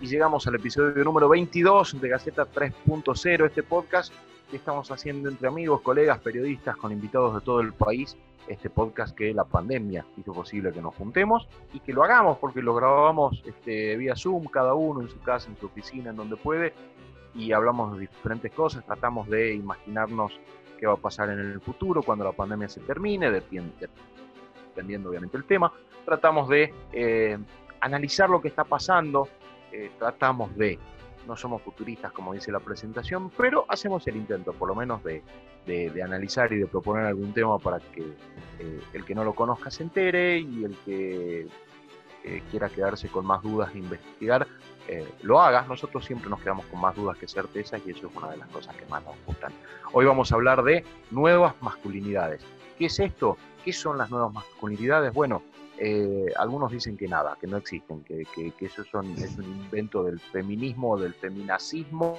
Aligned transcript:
Y 0.00 0.06
llegamos 0.06 0.46
al 0.46 0.54
episodio 0.54 1.04
número 1.04 1.28
22 1.28 2.00
de 2.00 2.08
Gaceta 2.08 2.46
3.0, 2.46 3.44
este 3.44 3.62
podcast 3.62 4.14
que 4.50 4.56
estamos 4.56 4.90
haciendo 4.90 5.28
entre 5.28 5.46
amigos, 5.46 5.82
colegas, 5.82 6.20
periodistas, 6.20 6.74
con 6.78 6.90
invitados 6.90 7.34
de 7.34 7.42
todo 7.42 7.60
el 7.60 7.74
país, 7.74 8.16
este 8.46 8.70
podcast 8.70 9.14
que 9.14 9.34
la 9.34 9.44
pandemia 9.44 10.06
hizo 10.16 10.32
posible 10.32 10.72
que 10.72 10.80
nos 10.80 10.94
juntemos 10.94 11.46
y 11.74 11.80
que 11.80 11.92
lo 11.92 12.02
hagamos 12.02 12.38
porque 12.38 12.62
lo 12.62 12.74
grabamos 12.74 13.42
este, 13.44 13.98
vía 13.98 14.16
Zoom, 14.16 14.46
cada 14.46 14.72
uno 14.72 15.02
en 15.02 15.10
su 15.10 15.20
casa, 15.20 15.50
en 15.50 15.58
su 15.58 15.66
oficina, 15.66 16.10
en 16.10 16.16
donde 16.16 16.36
puede, 16.36 16.72
y 17.34 17.52
hablamos 17.52 17.92
de 17.92 18.00
diferentes 18.00 18.50
cosas, 18.52 18.86
tratamos 18.86 19.28
de 19.28 19.52
imaginarnos 19.54 20.40
qué 20.78 20.86
va 20.86 20.94
a 20.94 20.96
pasar 20.96 21.28
en 21.28 21.40
el 21.40 21.60
futuro 21.60 22.02
cuando 22.02 22.24
la 22.24 22.32
pandemia 22.32 22.70
se 22.70 22.80
termine, 22.80 23.30
dependiendo 23.30 25.10
obviamente 25.10 25.36
el 25.36 25.44
tema, 25.44 25.70
tratamos 26.06 26.48
de 26.48 26.72
eh, 26.90 27.36
analizar 27.80 28.30
lo 28.30 28.40
que 28.40 28.48
está 28.48 28.64
pasando, 28.64 29.28
eh, 29.72 29.90
tratamos 29.98 30.56
de, 30.56 30.78
no 31.26 31.36
somos 31.36 31.62
futuristas 31.62 32.12
como 32.12 32.32
dice 32.32 32.50
la 32.50 32.60
presentación, 32.60 33.30
pero 33.30 33.66
hacemos 33.68 34.06
el 34.06 34.16
intento 34.16 34.52
por 34.52 34.68
lo 34.68 34.74
menos 34.74 35.02
de, 35.04 35.22
analizar 36.02 36.50
y 36.52 36.56
de 36.56 36.66
proponer 36.66 37.04
algún 37.04 37.34
tema 37.34 37.58
para 37.58 37.78
que 37.78 38.00
eh, 38.58 38.80
el 38.94 39.04
que 39.04 39.14
no 39.14 39.22
lo 39.24 39.34
conozca 39.34 39.70
se 39.70 39.82
entere 39.82 40.38
y 40.38 40.64
el 40.64 40.74
que 40.78 41.46
eh, 42.24 42.42
quiera 42.50 42.70
quedarse 42.70 43.08
con 43.08 43.26
más 43.26 43.42
dudas 43.42 43.74
e 43.74 43.78
investigar, 43.78 44.46
lo 45.20 45.38
haga. 45.38 45.66
Nosotros 45.68 46.06
siempre 46.06 46.30
nos 46.30 46.40
quedamos 46.40 46.64
con 46.64 46.80
más 46.80 46.96
dudas 46.96 47.18
que 47.18 47.28
certezas 47.28 47.82
y 47.84 47.90
eso 47.90 48.06
es 48.06 48.16
una 48.16 48.30
de 48.30 48.38
las 48.38 48.48
cosas 48.48 48.74
que 48.74 48.86
más 48.86 49.04
nos 49.04 49.16
gustan. 49.26 49.52
Hoy 49.92 50.06
vamos 50.06 50.32
a 50.32 50.36
hablar 50.36 50.62
de 50.62 50.82
nuevas 51.10 51.54
masculinidades. 51.60 52.42
¿Qué 52.78 52.86
es 52.86 52.98
esto? 52.98 53.36
¿Qué 53.62 53.74
son 53.74 53.98
las 53.98 54.08
nuevas 54.08 54.32
masculinidades? 54.32 55.12
Bueno, 55.12 55.42
eh, 55.80 56.26
algunos 56.36 56.72
dicen 56.72 56.96
que 56.96 57.06
nada, 57.06 57.36
que 57.40 57.46
no 57.46 57.56
existen, 57.56 58.02
que, 58.02 58.26
eso 58.60 58.84
son, 58.84 59.12
es 59.12 59.38
un 59.38 59.44
invento 59.44 60.02
del 60.02 60.18
feminismo, 60.18 60.98
del 60.98 61.14
feminacismo 61.14 62.18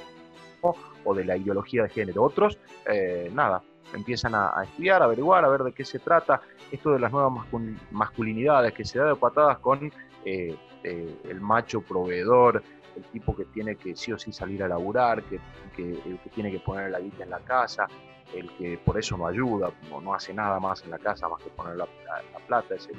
o 0.62 1.14
de 1.14 1.26
la 1.26 1.36
ideología 1.36 1.84
de 1.84 1.90
género. 1.90 2.24
Otros, 2.24 2.58
eh, 2.90 3.30
nada, 3.34 3.62
empiezan 3.94 4.34
a, 4.34 4.64
estudiar, 4.64 5.02
a 5.02 5.06
averiguar, 5.06 5.44
a 5.44 5.50
ver 5.50 5.64
de 5.64 5.74
qué 5.74 5.84
se 5.84 6.00
trata. 6.00 6.42
Esto 6.72 6.92
de 6.92 7.00
las 7.00 7.12
nuevas 7.12 7.46
masculinidades 7.92 8.74
que 8.74 8.86
se 8.86 9.00
da 9.00 9.08
de 9.08 9.16
patadas 9.16 9.60
con 9.60 9.92
eh, 10.24 10.56
el 10.84 11.42
macho 11.42 11.82
proveedor, 11.82 12.64
el 12.96 13.04
tipo 13.06 13.36
que 13.36 13.44
tiene 13.46 13.76
que 13.76 13.94
sí 13.94 14.14
o 14.14 14.18
sí 14.18 14.32
salir 14.32 14.64
a 14.64 14.70
laburar, 14.70 15.22
que, 15.24 15.40
el 15.78 16.20
que 16.24 16.30
tiene 16.30 16.50
que 16.50 16.60
poner 16.60 16.92
la 16.92 17.00
guita 17.02 17.24
en 17.24 17.30
la 17.32 17.40
casa, 17.40 17.88
el 18.34 18.50
que 18.52 18.78
por 18.78 18.98
eso 18.98 19.18
no 19.18 19.28
ayuda, 19.28 19.70
no, 19.90 20.00
no 20.00 20.14
hace 20.14 20.34
nada 20.34 20.62
más 20.62 20.84
en 20.84 20.92
la 20.92 21.00
casa 21.00 21.28
más 21.28 21.42
que 21.44 21.50
poner 21.50 21.76
la, 21.76 21.88
la 22.34 22.40
plata, 22.46 22.76
es 22.76 22.88
el, 22.88 22.98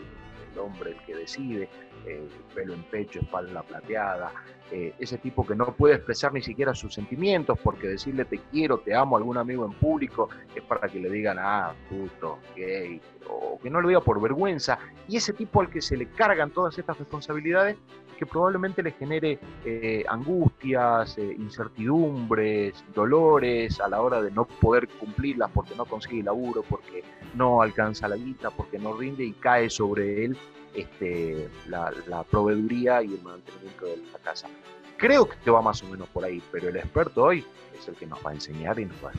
el 0.53 0.59
hombre 0.59 0.93
el 0.93 0.97
que 1.05 1.15
decide, 1.15 1.69
eh, 2.07 2.29
pelo 2.55 2.75
en 2.75 2.83
pecho, 2.85 3.21
espalda 3.21 3.63
plateada, 3.63 4.33
eh, 4.71 4.95
ese 4.99 5.19
tipo 5.19 5.47
que 5.47 5.55
no 5.55 5.67
puede 5.75 5.97
expresar 5.97 6.33
ni 6.33 6.41
siquiera 6.41 6.75
sus 6.75 6.95
sentimientos 6.95 7.59
porque 7.63 7.89
decirle 7.89 8.25
te 8.25 8.39
quiero, 8.51 8.79
te 8.79 8.95
amo 8.95 9.17
a 9.17 9.19
algún 9.19 9.37
amigo 9.37 9.67
en 9.67 9.73
público 9.73 10.29
es 10.55 10.63
para 10.63 10.89
que 10.89 10.99
le 10.99 11.11
digan, 11.11 11.39
ah, 11.39 11.75
puto, 11.89 12.39
gay, 12.57 13.01
o 13.29 13.59
que 13.61 13.69
no 13.69 13.81
lo 13.81 13.89
diga 13.89 14.01
por 14.01 14.21
vergüenza, 14.21 14.79
y 15.09 15.17
ese 15.17 15.33
tipo 15.33 15.61
al 15.61 15.69
que 15.69 15.83
se 15.83 15.97
le 15.97 16.07
cargan 16.07 16.51
todas 16.51 16.79
estas 16.79 16.99
responsabilidades 16.99 17.77
que 18.17 18.27
probablemente 18.27 18.83
le 18.83 18.93
genere 18.93 19.39
eh, 19.65 20.05
angustias, 20.07 21.17
incertidumbres, 21.17 22.85
dolores 22.95 23.81
a 23.81 23.89
la 23.89 24.03
hora 24.03 24.21
de 24.21 24.31
no 24.31 24.45
poder 24.45 24.89
cumplirlas 24.89 25.51
porque 25.53 25.75
no 25.75 25.87
consigue 25.87 26.23
laburo, 26.23 26.63
porque 26.69 27.03
no 27.35 27.63
alcanza 27.63 28.09
la 28.09 28.17
guita, 28.17 28.51
porque 28.51 28.79
no 28.79 28.93
rinde 28.93 29.25
y 29.25 29.33
cae 29.33 29.71
sobre 29.71 30.27
él 30.27 30.37
este, 30.75 31.49
la, 31.67 31.93
proveeduría 32.31 33.03
y 33.03 33.15
el 33.15 33.23
mantenimiento 33.23 33.87
de 33.87 33.97
la 34.13 34.19
casa. 34.19 34.49
Creo 34.97 35.29
que 35.29 35.51
va 35.51 35.63
más 35.63 35.83
o 35.83 35.87
menos 35.87 36.09
por 36.09 36.25
ahí, 36.25 36.43
pero 36.53 36.69
el 36.69 36.77
experto 36.77 37.25
hoy 37.25 37.45
es 37.79 37.89
el 37.89 37.95
que 37.95 38.07
nos 38.07 38.19
va 38.25 38.31
a 38.31 38.35
enseñar 38.35 38.79
y 38.79 38.85
nos 38.85 38.97
va 39.05 39.11
a... 39.11 39.13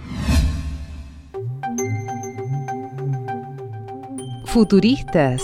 Futuristas. 4.45 5.41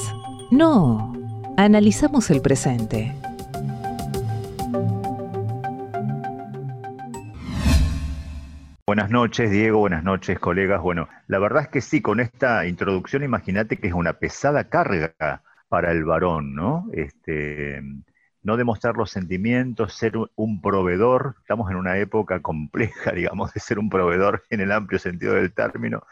No, 0.52 1.14
analizamos 1.58 2.30
el 2.30 2.42
presente. 2.42 3.16
Buenas 8.86 9.10
noches, 9.10 9.52
Diego. 9.52 9.80
Buenas 9.80 10.04
noches, 10.04 10.40
colegas. 10.40 10.82
Bueno, 10.82 11.10
la 11.28 11.40
verdad 11.40 11.64
es 11.64 11.68
que 11.70 11.82
sí, 11.82 12.02
con 12.02 12.20
esta 12.20 12.66
introducción, 12.66 13.24
imagínate 13.24 13.78
que 13.78 13.88
es 13.88 13.94
una 13.94 14.14
pesada 14.14 14.70
carga 14.70 15.44
para 15.68 15.92
el 15.92 16.04
varón, 16.06 16.56
¿no? 16.56 16.88
Este, 16.94 17.82
no 18.44 18.58
demostrar 18.58 18.96
los 18.96 19.12
sentimientos, 19.12 19.94
ser 19.94 20.14
un 20.36 20.62
proveedor. 20.62 21.36
Estamos 21.42 21.70
en 21.70 21.78
una 21.78 21.98
época 21.98 22.42
compleja, 22.42 23.12
digamos, 23.14 23.54
de 23.54 23.60
ser 23.60 23.80
un 23.80 23.90
proveedor 23.90 24.44
en 24.50 24.62
el 24.62 24.72
amplio 24.72 25.00
sentido 25.00 25.34
del 25.34 25.54
término. 25.54 26.04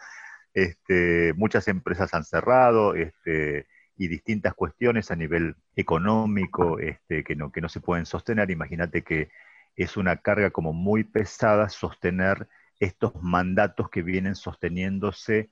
Este, 0.53 1.33
muchas 1.35 1.67
empresas 1.67 2.13
han 2.13 2.23
cerrado 2.23 2.95
este, 2.95 3.67
y 3.97 4.07
distintas 4.07 4.53
cuestiones 4.53 5.11
a 5.11 5.15
nivel 5.15 5.55
económico 5.75 6.79
este, 6.79 7.23
que, 7.23 7.35
no, 7.35 7.51
que 7.51 7.61
no 7.61 7.69
se 7.69 7.81
pueden 7.81 8.05
sostener. 8.05 8.51
Imagínate 8.51 9.03
que 9.03 9.29
es 9.75 9.97
una 9.97 10.17
carga 10.17 10.51
como 10.51 10.73
muy 10.73 11.03
pesada 11.03 11.69
sostener 11.69 12.47
estos 12.79 13.13
mandatos 13.21 13.89
que 13.89 14.01
vienen 14.01 14.35
sosteniéndose 14.35 15.49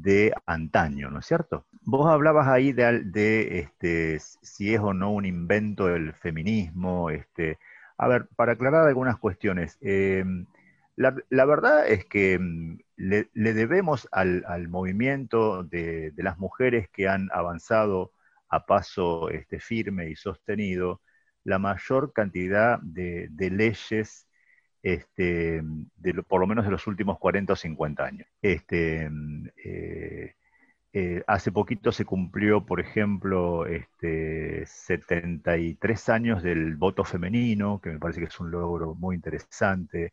de 0.00 0.34
antaño, 0.46 1.10
¿no 1.10 1.20
es 1.20 1.26
cierto? 1.26 1.66
Vos 1.82 2.10
hablabas 2.10 2.48
ahí 2.48 2.72
de, 2.72 3.60
este, 3.60 4.18
si 4.18 4.74
es 4.74 4.80
o 4.80 4.92
no 4.92 5.12
un 5.12 5.24
invento 5.24 5.86
del 5.86 6.14
feminismo. 6.14 7.10
Este, 7.10 7.58
a 7.96 8.08
ver, 8.08 8.28
para 8.36 8.52
aclarar 8.52 8.86
algunas 8.88 9.18
cuestiones, 9.18 9.78
em, 9.80 10.46
la, 10.96 11.44
verdad 11.44 11.86
es 11.88 12.04
que 12.06 12.38
mm, 12.38 12.78
le, 12.96 13.28
debemos 13.34 14.08
al, 14.12 14.68
movimiento 14.68 15.62
de, 15.62 16.12
las 16.16 16.38
mujeres 16.38 16.88
que 16.90 17.08
han 17.08 17.28
avanzado 17.32 18.12
a 18.48 18.66
paso 18.66 19.30
este, 19.30 19.60
firme 19.60 20.10
y 20.10 20.16
sostenido 20.16 21.02
la 21.44 21.58
mayor 21.58 22.12
cantidad 22.12 22.80
de, 22.80 23.28
de 23.30 23.50
leyes 23.50 24.26
este, 24.84 25.62
de 25.96 26.22
por 26.22 26.40
lo 26.40 26.46
menos 26.46 26.66
de 26.66 26.70
los 26.70 26.86
últimos 26.86 27.18
40 27.18 27.54
o 27.54 27.56
50 27.56 28.04
años. 28.04 28.28
Este, 28.42 29.10
eh, 29.64 30.34
eh, 30.92 31.24
hace 31.26 31.50
poquito 31.52 31.90
se 31.90 32.04
cumplió, 32.04 32.66
por 32.66 32.80
ejemplo, 32.80 33.66
este, 33.66 34.66
73 34.66 36.08
años 36.10 36.42
del 36.42 36.76
voto 36.76 37.02
femenino, 37.04 37.80
que 37.80 37.90
me 37.90 37.98
parece 37.98 38.20
que 38.20 38.26
es 38.26 38.38
un 38.40 38.50
logro 38.50 38.94
muy 38.94 39.16
interesante. 39.16 40.12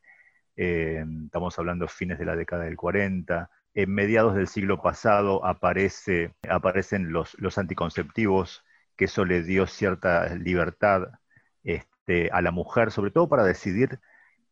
Eh, 0.56 1.04
estamos 1.26 1.60
hablando 1.60 1.88
fines 1.90 2.18
de 2.18 2.26
la 2.26 2.38
década 2.38 2.64
del 2.64 2.78
40. 2.78 3.50
En 3.74 3.94
mediados 3.94 4.36
del 4.36 4.48
siglo 4.48 4.82
pasado 4.82 5.46
aparece, 5.46 6.34
aparecen 6.50 7.12
los, 7.12 7.36
los 7.40 7.58
anticonceptivos, 7.58 8.64
que 8.96 9.06
eso 9.06 9.26
le 9.26 9.44
dio 9.44 9.68
cierta 9.68 10.34
libertad 10.36 11.10
este, 11.64 12.30
a 12.32 12.42
la 12.42 12.52
mujer, 12.52 12.92
sobre 12.92 13.12
todo 13.12 13.28
para 13.30 13.44
decidir 13.44 14.00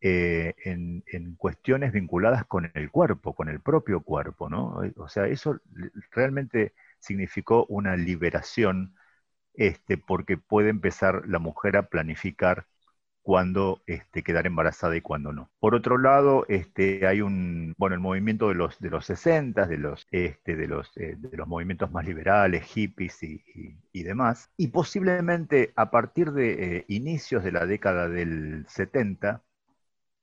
eh, 0.01 0.55
en, 0.65 1.03
cuestiones 1.37 1.91
vinculadas 1.91 2.45
con 2.45 2.71
el 2.73 2.91
cuerpo, 2.91 3.33
con 3.35 3.49
el 3.49 3.59
propio 3.61 4.01
cuerpo, 4.01 4.49
¿no? 4.49 4.81
O 4.97 5.09
sea, 5.09 5.27
eso 5.27 5.59
realmente 6.11 6.73
significó 6.99 7.65
una 7.67 7.95
liberación, 7.97 8.95
este, 9.55 9.97
porque 9.97 10.37
puede 10.37 10.69
empezar 10.69 11.23
la 11.27 11.39
mujer 11.39 11.77
a 11.77 11.89
planificar 11.89 12.67
cuándo 13.21 13.83
este, 13.85 14.23
quedar 14.23 14.47
embarazada 14.47 14.95
y 14.95 15.01
cuándo 15.01 15.33
no. 15.33 15.51
Por 15.59 15.75
otro 15.75 15.97
lado, 15.97 16.45
este, 16.47 17.05
hay 17.07 17.21
un, 17.21 17.75
bueno, 17.77 17.95
el 17.95 18.01
movimiento 18.01 18.47
de 18.49 18.55
los, 18.55 18.79
de 18.79 18.89
los 18.89 19.05
60, 19.05 19.67
de 19.67 19.77
los, 19.77 20.07
este, 20.11 20.55
de, 20.55 20.67
los, 20.67 20.91
eh, 20.97 21.15
de 21.17 21.37
los 21.37 21.47
movimientos 21.47 21.91
más 21.91 22.05
liberales, 22.05 22.63
hippies 22.65 23.21
y, 23.23 23.43
y, 23.91 24.03
demás, 24.03 24.49
y 24.57 24.67
posiblemente 24.69 25.73
a 25.75 25.91
partir 25.91 26.31
de 26.31 26.77
eh, 26.77 26.85
inicios 26.87 27.43
de 27.43 27.51
la 27.51 27.65
década 27.65 28.09
del 28.09 28.65
70, 28.67 29.43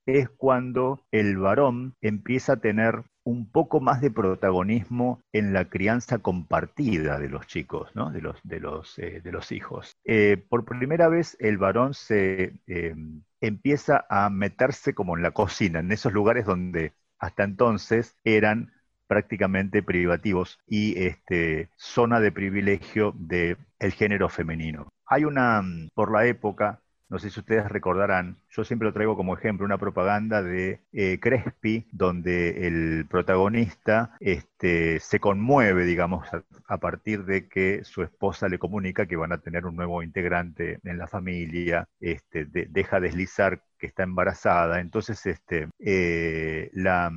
es 0.07 0.29
cuando 0.29 1.05
el 1.11 1.37
varón 1.37 1.93
empieza 2.01 2.53
a 2.53 2.57
tener 2.57 3.03
un 3.23 3.51
poco 3.51 3.81
más 3.81 3.99
de 4.01 4.09
protagonismo 4.09 5.21
en 5.33 5.51
la 5.51 5.69
crianza 5.69 6.19
compartida 6.19 7.19
de 7.19 7.29
los 7.29 7.45
chicos, 7.45 7.91
de, 7.93 8.21
los, 8.21 8.37
de, 8.43 8.59
los, 8.61 8.97
eh, 8.99 9.19
de 9.21 9.31
los 9.33 9.51
hijos. 9.51 9.97
Eh, 10.05 10.37
por 10.49 10.63
primera 10.63 11.09
vez 11.09 11.35
el 11.41 11.57
varón 11.57 11.93
se 11.93 12.53
eh, 12.67 12.95
empieza 13.41 14.05
a 14.09 14.29
meterse 14.29 14.93
como 14.93 15.17
en 15.17 15.23
la 15.23 15.31
cocina, 15.31 15.79
en 15.79 15.91
esos 15.91 16.13
lugares 16.13 16.45
donde 16.45 16.93
hasta 17.19 17.43
entonces 17.43 18.15
eran 18.23 18.71
prácticamente 19.07 19.83
privativos 19.83 20.59
y 20.65 20.97
este, 21.03 21.69
zona 21.75 22.21
de 22.21 22.31
privilegio 22.31 23.13
del 23.17 23.57
género 23.93 24.29
femenino. 24.29 24.87
Hay 25.05 25.25
una, 25.25 25.61
mm, 25.61 25.89
por 25.93 26.11
la 26.11 26.25
época, 26.25 26.81
no 27.09 27.19
sé 27.19 27.29
si 27.29 27.39
ustedes 27.39 27.69
recordarán, 27.69 28.37
yo 28.49 28.63
siempre 28.63 28.87
lo 28.87 28.93
traigo 28.93 29.15
como 29.15 29.35
ejemplo, 29.35 29.65
una 29.65 29.77
propaganda 29.77 30.43
de 30.43 30.81
eh, 30.91 31.19
Crespi, 31.21 31.87
donde 31.91 32.67
el 32.67 33.05
protagonista 33.09 34.15
este, 34.19 34.99
se 34.99 35.19
conmueve, 35.19 35.85
digamos, 35.85 36.27
a, 36.67 36.77
partir 36.77 37.25
de 37.25 37.47
que 37.47 37.83
su 37.83 38.03
esposa 38.03 38.49
le 38.49 38.59
comunica 38.59 39.05
que 39.05 39.15
van 39.15 39.31
a 39.31 39.39
tener 39.39 39.65
un 39.65 39.75
nuevo 39.75 40.03
integrante 40.03 40.79
en 40.83 40.97
la 40.97 41.07
familia, 41.07 41.87
este, 41.99 42.45
deja 42.45 42.99
deslizar 42.99 43.63
que 43.79 43.87
está 43.87 44.03
embarazada, 44.03 44.79
entonces 44.79 45.25
este, 45.25 45.69
eh, 45.79 46.69
la, 46.73 47.11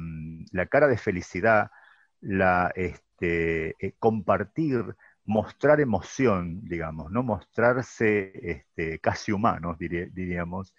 la, 0.52 0.66
cara 0.66 0.86
de 0.86 0.98
felicidad, 0.98 1.70
la 2.20 2.70
este, 2.74 3.76
eh, 3.84 3.94
compartir 3.98 4.96
mostrar 5.30 5.80
emoción, 5.80 6.60
digamos, 6.64 7.12
¿no? 7.12 7.22
mostrarse 7.22 8.32
este, 8.42 8.98
casi 8.98 9.30
humanos, 9.30 9.78
diríamos, 9.78 10.74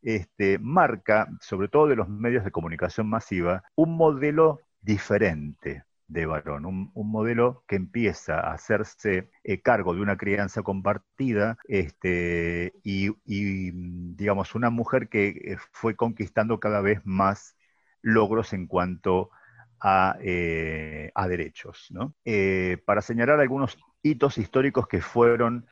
este, 0.00 0.58
marca, 0.58 1.28
sobre 1.40 1.68
todo 1.68 1.86
de 1.86 1.96
los 1.96 2.08
medios 2.08 2.42
de 2.44 2.50
comunicación 2.50 3.08
masiva, 3.08 3.62
un 3.74 3.96
modelo 3.98 4.60
diferente 4.80 5.84
de 6.08 6.24
varón, 6.24 6.64
un, 6.64 6.90
modelo 7.10 7.62
que 7.68 7.76
empieza 7.76 8.40
a 8.40 8.54
hacerse 8.54 9.30
eh, 9.44 9.60
cargo 9.60 9.94
de 9.94 10.00
una 10.00 10.16
crianza 10.16 10.62
compartida 10.62 11.58
este, 11.68 12.72
y, 12.82 13.10
digamos, 14.16 14.54
una 14.54 14.70
mujer 14.70 15.08
que 15.10 15.28
eh, 15.28 15.56
fue 15.72 15.94
conquistando 15.94 16.58
cada 16.58 16.80
vez 16.80 17.00
más 17.04 17.54
logros 18.00 18.54
en 18.54 18.66
cuanto 18.66 19.30
a, 19.78 20.16
eh, 20.22 21.12
derechos. 21.28 21.92
para 22.86 23.02
señalar 23.02 23.40
algunos 23.40 23.78
hitos 24.02 24.38
históricos 24.38 24.86
que 24.88 25.00
fueron 25.00 25.66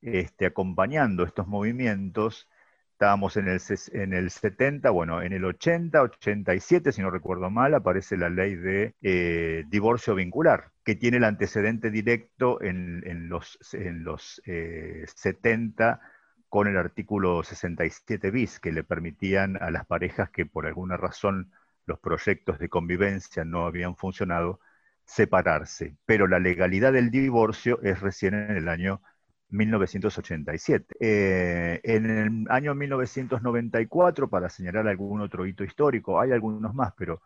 este, 0.00 0.46
acompañando 0.46 1.24
estos 1.24 1.46
movimientos. 1.46 2.48
Estábamos 2.92 3.36
en 3.36 3.48
el, 3.48 3.60
en 3.92 4.12
el 4.12 4.30
70, 4.30 4.90
bueno, 4.90 5.22
en 5.22 5.32
el 5.32 5.44
80, 5.44 6.02
87, 6.02 6.92
si 6.92 7.02
no 7.02 7.10
recuerdo 7.10 7.50
mal, 7.50 7.74
aparece 7.74 8.16
la 8.16 8.30
ley 8.30 8.54
de 8.54 8.94
eh, 9.02 9.64
divorcio 9.68 10.14
vincular, 10.14 10.70
que 10.84 10.94
tiene 10.94 11.16
el 11.16 11.24
antecedente 11.24 11.90
directo 11.90 12.62
en, 12.62 13.28
los, 13.28 13.58
en 13.72 14.04
los 14.04 14.40
70 14.44 15.92
eh, 15.94 16.06
con 16.48 16.68
el 16.68 16.76
artículo 16.76 17.42
67 17.42 18.30
bis, 18.30 18.60
que 18.60 18.72
le 18.72 18.84
permitían 18.84 19.56
a 19.60 19.70
las 19.70 19.86
parejas 19.86 20.30
que 20.30 20.46
por 20.46 20.66
alguna 20.66 20.96
razón 20.96 21.50
los 21.86 21.98
proyectos 21.98 22.58
de 22.58 22.68
convivencia 22.68 23.44
no 23.44 23.66
habían 23.66 23.96
funcionado, 23.96 24.60
separarse, 25.04 25.96
pero 26.06 26.26
la 26.26 26.38
legalidad 26.38 26.92
del 26.92 27.10
divorcio 27.10 27.80
es 27.82 28.00
recién 28.00 28.34
en 28.34 28.56
el 28.56 28.68
año 28.68 29.02
1987. 29.50 30.94
Eh, 31.00 31.80
en 31.84 32.06
el 32.06 32.46
año 32.50 32.74
1994, 32.74 34.28
para 34.28 34.48
señalar 34.48 34.88
algún 34.88 35.20
otro 35.20 35.46
hito 35.46 35.64
histórico, 35.64 36.20
hay 36.20 36.32
algunos 36.32 36.74
más, 36.74 36.92
pero 36.96 37.22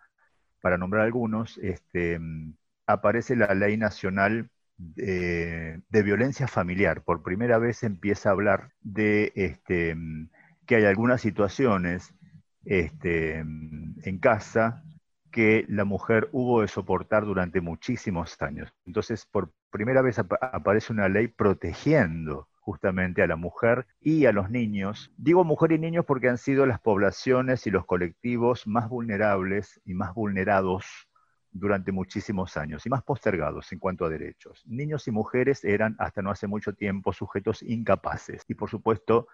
para 0.61 0.79
nombrar 0.79 1.05
algunos, 1.05 1.59
este, 1.59 2.21
aparece 2.87 3.37
la 3.37 3.55
Ley 3.55 3.77
Nacional 3.77 4.51
de, 4.79 5.81
Violencia 5.91 6.49
Familiar. 6.49 7.03
Por 7.03 7.23
primera 7.23 7.59
vez 7.59 7.83
empieza 7.83 8.29
a 8.29 8.33
hablar 8.33 8.73
de 8.81 9.33
este, 9.37 9.97
que 10.67 10.77
hay 10.77 10.85
algunas 10.85 11.21
situaciones 11.21 12.15
este, 12.65 13.39
en 13.39 14.19
casa 14.21 14.83
que 15.37 15.67
la 15.69 15.85
mujer 15.85 16.31
hubo 16.33 16.63
de 16.63 16.69
soportar 16.69 17.27
durante 17.27 17.61
muchísimos 17.61 18.41
años. 18.41 18.73
Entonces, 18.87 19.27
por 19.27 19.53
primera 19.71 20.01
vez 20.01 20.19
aparece 20.19 20.95
una 20.95 21.11
ley 21.11 21.29
protegiendo 21.29 22.49
justamente 22.59 23.23
a 23.23 23.27
la 23.27 23.37
mujer 23.37 23.87
y 24.01 24.25
a 24.25 24.33
los 24.33 24.49
niños. 24.49 25.13
Digo 25.19 25.45
mujer 25.45 25.73
y 25.73 25.79
niños 25.79 26.07
porque 26.07 26.31
han 26.31 26.39
sido 26.39 26.65
las 26.65 26.81
poblaciones 26.81 27.67
y 27.67 27.71
los 27.71 27.85
colectivos 27.85 28.67
más 28.67 28.89
vulnerables 28.89 29.79
y 29.85 29.93
más 29.93 30.15
vulnerados 30.15 31.07
durante 31.51 31.93
muchísimos 31.93 32.57
años 32.57 32.87
y 32.87 32.89
más 32.89 33.03
postergados 33.03 33.71
en 33.73 33.79
cuanto 33.79 34.07
a 34.07 34.09
derechos. 34.09 34.63
Niños 34.65 35.07
y 35.07 35.11
mujeres 35.11 35.67
eran 35.67 35.97
hasta 35.99 36.23
no 36.23 36.31
hace 36.31 36.47
mucho 36.47 36.73
tiempo 36.73 37.13
sujetos 37.13 37.63
incapaces 37.63 38.43
y 38.49 38.55
por 38.55 38.71
supuesto 38.71 39.29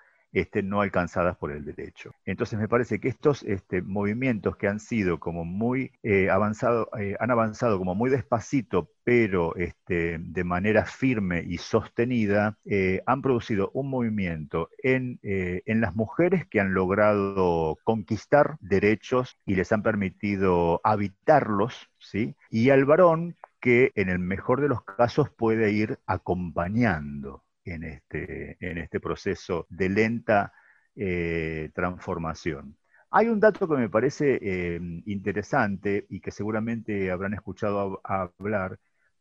no 0.63 0.81
alcanzadas 0.81 1.37
por 1.37 1.53
el 1.53 1.65
derecho. 1.65 2.13
Entonces 2.25 2.59
me 2.59 2.69
parece 2.69 2.99
que 3.01 3.09
estos 3.09 3.43
este, 3.43 3.83
movimientos 3.83 4.57
que 4.57 4.69
han 4.69 4.81
sido 4.81 5.21
como 5.21 5.45
muy 5.45 5.93
eh, 6.03 6.31
avanzados, 6.31 6.89
eh, 6.99 7.17
han 7.21 7.31
avanzado 7.31 7.79
como 7.79 7.95
muy 7.95 8.11
despacito, 8.11 8.91
pero 9.05 9.55
este, 9.57 10.19
de 10.19 10.45
manera 10.45 10.85
firme 10.85 11.45
y 11.47 11.59
sostenida, 11.59 12.57
eh, 12.65 13.03
han 13.07 13.23
producido 13.23 13.71
un 13.75 13.91
movimiento 13.91 14.71
en, 14.83 15.19
en, 15.23 15.81
las 15.81 15.95
mujeres 15.95 16.47
que 16.47 16.61
han 16.61 16.75
logrado 16.75 17.79
conquistar 17.85 18.57
derechos 18.61 19.37
y 19.45 19.57
les 19.57 19.73
han 19.73 19.83
permitido 19.83 20.81
habitarlos, 20.85 21.91
¿sí? 21.99 22.37
Y 22.51 22.71
al 22.71 22.85
varón 22.85 23.37
que 23.61 23.93
en 23.95 24.09
el 24.09 24.19
mejor 24.19 24.61
de 24.61 24.69
los 24.69 24.83
casos 24.85 25.31
puede 25.31 25.73
ir 25.73 25.99
acompañando 26.07 27.43
en 27.65 27.85
este, 27.85 28.57
en 28.61 28.79
este 28.79 29.01
proceso 29.01 29.67
de 29.71 29.89
lenta 29.89 30.53
eh, 30.95 31.71
transformación. 31.75 32.77
Hay 33.11 33.29
un 33.29 33.41
dato 33.41 33.69
que 33.69 33.77
me 33.77 33.91
parece 33.91 34.39
eh, 34.41 34.81
interesante 35.07 36.07
y 36.09 36.21
que 36.21 36.31
seguramente 36.31 37.11
habrán 37.11 37.35
escuchado 37.35 38.01
hablar, 38.05 38.79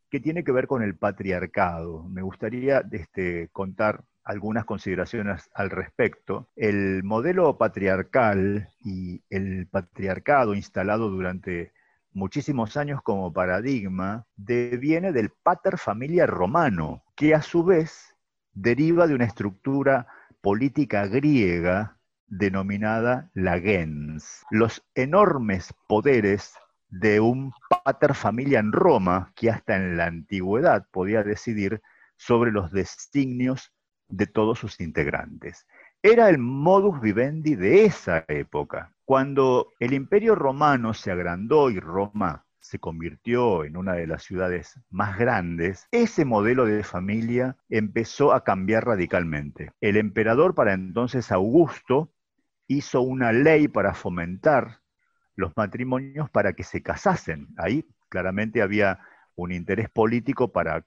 que 0.09 0.19
tiene 0.19 0.43
que 0.43 0.51
ver 0.51 0.67
con 0.67 0.81
el 0.81 0.95
patriarcado. 0.95 2.07
Me 2.07 2.21
gustaría 2.21 2.83
este, 2.91 3.49
contar 3.51 4.03
algunas 4.23 4.65
consideraciones 4.65 5.49
al 5.53 5.69
respecto. 5.69 6.47
El 6.55 7.03
modelo 7.03 7.57
patriarcal 7.57 8.69
y 8.83 9.23
el 9.29 9.67
patriarcado 9.67 10.53
instalado 10.55 11.09
durante 11.09 11.73
muchísimos 12.13 12.77
años 12.77 13.01
como 13.01 13.31
paradigma 13.31 14.25
deviene 14.35 15.11
del 15.11 15.29
pater 15.29 15.77
familia 15.77 16.25
romano, 16.25 17.03
que 17.15 17.33
a 17.33 17.41
su 17.41 17.63
vez 17.63 18.10
deriva 18.53 19.07
de 19.07 19.15
una 19.15 19.25
estructura 19.25 20.07
política 20.41 21.07
griega 21.07 21.97
denominada 22.27 23.29
la 23.33 23.59
gens. 23.59 24.45
Los 24.49 24.83
enormes 24.95 25.73
poderes 25.87 26.53
de 26.89 27.19
un 27.19 27.53
pater 27.69 28.13
familia 28.15 28.59
en 28.59 28.71
Roma, 28.71 29.31
que 29.35 29.49
hasta 29.49 29.75
en 29.75 29.97
la 29.97 30.05
antigüedad 30.07 30.87
podía 30.91 31.23
decidir 31.23 31.81
sobre 32.17 32.51
los 32.51 32.71
designios 32.71 33.73
de 34.07 34.27
todos 34.27 34.59
sus 34.59 34.79
integrantes. 34.79 35.65
Era 36.03 36.29
el 36.29 36.37
modus 36.37 36.99
vivendi 36.99 37.55
de 37.55 37.85
esa 37.85 38.25
época. 38.27 38.93
Cuando 39.05 39.69
el 39.79 39.93
imperio 39.93 40.35
romano 40.35 40.93
se 40.93 41.11
agrandó 41.11 41.69
y 41.69 41.79
Roma 41.79 42.45
se 42.61 42.79
convirtió 42.79 43.65
en 43.65 43.75
una 43.75 43.93
de 43.93 44.07
las 44.07 44.23
ciudades 44.23 44.79
más 44.89 45.17
grandes, 45.17 45.87
ese 45.91 46.25
modelo 46.25 46.65
de 46.65 46.83
familia 46.83 47.57
empezó 47.69 48.33
a 48.33 48.43
cambiar 48.43 48.85
radicalmente. 48.85 49.71
El 49.81 49.97
emperador 49.97 50.55
para 50.55 50.73
entonces 50.73 51.31
Augusto 51.31 52.13
hizo 52.67 53.01
una 53.01 53.33
ley 53.33 53.67
para 53.67 53.93
fomentar 53.93 54.79
los 55.35 55.51
matrimonios 55.57 56.29
para 56.29 56.53
que 56.53 56.63
se 56.63 56.81
casasen. 56.81 57.47
Ahí 57.57 57.85
claramente 58.09 58.61
había 58.61 58.99
un 59.35 59.51
interés 59.51 59.89
político 59.89 60.51
para 60.51 60.85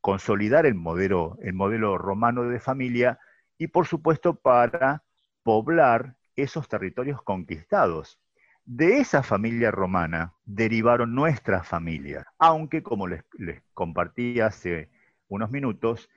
consolidar 0.00 0.66
el 0.66 0.74
modelo, 0.74 1.38
el 1.42 1.54
modelo 1.54 1.96
romano 1.96 2.44
de 2.44 2.60
familia 2.60 3.18
y 3.56 3.68
por 3.68 3.86
supuesto 3.86 4.34
para 4.34 5.02
poblar 5.42 6.16
esos 6.36 6.68
territorios 6.68 7.22
conquistados. 7.22 8.20
De 8.66 8.98
esa 8.98 9.22
familia 9.22 9.70
romana 9.70 10.32
derivaron 10.46 11.14
nuestras 11.14 11.68
familias, 11.68 12.24
aunque 12.38 12.82
como 12.82 13.06
les, 13.06 13.22
compartí 13.74 14.40
hace 14.40 14.88
unos 15.28 15.50
minutos, 15.50 16.08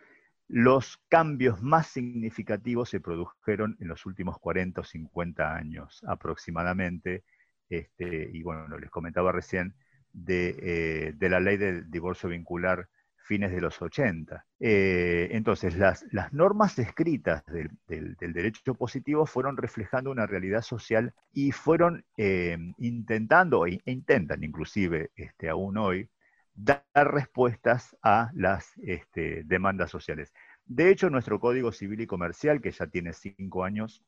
los 0.47 0.97
cambios 1.09 1.61
más 1.61 1.87
significativos 1.87 2.89
se 2.89 3.01
produjeron 3.01 3.75
en 3.81 3.89
los 3.89 4.05
últimos 4.05 4.39
40 4.39 4.79
o 4.79 4.83
50 4.85 5.55
años 5.55 6.01
aproximadamente, 6.07 7.25
este, 7.67 8.29
y 8.31 8.43
bueno, 8.43 8.77
les 8.77 8.89
comentaba 8.89 9.33
recién 9.33 9.75
de, 10.13 10.55
eh, 10.61 11.13
de 11.17 11.29
la 11.29 11.41
ley 11.41 11.57
del 11.57 11.91
divorcio 11.91 12.29
vincular 12.29 12.87
fines 13.27 13.51
de 13.51 13.61
los 13.61 13.81
80. 13.81 14.45
Eh, 14.59 15.27
entonces, 15.31 15.75
las, 15.77 16.05
normas 16.31 16.79
escritas 16.79 17.43
del, 17.45 18.15
derecho 18.19 18.73
positivo 18.73 19.25
fueron 19.25 19.57
reflejando 19.57 20.09
una 20.09 20.25
realidad 20.25 20.61
social 20.61 21.13
y 21.33 21.51
fueron 21.51 22.05
eh, 22.15 22.57
intentando, 22.77 23.67
e 23.67 23.81
intentan 23.85 24.43
inclusive 24.43 25.11
este, 25.15 25.49
aún 25.49 25.77
hoy, 25.77 26.09
dar 26.55 26.81
respuestas 26.93 27.95
a 28.01 28.31
las 28.33 28.73
este, 28.81 29.43
demandas 29.43 29.91
sociales. 29.91 30.33
De 30.65 30.89
hecho, 30.89 31.09
nuestro 31.09 31.39
Código 31.39 31.71
Civil 31.71 32.01
y 32.01 32.07
Comercial, 32.07 32.61
que 32.61 32.71
ya 32.71 32.87
tiene 32.87 33.13
cinco 33.13 33.63
años, 33.63 34.03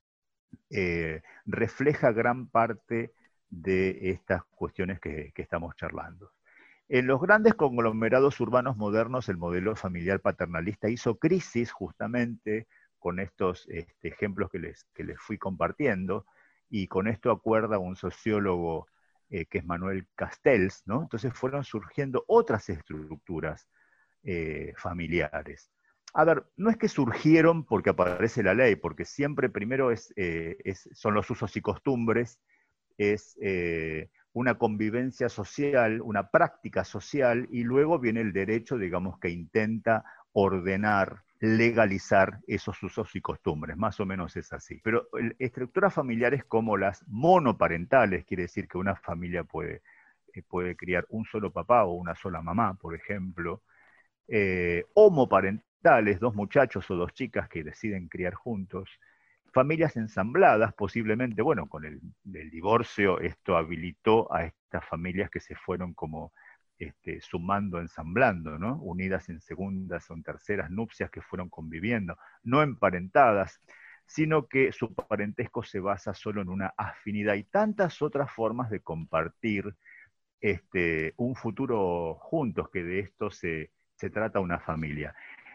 eh, 0.69 1.21
refleja 1.45 2.11
gran 2.11 2.47
parte 2.47 3.13
de 3.49 4.11
estas 4.11 4.43
cuestiones 4.45 4.99
que 4.99 5.33
estamos 5.35 5.75
charlando. 5.75 6.31
En 6.89 7.05
los 7.05 7.21
grandes 7.21 7.53
conglomerados 7.53 8.39
urbanos 8.39 8.75
modernos, 8.75 9.29
el 9.29 9.37
modelo 9.37 9.75
familiar 9.75 10.21
paternalista 10.21 10.89
hizo 10.89 11.19
crisis 11.19 11.71
justamente 11.71 12.67
con 12.97 13.19
estos 13.19 13.67
este, 13.69 14.07
ejemplos 14.07 14.49
que 14.49 14.57
les, 14.57 14.87
les 14.95 15.19
fui 15.19 15.37
compartiendo, 15.37 16.25
y 16.67 16.87
con 16.87 17.07
esto 17.07 17.29
acuerda 17.29 17.77
un 17.77 17.95
sociólogo 17.95 18.87
eh, 19.29 19.45
que 19.45 19.59
es 19.59 19.65
Manuel 19.65 20.07
Castells, 20.15 20.81
¿no? 20.87 21.03
Entonces 21.03 21.31
fueron 21.33 21.63
surgiendo 21.63 22.25
otras 22.27 22.67
estructuras 22.69 23.69
eh, 24.23 24.73
familiares. 24.75 25.71
A 26.15 26.23
ver, 26.25 26.43
no 26.57 26.71
es 26.71 26.77
que 26.77 26.87
surgieron 26.87 27.65
porque 27.65 27.91
aparece 27.91 28.41
la 28.41 28.55
ley, 28.55 28.75
porque 28.75 29.05
siempre 29.05 29.47
primero 29.47 29.91
es, 29.91 30.11
eh, 30.15 30.57
son 30.93 31.13
los 31.13 31.29
usos 31.29 31.55
y 31.55 31.61
costumbres, 31.61 32.39
es 32.97 33.37
una 34.33 34.55
convivencia 34.55 35.29
social, 35.29 36.01
una 36.01 36.29
práctica 36.29 36.83
social, 36.83 37.47
y 37.51 37.63
luego 37.63 37.99
viene 37.99 38.21
el 38.21 38.33
derecho, 38.33 38.77
digamos, 38.77 39.19
que 39.19 39.29
intenta 39.29 40.05
ordenar, 40.33 41.23
legalizar 41.39 42.39
esos 42.47 42.81
usos 42.83 43.15
y 43.15 43.21
costumbres, 43.21 43.77
más 43.77 43.99
o 43.99 44.05
menos 44.05 44.35
es 44.37 44.51
así. 44.53 44.79
Pero 44.83 45.07
estructuras 45.39 45.93
familiares 45.93 46.43
como 46.45 46.77
las 46.77 47.03
monoparentales, 47.07 48.25
quiere 48.25 48.43
decir 48.43 48.67
que 48.67 48.77
una 48.77 48.95
familia 48.95 49.43
puede, 49.43 49.81
eh, 50.33 50.43
puede 50.47 50.75
criar 50.75 51.05
un 51.09 51.25
solo 51.25 51.51
papá 51.51 51.85
o 51.85 51.93
una 51.93 52.15
sola 52.15 52.41
mamá, 52.41 52.75
por 52.75 52.95
ejemplo, 52.95 53.63
eh, 54.27 54.85
homoparentales, 54.93 56.19
dos 56.19 56.35
muchachos 56.35 56.89
o 56.91 56.95
dos 56.95 57.13
chicas 57.13 57.49
que 57.49 57.63
deciden 57.63 58.07
criar 58.09 58.33
juntos, 58.35 58.89
familias 59.53 59.95
ensambladas, 59.97 60.73
posiblemente, 60.73 61.41
bueno, 61.41 61.67
con 61.67 61.85
el, 61.85 61.99
divorcio 62.51 63.19
esto 63.19 63.57
habilitó 63.57 64.33
a 64.33 64.45
estas 64.45 64.85
familias 64.87 65.29
que 65.29 65.39
se 65.39 65.55
fueron 65.55 65.93
como 65.93 66.33
este, 66.77 67.21
sumando, 67.21 67.79
ensamblando, 67.79 68.57
¿no? 68.57 68.77
Unidas 68.81 69.29
en 69.29 69.41
segundas 69.41 70.09
o 70.09 70.13
en 70.13 70.23
terceras 70.23 70.69
nupcias 70.71 71.09
que 71.11 71.21
fueron 71.21 71.49
conviviendo, 71.49 72.17
no 72.43 72.61
emparentadas, 72.63 73.61
sino 74.05 74.47
que 74.47 74.71
su 74.71 74.93
parentesco 74.95 75.63
se 75.63 75.79
basa 75.79 76.13
solo 76.13 76.41
en 76.41 76.49
una 76.49 76.73
afinidad 76.77 77.35
y 77.35 77.43
tantas 77.43 78.01
otras 78.01 78.31
formas 78.31 78.69
de 78.69 78.81
compartir 78.81 79.75
este, 80.41 81.13
un 81.17 81.35
futuro 81.35 82.15
juntos, 82.15 82.69
que 82.71 82.83
de 82.83 82.99
esto 82.99 83.29
se, 83.29 83.71
se 83.95 84.09
trata 84.09 84.39
una 84.39 84.59
familia 84.59 85.13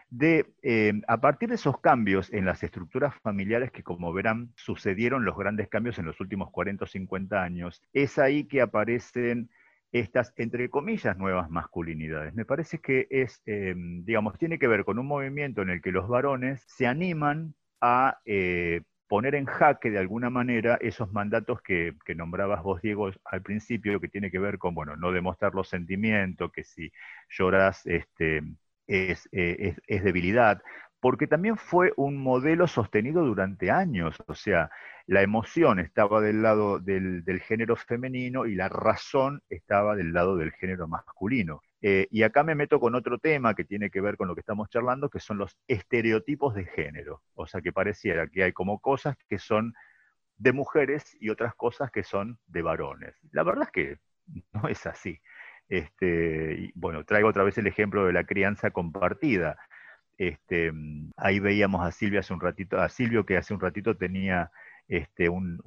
de, 0.09 0.53
eh, 0.63 0.93
a 1.07 1.19
partir 1.19 1.49
de 1.49 1.55
esos 1.55 1.79
cambios 1.79 2.31
en 2.31 2.45
las 2.45 2.63
estructuras 2.63 3.15
familiares 3.21 3.71
que, 3.71 3.83
como 3.83 4.13
verán, 4.13 4.51
sucedieron 4.55 5.25
los 5.25 5.37
grandes 5.37 5.67
cambios 5.69 5.99
en 5.99 6.05
los 6.05 6.19
últimos 6.19 6.51
40 6.51 6.85
o 6.85 6.87
50 6.87 7.41
años, 7.41 7.81
es 7.93 8.17
ahí 8.17 8.45
que 8.45 8.61
aparecen 8.61 9.49
estas, 9.91 10.33
entre 10.37 10.69
comillas, 10.69 11.17
nuevas 11.17 11.49
masculinidades. 11.49 12.33
Me 12.33 12.45
parece 12.45 12.79
que 12.79 13.07
es, 13.09 13.41
eh, 13.45 13.73
digamos, 13.77 14.37
tiene 14.37 14.59
que 14.59 14.67
ver 14.67 14.83
con 14.85 14.99
un 14.99 15.07
movimiento 15.07 15.61
en 15.61 15.69
el 15.69 15.81
que 15.81 15.91
los 15.91 16.07
varones 16.07 16.63
se 16.67 16.87
animan 16.87 17.55
a 17.81 18.19
eh, 18.25 18.81
poner 19.07 19.35
en 19.35 19.45
jaque 19.45 19.91
de 19.91 19.99
alguna 19.99 20.29
manera 20.29 20.77
esos 20.81 21.11
mandatos 21.13 21.61
que, 21.61 21.95
que, 22.05 22.15
nombrabas 22.15 22.63
vos, 22.63 22.81
Diego, 22.81 23.11
al 23.25 23.41
principio, 23.41 23.99
que 23.99 24.09
tiene 24.09 24.31
que 24.31 24.39
ver 24.39 24.57
con, 24.57 24.75
bueno, 24.75 24.95
no 24.97 25.11
demostrar 25.11 25.53
los 25.55 25.69
sentimientos, 25.69 26.51
que 26.51 26.63
si 26.63 26.91
lloras, 27.29 27.85
este, 27.85 28.41
eh, 28.87 29.15
es, 29.87 30.03
debilidad, 30.03 30.61
porque 30.99 31.27
también 31.27 31.57
fue 31.57 31.93
un 31.97 32.17
modelo 32.17 32.67
sostenido 32.67 33.23
durante 33.23 33.71
años, 33.71 34.17
o 34.27 34.35
sea, 34.35 34.69
la 35.07 35.21
emoción 35.21 35.79
estaba 35.79 36.21
del 36.21 36.41
lado 36.41 36.79
del, 36.79 37.23
género 37.47 37.75
femenino 37.75 38.45
y 38.45 38.55
la 38.55 38.69
razón 38.69 39.41
estaba 39.49 39.95
del 39.95 40.13
lado 40.13 40.35
del 40.35 40.51
género 40.51 40.87
masculino. 40.87 41.61
Eh, 41.81 42.07
y 42.09 42.23
acá 42.23 42.43
me 42.43 42.55
meto 42.55 42.79
con 42.79 42.95
otro 42.95 43.19
tema 43.19 43.53
que 43.53 43.65
tiene 43.65 43.91
que 43.91 44.01
ver 44.01 44.17
con 44.17 44.27
lo 44.27 44.33
que 44.33 44.39
estamos 44.39 44.69
charlando, 44.69 45.09
que 45.09 45.19
son 45.19 45.37
los 45.37 45.55
estereotipos 45.67 46.55
de 46.55 46.65
género. 46.65 47.21
O 47.35 47.45
sea, 47.45 47.61
que 47.61 47.71
pareciera 47.71 48.27
que 48.27 48.43
hay 48.43 48.53
como 48.53 48.79
cosas 48.79 49.15
que 49.29 49.37
son 49.37 49.75
de 50.37 50.53
mujeres 50.53 51.15
y 51.19 51.29
otras 51.29 51.53
cosas 51.53 51.91
que 51.91 52.03
son 52.03 52.39
de 52.47 52.63
varones. 52.63 53.15
La 53.31 53.43
verdad 53.43 53.65
es 53.65 53.71
que 53.71 53.99
no 54.53 54.67
es 54.67 54.85
así. 54.85 55.19
Este, 55.69 56.71
bueno, 56.75 57.03
traigo 57.05 57.29
otra 57.29 57.43
vez 57.43 57.57
el 57.57 57.67
ejemplo 57.67 58.05
de 58.05 58.13
la 58.13 58.25
crianza 58.25 58.71
compartida. 58.71 59.57
Este, 60.17 60.71
ahí 61.17 61.39
veíamos 61.39 61.85
a 61.85 61.91
Silvia 61.91 62.21
hace 62.21 62.33
un 62.33 62.39
ratito, 62.39 62.79
a 62.79 62.89
Silvio 62.89 63.25
que 63.25 63.37
hace 63.37 63.53
un 63.53 63.59
ratito 63.59 63.97
tenía 63.97 64.51
este, 64.87 65.29
un, 65.29 65.61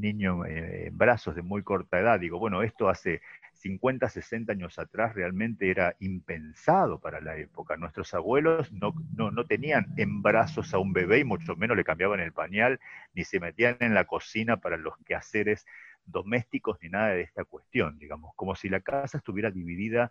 niño 0.00 0.44
en 0.44 0.96
brazos 0.96 1.34
de 1.34 1.42
muy 1.42 1.62
corta 1.62 2.00
edad. 2.00 2.20
Digo, 2.20 2.38
bueno, 2.38 2.62
esto 2.62 2.88
hace 2.88 3.22
50, 3.54 4.08
60 4.08 4.52
años 4.52 4.78
atrás 4.78 5.14
realmente 5.14 5.70
era 5.70 5.96
impensado 6.00 6.98
para 7.00 7.20
la 7.20 7.36
época. 7.36 7.76
Nuestros 7.76 8.12
abuelos 8.14 8.72
no, 8.72 8.94
no, 9.16 9.44
tenían 9.46 9.86
en 9.96 10.22
brazos 10.22 10.74
a 10.74 10.78
un 10.78 10.92
bebé 10.92 11.20
y 11.20 11.24
mucho 11.24 11.56
menos 11.56 11.76
le 11.76 11.84
cambiaban 11.84 12.20
el 12.20 12.32
pañal, 12.32 12.80
ni 13.14 13.24
se 13.24 13.40
metían 13.40 13.76
en 13.80 13.94
la 13.94 14.04
cocina 14.04 14.58
para 14.58 14.76
los 14.76 14.94
quehaceres 15.06 15.66
domésticos 16.06 16.78
ni 16.82 16.88
nada 16.88 17.08
de 17.08 17.22
esta 17.22 17.44
cuestión, 17.44 17.98
digamos, 17.98 18.32
como 18.36 18.54
si 18.54 18.68
la 18.68 18.80
casa 18.80 19.18
estuviera 19.18 19.50
dividida 19.50 20.10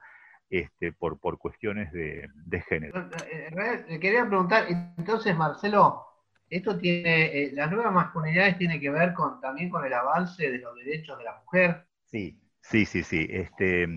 este, 0.50 0.92
por, 0.92 1.20
por 1.20 1.38
cuestiones 1.38 1.92
de, 1.92 2.30
género. 2.68 3.10
Eh, 3.32 4.00
quería 4.00 4.28
preguntar, 4.28 4.66
entonces, 4.98 5.36
Marcelo, 5.36 6.06
esto 6.50 6.78
tiene, 6.78 7.26
eh, 7.26 7.52
las 7.54 7.72
nuevas 7.72 7.94
masculinidades 7.94 8.58
tiene 8.58 8.80
que 8.80 8.90
ver 8.90 9.14
con, 9.14 9.40
también 9.42 9.70
con 9.70 9.84
el 9.86 9.94
avance 9.94 10.52
de 10.52 10.60
los 10.60 10.76
derechos 10.76 11.18
de 11.18 11.24
la 11.24 11.40
mujer. 11.40 11.88
Sí, 12.06 12.40
sí, 12.62 12.86
sí, 12.86 13.04
sí. 13.04 13.28
Este, 13.30 13.88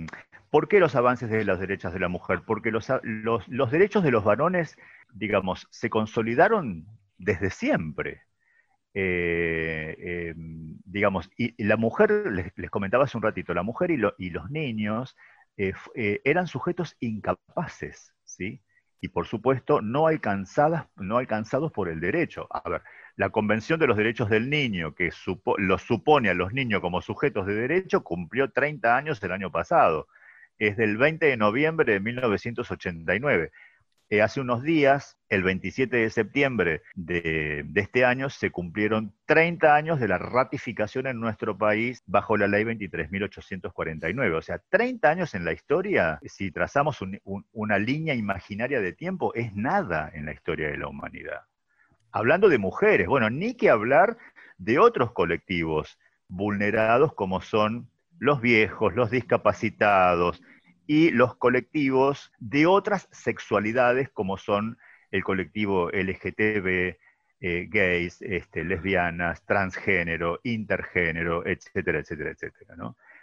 ¿Por 0.50 0.68
qué 0.68 0.80
los 0.80 0.94
avances 0.94 1.28
de 1.28 1.44
los 1.44 1.60
derechos 1.60 1.92
de 1.92 2.00
la 2.00 2.08
mujer? 2.08 2.40
Porque 2.46 2.70
los, 2.70 2.90
los, 3.02 3.46
los 3.48 3.70
derechos 3.70 4.02
de 4.02 4.10
los 4.10 4.24
varones, 4.24 4.78
digamos, 5.12 5.68
se 5.70 5.90
consolidaron 5.90 6.86
desde 7.18 7.50
siempre. 7.50 8.22
Eh, 8.98 10.30
em, 10.30 10.78
digamos, 10.86 11.30
y, 11.36 11.62
la 11.62 11.76
mujer, 11.76 12.10
les, 12.56 12.70
comentaba 12.70 13.04
hace 13.04 13.18
un 13.18 13.22
ratito, 13.22 13.52
la 13.52 13.62
mujer 13.62 13.90
y, 13.90 13.98
los 13.98 14.50
niños 14.50 15.18
eh, 15.58 15.74
eh, 15.94 16.22
eran 16.24 16.46
sujetos 16.46 16.96
incapaces, 17.00 18.14
¿sí? 18.24 18.62
Y 19.02 19.08
por 19.08 19.26
supuesto, 19.26 19.82
no, 19.82 20.06
alcanzadas, 20.06 20.86
no 20.96 21.18
alcanzados 21.18 21.72
por 21.72 21.90
el 21.90 22.00
derecho. 22.00 22.48
A 22.50 22.66
ver, 22.70 22.82
la 23.16 23.28
Convención 23.28 23.78
de 23.78 23.86
los 23.86 23.98
Derechos 23.98 24.30
del 24.30 24.48
Niño, 24.48 24.94
que 24.94 25.10
los 25.58 25.82
supone 25.82 26.30
a 26.30 26.34
los 26.34 26.54
niños 26.54 26.80
como 26.80 27.02
sujetos 27.02 27.46
de 27.46 27.54
derecho, 27.54 28.02
cumplió 28.02 28.50
30 28.50 28.96
años 28.96 29.22
el 29.22 29.32
año 29.32 29.52
pasado. 29.52 30.08
Es 30.58 30.78
del 30.78 30.96
20 30.96 31.26
de 31.26 31.36
noviembre 31.36 31.92
de 31.92 32.00
1989. 32.00 33.52
Eh, 34.08 34.22
hace 34.22 34.40
unos 34.40 34.62
días, 34.62 35.16
el 35.28 35.42
27 35.42 35.96
de 35.96 36.10
septiembre 36.10 36.82
de, 36.94 37.66
este 37.74 38.04
año, 38.04 38.30
se 38.30 38.52
cumplieron 38.52 39.12
30 39.26 39.74
años 39.74 39.98
de 39.98 40.06
la 40.06 40.16
ratificación 40.16 41.08
en 41.08 41.18
nuestro 41.18 41.58
país 41.58 42.04
bajo 42.06 42.36
la 42.36 42.46
ley 42.46 42.62
23.849. 42.62 44.36
O 44.36 44.42
sea, 44.42 44.60
30 44.68 45.10
años 45.10 45.34
en 45.34 45.44
la 45.44 45.52
historia, 45.52 46.20
si 46.24 46.52
trazamos 46.52 47.00
una 47.52 47.78
línea 47.78 48.14
imaginaria 48.14 48.80
de 48.80 48.92
tiempo, 48.92 49.34
es 49.34 49.52
nada 49.56 50.08
en 50.14 50.26
la 50.26 50.32
historia 50.32 50.68
de 50.68 50.78
la 50.78 50.86
humanidad. 50.86 51.40
Hablando 52.12 52.48
de 52.48 52.58
mujeres, 52.58 53.08
bueno, 53.08 53.28
ni 53.28 53.54
que 53.54 53.70
hablar 53.70 54.16
de 54.56 54.78
otros 54.78 55.10
colectivos 55.10 55.98
vulnerados 56.28 57.12
como 57.12 57.40
son 57.40 57.90
los 58.20 58.40
viejos, 58.40 58.94
los 58.94 59.10
discapacitados, 59.10 60.40
y 60.86 61.10
los 61.10 61.36
colectivos 61.36 62.32
de 62.38 62.66
otras 62.66 63.08
sexualidades 63.10 64.08
como 64.10 64.38
son 64.38 64.78
el 65.10 65.24
colectivo 65.24 65.90
LGTB, 65.90 66.96
eh, 67.40 67.68
gays, 67.68 68.22
este, 68.22 68.64
lesbianas, 68.64 69.44
transgénero, 69.44 70.40
intergénero, 70.42 71.46
etcétera, 71.46 71.98
etcétera, 72.00 72.30
etcétera. 72.30 72.74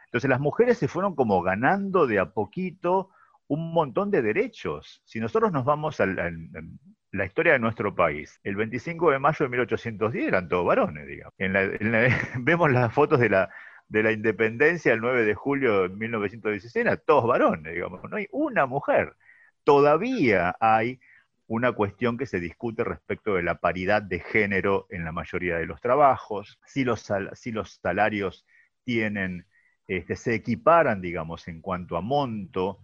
Entonces 0.05 0.29
las 0.29 0.39
mujeres 0.39 0.77
se 0.77 0.87
fueron 0.87 1.15
como 1.15 1.41
ganando 1.41 2.05
de 2.05 2.19
a 2.19 2.31
poquito 2.31 3.09
un 3.47 3.73
montón 3.73 4.11
de 4.11 4.21
derechos. 4.21 5.01
Si 5.05 5.19
nosotros 5.19 5.51
nos 5.51 5.65
vamos 5.65 5.99
a 5.99 6.05
la, 6.05 7.25
historia 7.25 7.53
de 7.53 7.59
nuestro 7.59 7.95
país, 7.95 8.39
el 8.43 8.55
25 8.55 9.11
de 9.11 9.19
mayo 9.19 9.45
de 9.45 9.49
1810 9.49 10.27
eran 10.27 10.47
todos 10.47 10.65
varones, 10.65 11.07
digamos. 11.07 11.33
vemos 12.39 12.71
las 12.71 12.93
fotos 12.93 13.19
de 13.19 13.29
la, 13.29 13.49
de 13.87 14.03
la 14.03 14.11
independencia 14.11 14.93
el 14.93 15.01
9 15.01 15.25
de 15.25 15.35
julio 15.35 15.83
de 15.83 15.89
1916 15.89 16.85
todos 17.05 17.27
varones, 17.27 17.73
digamos, 17.73 18.01
no 18.09 18.17
hay 18.17 18.27
una 18.31 18.65
mujer. 18.65 19.15
Todavía 19.63 20.55
hay 20.59 20.99
una 21.47 21.73
cuestión 21.73 22.17
que 22.17 22.25
se 22.25 22.39
discute 22.39 22.83
respecto 22.83 23.35
de 23.35 23.43
la 23.43 23.59
paridad 23.59 24.01
de 24.01 24.19
género 24.19 24.87
en 24.89 25.05
la 25.05 25.11
mayoría 25.11 25.57
de 25.57 25.65
los 25.65 25.81
trabajos, 25.81 26.59
si 26.65 26.83
los, 26.83 27.07
si 27.33 27.51
los 27.51 27.79
salarios 27.81 28.45
tienen, 28.83 29.45
este, 29.87 30.15
se 30.15 30.35
equiparan, 30.35 31.01
digamos, 31.01 31.47
en 31.47 31.61
cuanto 31.61 31.97
a 31.97 32.01
monto, 32.01 32.79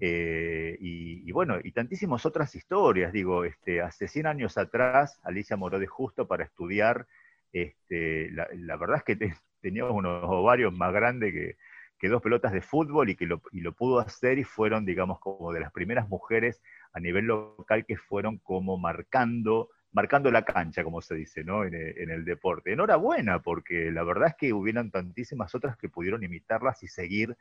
eh, 0.00 0.76
y, 0.80 1.30
bueno, 1.32 1.58
y 1.62 1.72
tantísimas 1.72 2.26
otras 2.26 2.54
historias, 2.54 3.12
digo, 3.12 3.44
este, 3.44 3.80
hace 3.80 4.08
100 4.08 4.26
años 4.26 4.58
atrás, 4.58 5.20
Alicia 5.22 5.56
moró 5.56 5.78
de 5.78 5.86
justo 5.86 6.26
para 6.26 6.44
estudiar, 6.44 7.06
este, 7.52 8.30
la, 8.32 8.76
verdad 8.76 8.98
es 8.98 9.04
que 9.04 9.16
tenía 9.64 9.86
unos 9.86 10.22
ovarios 10.24 10.74
más 10.74 10.92
grandes 10.92 11.32
que, 11.32 11.56
que 11.98 12.08
dos 12.10 12.20
pelotas 12.20 12.52
de 12.52 12.60
fútbol 12.60 13.08
y 13.08 13.16
que 13.16 13.24
lo, 13.24 13.40
y 13.50 13.60
lo 13.60 13.72
pudo 13.72 13.98
hacer 13.98 14.38
y 14.38 14.44
fueron, 14.44 14.84
digamos, 14.84 15.18
como 15.20 15.54
de 15.54 15.60
las 15.60 15.72
primeras 15.72 16.06
mujeres 16.06 16.60
a 16.92 17.00
nivel 17.00 17.24
local 17.24 17.86
que 17.86 17.96
fueron 17.96 18.36
como 18.38 18.76
marcando 18.76 19.70
marcando 19.92 20.32
la 20.32 20.44
cancha, 20.44 20.82
como 20.82 21.00
se 21.00 21.14
dice, 21.14 21.44
¿no? 21.44 21.64
En, 21.64 21.72
en, 21.72 22.10
el 22.10 22.24
deporte. 22.24 22.72
Enhorabuena, 22.72 23.40
porque 23.42 23.92
la 23.92 24.02
verdad 24.02 24.30
es 24.30 24.34
que 24.34 24.52
hubieran 24.52 24.90
tantísimas 24.90 25.54
otras 25.54 25.76
que 25.76 25.88
pudieron 25.88 26.24
imitarlas 26.24 26.82
y 26.82 26.88
seguir 26.88 27.36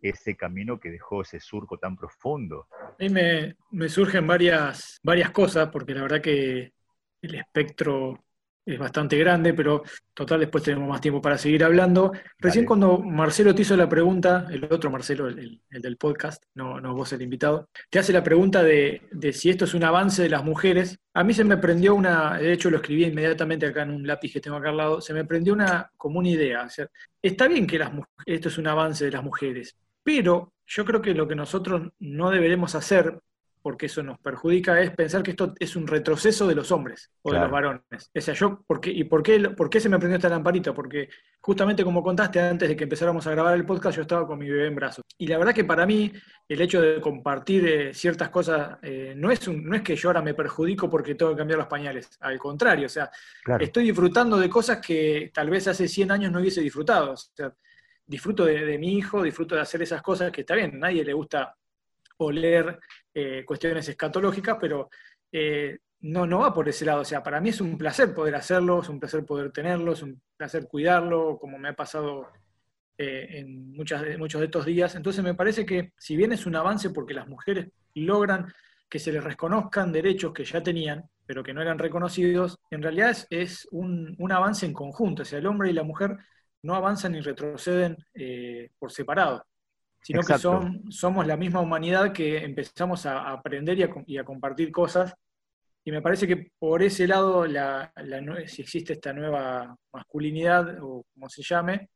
ese 0.00 0.34
camino 0.34 0.80
que 0.80 0.90
dejó 0.90 1.20
ese 1.20 1.40
surco 1.40 1.76
tan 1.76 1.96
profundo. 1.96 2.68
A 2.72 2.94
mí 2.98 3.10
me, 3.10 3.54
me 3.70 3.90
surgen 3.90 4.26
varias, 4.26 4.98
varias 5.02 5.30
cosas, 5.30 5.68
porque 5.68 5.94
la 5.94 6.00
verdad 6.00 6.22
que 6.22 6.72
el 7.20 7.34
espectro 7.34 8.18
es 8.64 8.78
bastante 8.78 9.16
grande, 9.16 9.54
pero 9.54 9.82
total, 10.14 10.40
después 10.40 10.64
tenemos 10.64 10.88
más 10.88 11.00
tiempo 11.00 11.20
para 11.20 11.38
seguir 11.38 11.64
hablando. 11.64 12.12
Recién 12.38 12.64
cuando 12.64 12.98
Marcelo 12.98 13.54
te 13.54 13.62
hizo 13.62 13.76
la 13.76 13.88
pregunta, 13.88 14.46
el 14.50 14.64
otro 14.64 14.90
Marcelo, 14.90 15.28
el, 15.28 15.62
del 15.70 15.96
podcast, 15.96 16.42
no, 16.54 16.80
no 16.80 16.94
vos 16.94 17.12
el 17.12 17.22
invitado, 17.22 17.68
te 17.88 17.98
hace 17.98 18.12
la 18.12 18.22
pregunta 18.22 18.62
de, 18.62 19.02
si 19.32 19.50
esto 19.50 19.64
es 19.64 19.74
un 19.74 19.84
avance 19.84 20.22
de 20.22 20.28
las 20.28 20.44
mujeres. 20.44 20.98
A 21.14 21.24
mí 21.24 21.34
se 21.34 21.44
me 21.44 21.56
prendió 21.56 21.94
una, 21.94 22.38
de 22.38 22.52
hecho 22.52 22.70
lo 22.70 22.76
escribí 22.76 23.04
inmediatamente 23.04 23.66
acá 23.66 23.82
en 23.82 23.90
un 23.90 24.06
lápiz 24.06 24.32
que 24.32 24.40
tengo 24.40 24.56
acá 24.56 24.70
al 24.70 24.76
lado, 24.76 25.00
se 25.00 25.14
me 25.14 25.24
prendió 25.24 25.52
una 25.52 25.90
como 25.96 26.18
una 26.18 26.28
idea. 26.28 26.68
está 27.22 27.48
bien 27.48 27.66
que 27.66 27.78
las, 27.78 27.90
esto 28.26 28.48
es 28.48 28.58
un 28.58 28.66
avance 28.66 29.04
de 29.04 29.10
las 29.10 29.24
mujeres, 29.24 29.76
pero 30.02 30.52
yo 30.66 30.84
creo 30.84 31.02
que 31.02 31.14
lo 31.14 31.26
que 31.26 31.34
nosotros 31.34 31.90
no 31.98 32.30
deberemos 32.30 32.74
hacer 32.74 33.18
porque 33.62 33.86
eso 33.86 34.02
nos 34.02 34.18
perjudica, 34.18 34.80
es 34.80 34.90
pensar 34.90 35.22
que 35.22 35.32
esto 35.32 35.54
es 35.58 35.76
un 35.76 35.86
retroceso 35.86 36.46
de 36.46 36.54
los 36.54 36.72
hombres 36.72 37.10
o 37.22 37.32
de 37.32 37.40
los 37.40 37.50
varones. 37.50 38.10
O 38.14 38.20
sea, 38.20 38.34
yo, 38.34 38.62
¿por 38.66 38.80
qué, 38.80 38.90
¿y 38.90 39.04
por 39.04 39.22
qué, 39.22 39.38
por 39.50 39.68
qué 39.68 39.80
se 39.80 39.88
me 39.88 39.98
prendió 39.98 40.16
esta 40.16 40.28
lamparita? 40.28 40.72
Porque 40.72 41.08
justamente 41.40 41.84
como 41.84 42.02
contaste 42.02 42.40
antes 42.40 42.68
de 42.68 42.76
que 42.76 42.84
empezáramos 42.84 43.26
a 43.26 43.30
grabar 43.32 43.54
el 43.54 43.66
podcast, 43.66 43.96
yo 43.96 44.02
estaba 44.02 44.26
con 44.26 44.38
mi 44.38 44.48
bebé 44.48 44.68
en 44.68 44.74
brazos. 44.74 45.04
Y 45.18 45.26
la 45.26 45.38
verdad 45.38 45.54
que 45.54 45.64
para 45.64 45.84
mí 45.84 46.10
el 46.48 46.60
hecho 46.60 46.80
de 46.80 47.00
compartir 47.00 47.66
eh, 47.66 47.94
ciertas 47.94 48.30
cosas 48.30 48.78
eh, 48.82 49.14
no, 49.16 49.30
es 49.30 49.46
un, 49.46 49.64
no 49.64 49.76
es 49.76 49.82
que 49.82 49.96
yo 49.96 50.08
ahora 50.08 50.22
me 50.22 50.34
perjudico 50.34 50.88
porque 50.88 51.14
tengo 51.14 51.32
que 51.32 51.38
cambiar 51.38 51.58
los 51.58 51.68
pañales, 51.68 52.10
al 52.20 52.38
contrario, 52.38 52.86
o 52.86 52.90
sea, 52.90 53.10
estoy 53.58 53.84
disfrutando 53.84 54.38
de 54.38 54.48
cosas 54.48 54.78
que 54.78 55.30
tal 55.34 55.50
vez 55.50 55.68
hace 55.68 55.86
100 55.86 56.10
años 56.10 56.32
no 56.32 56.40
hubiese 56.40 56.60
disfrutado. 56.60 57.12
O 57.12 57.16
sea, 57.16 57.52
disfruto 58.06 58.44
de, 58.44 58.64
de 58.64 58.78
mi 58.78 58.96
hijo, 58.96 59.22
disfruto 59.22 59.54
de 59.54 59.60
hacer 59.60 59.82
esas 59.82 60.02
cosas 60.02 60.32
que 60.32 60.40
está 60.40 60.54
bien, 60.54 60.80
nadie 60.80 61.04
le 61.04 61.12
gusta 61.12 61.56
oler 62.24 62.78
eh, 63.14 63.44
cuestiones 63.44 63.88
escatológicas, 63.88 64.56
pero 64.60 64.90
eh, 65.32 65.78
no, 66.00 66.26
no 66.26 66.40
va 66.40 66.54
por 66.54 66.68
ese 66.68 66.84
lado. 66.84 67.00
O 67.00 67.04
sea, 67.04 67.22
para 67.22 67.40
mí 67.40 67.48
es 67.50 67.60
un 67.60 67.76
placer 67.78 68.14
poder 68.14 68.34
hacerlo, 68.34 68.80
es 68.82 68.88
un 68.88 69.00
placer 69.00 69.24
poder 69.24 69.50
tenerlo, 69.52 69.92
es 69.92 70.02
un 70.02 70.20
placer 70.36 70.68
cuidarlo, 70.68 71.38
como 71.38 71.58
me 71.58 71.68
ha 71.70 71.74
pasado 71.74 72.28
eh, 72.98 73.38
en 73.38 73.72
muchas, 73.72 74.18
muchos 74.18 74.40
de 74.40 74.46
estos 74.46 74.66
días. 74.66 74.94
Entonces 74.94 75.24
me 75.24 75.34
parece 75.34 75.64
que 75.66 75.92
si 75.98 76.16
bien 76.16 76.32
es 76.32 76.46
un 76.46 76.56
avance 76.56 76.90
porque 76.90 77.14
las 77.14 77.28
mujeres 77.28 77.68
logran 77.94 78.52
que 78.88 78.98
se 78.98 79.12
les 79.12 79.22
reconozcan 79.22 79.92
derechos 79.92 80.32
que 80.32 80.44
ya 80.44 80.62
tenían, 80.62 81.08
pero 81.26 81.42
que 81.42 81.54
no 81.54 81.62
eran 81.62 81.78
reconocidos, 81.78 82.58
en 82.70 82.82
realidad 82.82 83.16
es, 83.30 83.68
un, 83.70 84.16
avance 84.32 84.66
en 84.66 84.72
conjunto. 84.72 85.22
O 85.22 85.24
sea, 85.24 85.38
el 85.38 85.46
hombre 85.46 85.70
y 85.70 85.72
la 85.72 85.84
mujer 85.84 86.16
no 86.62 86.74
avanzan 86.74 87.12
ni 87.12 87.20
retroceden 87.20 87.96
por 88.78 88.90
separado 88.90 89.44
sino 90.02 90.22
que 90.22 90.38
son, 90.38 90.90
somos 90.90 91.26
la 91.26 91.36
misma 91.36 91.60
humanidad 91.60 92.12
que 92.12 92.38
empezamos 92.38 93.04
a 93.06 93.30
aprender 93.30 93.78
y 94.06 94.16
a, 94.16 94.24
compartir 94.24 94.72
cosas. 94.72 95.14
Y 95.84 95.90
me 95.90 96.02
parece 96.02 96.26
que 96.26 96.52
por 96.58 96.82
ese 96.82 97.06
lado, 97.06 97.46
si 98.46 98.62
existe 98.62 98.94
esta 98.94 99.12
nueva 99.12 99.76
masculinidad, 99.92 100.78
o 100.82 101.04
como 101.12 101.28
se 101.28 101.42
llame, 101.42 101.90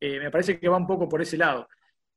eh, 0.00 0.18
me 0.18 0.30
parece 0.30 0.58
que 0.58 0.68
va 0.68 0.76
un 0.76 0.86
poco 0.86 1.08
por 1.08 1.22
ese 1.22 1.36
lado. 1.36 1.68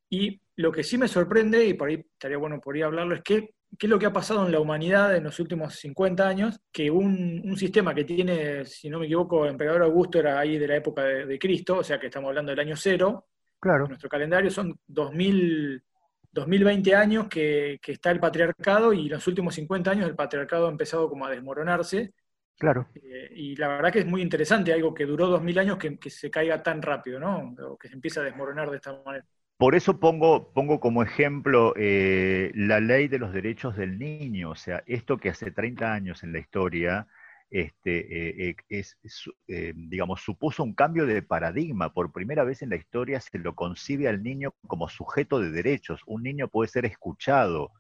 Y 0.10 0.42
lo 0.58 0.72
que 0.72 0.84
sí 0.84 0.98
me 0.98 1.08
sorprende, 1.08 1.66
y 1.66 1.74
por 1.74 1.90
ahí 1.90 1.96
estaría 1.96 2.38
bueno 2.38 2.60
por 2.60 2.76
ahí 2.76 2.82
hablarlo, 2.82 3.16
es 3.16 3.22
que 3.22 3.54
qué 3.78 3.86
es 3.86 3.90
lo 3.90 4.00
que 4.00 4.08
ha 4.08 4.14
pasado 4.14 4.46
en 4.46 4.52
la 4.52 4.60
humanidad 4.60 5.16
en 5.16 5.24
los 5.24 5.40
últimos 5.40 5.76
50 5.76 6.28
años, 6.28 6.60
que 6.72 6.90
un, 6.90 7.56
sistema 7.56 7.94
que 7.94 8.04
tiene, 8.04 8.66
si 8.66 8.90
no 8.90 9.00
me 9.00 9.06
equivoco, 9.06 9.46
el 9.46 9.52
emperador 9.52 9.84
Augusto 9.84 10.20
era 10.20 10.40
ahí 10.40 10.58
de 10.58 10.68
la 10.68 10.78
época 10.78 11.04
de, 11.04 11.26
de 11.28 11.40
Cristo, 11.40 11.78
o 11.78 11.84
sea 11.84 12.00
que 12.00 12.08
estamos 12.08 12.30
hablando 12.30 12.50
del 12.50 12.60
año 12.60 12.76
cero, 12.76 13.29
Claro. 13.60 13.88
Nuestro 13.88 14.10
calendario 14.10 14.50
son 14.50 14.80
2000, 14.88 15.84
2020 16.32 16.96
años 16.96 17.28
que, 17.28 17.80
está 17.86 18.12
el 18.12 18.20
patriarcado 18.20 18.94
y 18.94 19.10
los 19.10 19.26
últimos 19.28 19.56
50 19.56 19.92
años 19.92 20.08
el 20.08 20.16
patriarcado 20.16 20.68
ha 20.68 20.72
empezado 20.72 21.10
como 21.10 21.26
a 21.26 21.32
desmoronarse. 21.32 22.14
Claro. 22.58 22.88
Eh, 22.96 23.32
y 23.36 23.56
la 23.56 23.70
verdad 23.70 23.92
que 23.92 24.00
es 24.00 24.06
muy 24.06 24.22
interesante 24.22 24.74
algo 24.74 24.94
que 24.94 25.06
duró 25.06 25.28
2000 25.28 25.60
años 25.60 25.78
que, 25.78 25.98
se 26.10 26.30
caiga 26.30 26.62
tan 26.62 26.82
rápido, 26.82 27.20
¿no? 27.20 27.56
O 27.68 27.78
que 27.78 27.88
se 27.88 27.96
empieza 27.96 28.22
a 28.22 28.26
desmoronar 28.26 28.70
de 28.70 28.78
esta 28.78 29.02
manera. 29.06 29.26
Por 29.58 29.76
eso 29.76 30.00
pongo, 30.00 30.54
pongo 30.54 30.80
como 30.80 31.04
ejemplo 31.04 31.74
eh, 31.76 32.52
la 32.56 32.80
ley 32.80 33.10
de 33.10 33.20
los 33.20 33.34
derechos 33.34 33.76
del 33.76 34.00
niño, 34.00 34.52
o 34.52 34.56
sea, 34.56 34.84
esto 34.86 35.18
que 35.18 35.30
hace 35.30 35.52
30 35.52 35.92
años 35.92 36.24
en 36.24 36.32
la 36.32 36.40
historia 36.40 37.08
este, 37.52 38.50
eh, 38.50 38.56
eh, 38.70 38.84
eh, 39.48 39.74
digamos, 39.76 40.22
supuso 40.22 40.64
un 40.64 40.74
cambio 40.74 41.06
de 41.06 41.22
paradigma. 41.22 41.94
Por 41.94 42.12
primera 42.12 42.44
vez 42.44 42.62
en 42.62 42.70
la 42.70 42.76
historia 42.76 43.20
se 43.20 43.40
lo 43.40 43.56
concibe 43.56 44.08
al 44.08 44.22
niño 44.24 44.54
como 44.68 44.88
sujeto 44.90 45.40
de 45.40 45.52
derechos. 45.52 46.02
Un 46.06 46.24
niño 46.24 46.48
puede 46.48 46.70
ser 46.70 46.86
escuchado 46.86 47.72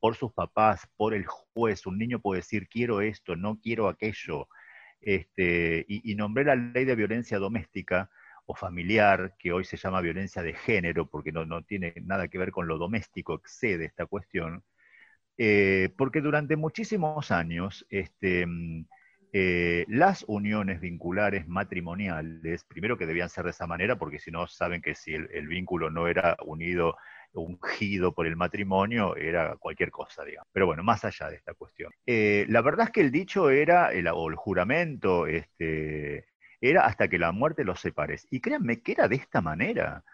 por 0.00 0.16
sus 0.16 0.32
papás, 0.32 0.88
por 0.96 1.14
el 1.14 1.24
juez. 1.26 1.86
Un 1.86 1.98
niño 1.98 2.20
puede 2.20 2.40
decir, 2.40 2.68
quiero 2.68 3.00
esto, 3.00 3.36
no 3.36 3.58
quiero 3.60 3.88
aquello. 3.88 4.48
Este, 5.00 5.84
y, 5.88 6.14
nombré 6.14 6.44
la 6.44 6.56
ley 6.56 6.84
de 6.84 6.94
violencia 6.96 7.38
doméstica 7.38 8.10
o 8.46 8.54
familiar, 8.54 9.34
que 9.38 9.52
hoy 9.52 9.64
se 9.64 9.76
llama 9.76 10.00
violencia 10.00 10.42
de 10.42 10.54
género, 10.54 11.06
porque 11.06 11.32
no, 11.32 11.46
no 11.46 11.62
tiene 11.62 11.94
nada 12.04 12.28
que 12.28 12.38
ver 12.38 12.52
con 12.52 12.68
lo 12.68 12.78
doméstico, 12.78 13.34
excede 13.34 13.86
esta 13.86 14.06
cuestión. 14.06 14.64
porque 15.96 16.20
durante 16.20 16.56
muchísimos 16.56 17.30
años, 17.30 17.86
este, 17.90 18.46
eh, 19.36 19.84
las 19.88 20.24
uniones 20.28 20.80
vinculares 20.80 21.48
matrimoniales, 21.48 22.62
primero 22.62 22.96
que 22.96 23.04
debían 23.04 23.28
ser 23.28 23.42
de 23.42 23.50
esa 23.50 23.66
manera, 23.66 23.96
porque 23.98 24.20
si 24.20 24.30
no 24.30 24.46
saben 24.46 24.80
que 24.80 24.94
si 24.94 25.12
el, 25.12 25.48
vínculo 25.48 25.90
no 25.90 26.06
era 26.06 26.36
unido, 26.46 26.96
ungido 27.32 28.14
por 28.14 28.28
el 28.28 28.36
matrimonio, 28.36 29.16
era 29.16 29.56
cualquier 29.56 29.90
cosa, 29.90 30.24
digamos. 30.24 30.46
Pero 30.52 30.66
bueno, 30.66 30.84
más 30.84 31.04
allá 31.04 31.30
de 31.30 31.34
esta 31.34 31.52
cuestión. 31.52 31.90
Eh, 32.06 32.46
la 32.48 32.62
verdad 32.62 32.86
es 32.86 32.92
que 32.92 33.00
el 33.00 33.10
dicho 33.10 33.50
era, 33.50 33.90
el, 33.92 34.06
o 34.06 34.28
el 34.28 34.36
juramento, 34.36 35.26
este, 35.26 36.26
era 36.60 36.86
hasta 36.86 37.08
que 37.08 37.18
la 37.18 37.32
muerte 37.32 37.64
los 37.64 37.80
separes. 37.80 38.28
Y 38.30 38.40
créanme 38.40 38.82
que 38.82 38.92
era 38.92 39.08
de 39.08 39.16
esta 39.16 39.40
manera. 39.40 40.04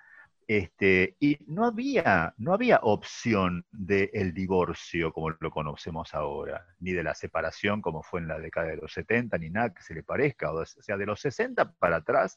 Este, 0.50 1.16
y 1.20 1.38
no 1.46 1.64
había, 1.64 2.34
no 2.36 2.52
había 2.52 2.80
opción 2.82 3.64
del 3.70 4.34
divorcio 4.34 5.12
como 5.12 5.30
lo 5.30 5.50
conocemos 5.52 6.12
ahora, 6.12 6.66
ni 6.80 6.90
de 6.90 7.04
la 7.04 7.14
separación 7.14 7.80
como 7.80 8.02
fue 8.02 8.18
en 8.18 8.26
la 8.26 8.40
década 8.40 8.66
de 8.66 8.78
los 8.78 8.92
70, 8.92 9.38
ni 9.38 9.48
nada 9.48 9.72
que 9.72 9.82
se 9.84 9.94
le 9.94 10.02
parezca. 10.02 10.50
O 10.50 10.66
sea, 10.66 10.96
de 10.96 11.06
los 11.06 11.20
60 11.20 11.74
para 11.74 11.98
atrás, 11.98 12.36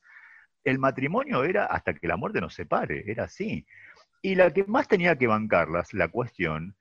el 0.64 0.78
matrimonio 0.78 1.44
era 1.44 1.66
hasta 1.66 1.96
que 1.96 2.08
la 2.08 2.16
muerte 2.16 2.40
nos 2.40 2.54
separe, 2.54 3.04
era 3.08 3.24
así. 3.24 3.66
Y 4.22 4.36
la 4.36 4.54
que 4.54 4.64
más 4.66 4.88
tenía 4.88 5.18
que 5.18 5.26
bancarlas, 5.26 5.92
la 5.96 6.08
cuestión, 6.10 6.76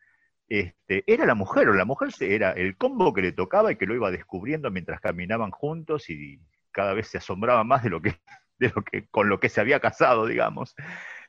este, 0.50 1.02
era 1.06 1.24
la 1.24 1.34
mujer, 1.34 1.66
o 1.70 1.72
la 1.72 1.86
mujer 1.86 2.10
era 2.20 2.50
el 2.52 2.76
combo 2.76 3.14
que 3.14 3.22
le 3.22 3.32
tocaba 3.32 3.72
y 3.72 3.76
que 3.76 3.86
lo 3.86 3.94
iba 3.94 4.10
descubriendo 4.10 4.70
mientras 4.70 5.00
caminaban 5.00 5.50
juntos 5.50 6.10
y 6.10 6.42
cada 6.72 6.92
vez 6.92 7.08
se 7.08 7.16
asombraba 7.16 7.64
más 7.64 7.82
de 7.82 7.88
lo 7.88 8.02
que, 8.02 8.20
de 8.58 8.70
lo 8.76 8.84
que 8.84 9.06
con 9.06 9.30
lo 9.30 9.40
que 9.40 9.48
se 9.48 9.62
había 9.62 9.80
casado, 9.80 10.26
digamos. 10.26 10.74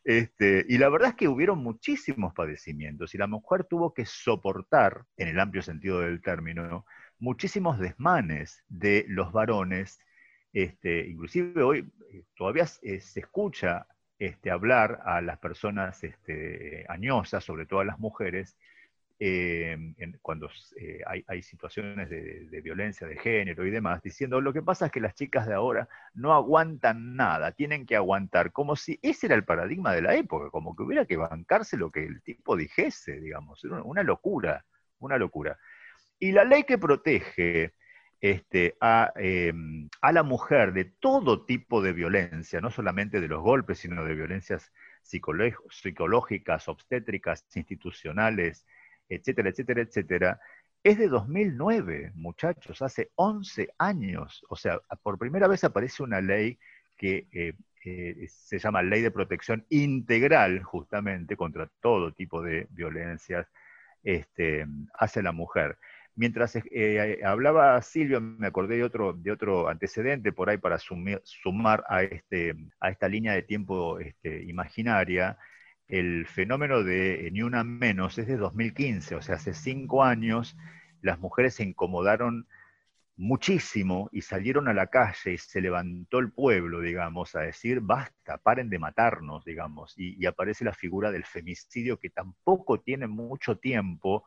Este, 0.03 0.65
y 0.67 0.77
la 0.77 0.89
verdad 0.89 1.09
es 1.09 1.15
que 1.15 1.27
hubieron 1.27 1.59
muchísimos 1.59 2.33
padecimientos 2.33 3.15
y 3.15 3.17
la 3.17 3.27
mujer 3.27 3.63
tuvo 3.63 3.93
que 3.93 4.05
soportar, 4.05 5.05
en 5.17 5.29
el 5.29 5.39
amplio 5.39 5.61
sentido 5.61 5.99
del 6.01 6.21
término, 6.21 6.85
muchísimos 7.19 7.79
desmanes 7.79 8.63
de 8.67 9.05
los 9.07 9.31
varones. 9.31 9.99
Este, 10.51 11.07
inclusive 11.07 11.63
hoy 11.63 11.91
eh, 12.11 12.25
todavía 12.35 12.67
se 12.67 12.99
escucha 13.19 13.87
este, 14.19 14.51
hablar 14.51 15.01
a 15.05 15.21
las 15.21 15.39
personas 15.39 16.03
este, 16.03 16.85
añosas, 16.89 17.43
sobre 17.43 17.65
todo 17.65 17.79
a 17.79 17.85
las 17.85 17.99
mujeres, 17.99 18.57
cuando 20.21 20.49
eh, 20.75 20.99
hay, 21.27 21.41
situaciones 21.43 22.09
de, 22.09 22.61
violencia 22.61 23.07
de 23.07 23.17
género 23.17 23.65
y 23.65 23.71
demás, 23.71 24.01
diciendo 24.01 24.41
lo 24.41 24.51
que 24.51 24.61
pasa 24.61 24.87
es 24.87 24.91
que 24.91 24.99
las 24.99 25.15
chicas 25.15 25.47
de 25.47 25.53
ahora 25.53 25.87
no 26.13 26.33
aguantan 26.33 27.15
nada, 27.15 27.51
tienen 27.51 27.85
que 27.85 27.95
aguantar, 27.95 28.51
como 28.51 28.75
si 28.75 28.99
ese 29.01 29.27
era 29.27 29.35
el 29.35 29.45
paradigma 29.45 29.93
de 29.93 30.01
la 30.01 30.15
época, 30.15 30.49
como 30.49 30.75
que 30.75 30.83
hubiera 30.83 31.05
que 31.05 31.17
bancarse 31.17 31.77
lo 31.77 31.91
que 31.91 32.05
el 32.05 32.21
tipo 32.21 32.57
dijese, 32.57 33.21
digamos, 33.21 33.63
una 33.63 34.03
locura, 34.03 34.65
una 34.99 35.17
locura. 35.17 35.57
Y 36.19 36.31
la 36.31 36.43
ley 36.43 36.63
que 36.63 36.77
protege 36.77 37.73
este, 38.19 38.75
em, 39.17 39.89
a, 40.01 40.11
la 40.11 40.23
mujer 40.23 40.73
de 40.73 40.85
todo 40.85 41.45
tipo 41.45 41.81
de 41.81 41.93
violencia, 41.93 42.61
no 42.61 42.71
solamente 42.71 43.19
de 43.21 43.27
los 43.27 43.41
golpes, 43.41 43.79
sino 43.79 44.03
de 44.05 44.15
violencias 44.15 44.71
psicológicas, 45.01 46.67
obstétricas, 46.67 47.45
institucionales, 47.55 48.65
etcétera, 49.09 49.49
etcétera, 49.49 49.81
etcétera, 49.81 50.39
es 50.83 50.97
de 50.97 51.07
2009, 51.07 52.11
muchachos, 52.15 52.81
hace 52.81 53.11
11 53.15 53.69
años. 53.77 54.45
O 54.49 54.55
sea, 54.55 54.79
por 55.01 55.17
primera 55.17 55.47
vez 55.47 55.63
aparece 55.63 56.03
una 56.03 56.19
ley 56.21 56.59
que 56.97 57.27
eh, 57.31 57.53
eh, 57.85 58.27
se 58.27 58.59
llama 58.59 58.81
Ley 58.83 59.01
de 59.01 59.11
Protección 59.11 59.65
Integral, 59.69 60.61
justamente, 60.63 61.37
contra 61.37 61.69
todo 61.81 62.13
tipo 62.13 62.41
de 62.41 62.67
violencias 62.71 63.47
este, 64.03 64.65
hacia 64.99 65.21
la 65.21 65.31
mujer. 65.31 65.77
Mientras 66.15 66.55
eh, 66.71 67.21
hablaba 67.25 67.81
Silvio, 67.81 68.21
me 68.21 68.47
acordé 68.47 68.77
de 68.77 68.83
otro, 68.83 69.13
de 69.13 69.31
otro 69.31 69.67
antecedente 69.69 70.31
por 70.31 70.49
ahí 70.49 70.57
para 70.57 70.77
sumar 70.79 71.83
a, 71.89 72.03
este, 72.03 72.55
a 72.79 72.89
esta 72.89 73.07
línea 73.07 73.33
de 73.33 73.41
tiempo 73.43 73.99
este, 73.99 74.43
imaginaria. 74.43 75.37
El 75.93 76.25
fenómeno 76.25 76.81
de 76.83 77.29
Ni 77.31 77.43
Una 77.43 77.63
Menos 77.63 78.17
es 78.17 78.25
de 78.25 78.35
2015, 78.35 79.13
o 79.13 79.21
sea, 79.21 79.35
hace 79.35 79.53
cinco 79.53 80.03
años 80.03 80.57
las 81.03 81.19
mujeres 81.19 81.53
se 81.53 81.63
incomodaron 81.63 82.47
muchísimo 83.15 84.09
y 84.11 84.21
salieron 84.21 84.67
a 84.67 84.73
la 84.73 84.87
calle 84.87 85.33
y 85.33 85.37
se 85.37 85.61
levantó 85.61 86.17
el 86.17 86.31
pueblo, 86.31 86.81
digamos, 86.81 87.35
a 87.35 87.41
decir, 87.41 87.79
basta, 87.79 88.39
paren 88.39 88.71
de 88.71 88.79
matarnos, 88.79 89.45
digamos, 89.45 89.93
y, 89.95 90.25
aparece 90.25 90.65
la 90.65 90.73
figura 90.73 91.11
del 91.11 91.25
femicidio 91.25 91.99
que 91.99 92.09
tampoco 92.09 92.79
tiene 92.79 93.05
mucho 93.05 93.59
tiempo 93.59 94.25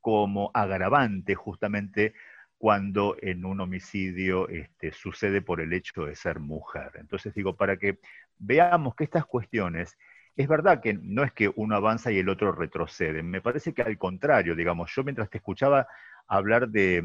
como 0.00 0.50
agravante 0.54 1.34
justamente 1.34 2.14
cuando 2.56 3.16
en 3.20 3.44
un 3.44 3.60
homicidio 3.60 4.48
este, 4.48 4.92
sucede 4.92 5.42
por 5.42 5.60
el 5.60 5.74
hecho 5.74 6.06
de 6.06 6.16
ser 6.16 6.40
mujer. 6.40 6.92
Entonces 6.94 7.34
digo, 7.34 7.54
para 7.54 7.76
que 7.76 7.98
veamos 8.38 8.94
que 8.94 9.04
estas 9.04 9.26
cuestiones, 9.26 9.98
es 10.36 10.48
verdad 10.48 10.80
que 10.80 10.94
no 10.94 11.24
es 11.24 11.32
que 11.32 11.50
uno 11.56 11.76
avanza 11.76 12.12
y 12.12 12.18
el 12.18 12.28
otro 12.28 12.52
retrocede, 12.52 13.22
me 13.22 13.40
parece 13.40 13.72
que 13.72 13.82
al 13.82 13.98
contrario, 13.98 14.54
digamos, 14.54 14.92
yo 14.94 15.02
mientras 15.02 15.30
te 15.30 15.38
escuchaba 15.38 15.88
hablar 16.26 16.68
de, 16.68 17.02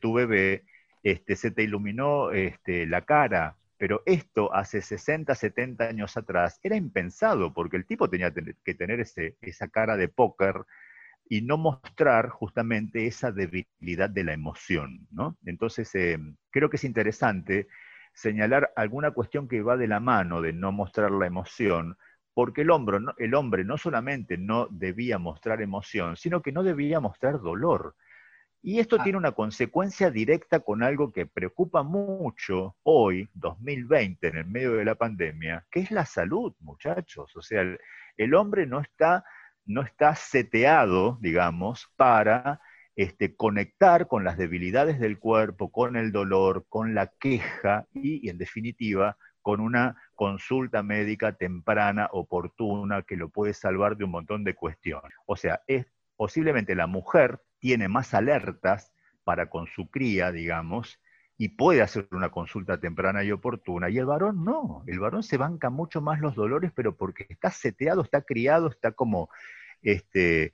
tu 0.00 0.14
bebé, 0.14 0.64
este, 1.02 1.36
se 1.36 1.50
te 1.50 1.62
iluminó 1.62 2.30
este, 2.30 2.86
la 2.86 3.02
cara, 3.02 3.56
pero 3.76 4.02
esto 4.06 4.54
hace 4.54 4.82
60, 4.82 5.34
70 5.34 5.84
años 5.84 6.16
atrás 6.16 6.60
era 6.62 6.76
impensado, 6.76 7.52
porque 7.52 7.76
el 7.76 7.86
tipo 7.86 8.08
tenía 8.08 8.32
que 8.32 8.74
tener 8.74 9.00
esa 9.00 9.68
cara 9.68 9.96
de 9.96 10.08
póker 10.08 10.64
y 11.28 11.42
no 11.42 11.56
mostrar 11.58 12.28
justamente 12.28 13.06
esa 13.06 13.30
debilidad 13.30 14.10
de 14.10 14.24
la 14.24 14.32
emoción. 14.32 15.06
¿no? 15.10 15.38
Entonces, 15.46 15.94
eh, 15.94 16.18
creo 16.50 16.68
que 16.68 16.76
es 16.76 16.84
interesante 16.84 17.68
señalar 18.12 18.72
alguna 18.76 19.12
cuestión 19.12 19.48
que 19.48 19.62
va 19.62 19.76
de 19.76 19.86
la 19.86 20.00
mano 20.00 20.42
de 20.42 20.52
no 20.52 20.72
mostrar 20.72 21.10
la 21.12 21.26
emoción, 21.26 21.96
porque 22.34 22.62
el 22.62 22.70
hombre, 22.70 22.98
el 23.18 23.34
hombre 23.34 23.64
no 23.64 23.76
solamente 23.76 24.38
no 24.38 24.68
debía 24.70 25.18
mostrar 25.18 25.62
emoción, 25.62 26.16
sino 26.16 26.42
que 26.42 26.52
no 26.52 26.62
debía 26.62 27.00
mostrar 27.00 27.40
dolor. 27.40 27.94
Y 28.62 28.78
esto 28.78 28.96
ah. 29.00 29.02
tiene 29.02 29.18
una 29.18 29.32
consecuencia 29.32 30.10
directa 30.10 30.60
con 30.60 30.82
algo 30.82 31.12
que 31.12 31.26
preocupa 31.26 31.82
mucho 31.82 32.76
hoy, 32.82 33.28
2020, 33.34 34.28
en 34.28 34.36
el 34.36 34.44
medio 34.44 34.74
de 34.74 34.84
la 34.84 34.96
pandemia, 34.96 35.66
que 35.70 35.80
es 35.80 35.90
la 35.90 36.04
salud, 36.04 36.54
muchachos. 36.60 37.34
O 37.36 37.42
sea, 37.42 37.64
el, 38.16 38.34
hombre 38.34 38.66
no 38.66 38.80
está, 38.80 39.24
no 39.64 39.82
está 39.82 40.14
seteado, 40.14 41.18
digamos, 41.22 41.90
para 41.96 42.60
este, 42.96 43.34
conectar 43.34 44.08
con 44.08 44.24
las 44.24 44.36
debilidades 44.36 45.00
del 45.00 45.18
cuerpo, 45.18 45.72
con 45.72 45.96
el 45.96 46.12
dolor, 46.12 46.66
con 46.68 46.94
la 46.94 47.06
queja 47.18 47.86
y, 47.94 48.28
en 48.28 48.36
definitiva, 48.36 49.16
con 49.40 49.60
una 49.60 49.96
consulta 50.20 50.82
médica 50.82 51.32
temprana, 51.32 52.10
oportuna, 52.12 53.00
que 53.04 53.16
lo 53.16 53.30
puede 53.30 53.54
salvar 53.54 53.96
de 53.96 54.04
un 54.04 54.10
montón 54.10 54.44
de 54.44 54.54
cuestiones. 54.54 55.10
O 55.24 55.34
sea, 55.34 55.62
es 55.66 55.86
posiblemente 56.14 56.74
la 56.74 56.86
mujer 56.86 57.40
tiene 57.58 57.88
más 57.88 58.12
alertas 58.12 58.92
para 59.24 59.48
con 59.48 59.66
su 59.66 59.90
cría, 59.90 60.30
digamos, 60.30 61.00
y 61.38 61.48
puede 61.48 61.80
hacer 61.80 62.06
una 62.10 62.28
consulta 62.28 62.78
temprana 62.78 63.24
y 63.24 63.32
oportuna. 63.32 63.88
Y 63.88 63.96
el 63.96 64.04
varón 64.04 64.44
no, 64.44 64.84
el 64.86 65.00
varón 65.00 65.22
se 65.22 65.38
banca 65.38 65.70
mucho 65.70 66.02
más 66.02 66.20
los 66.20 66.34
dolores, 66.34 66.70
pero 66.74 66.94
porque 66.98 67.24
está 67.30 67.50
seteado, 67.50 68.02
está 68.02 68.20
criado, 68.20 68.68
está 68.68 68.92
como 68.92 69.30
este, 69.80 70.52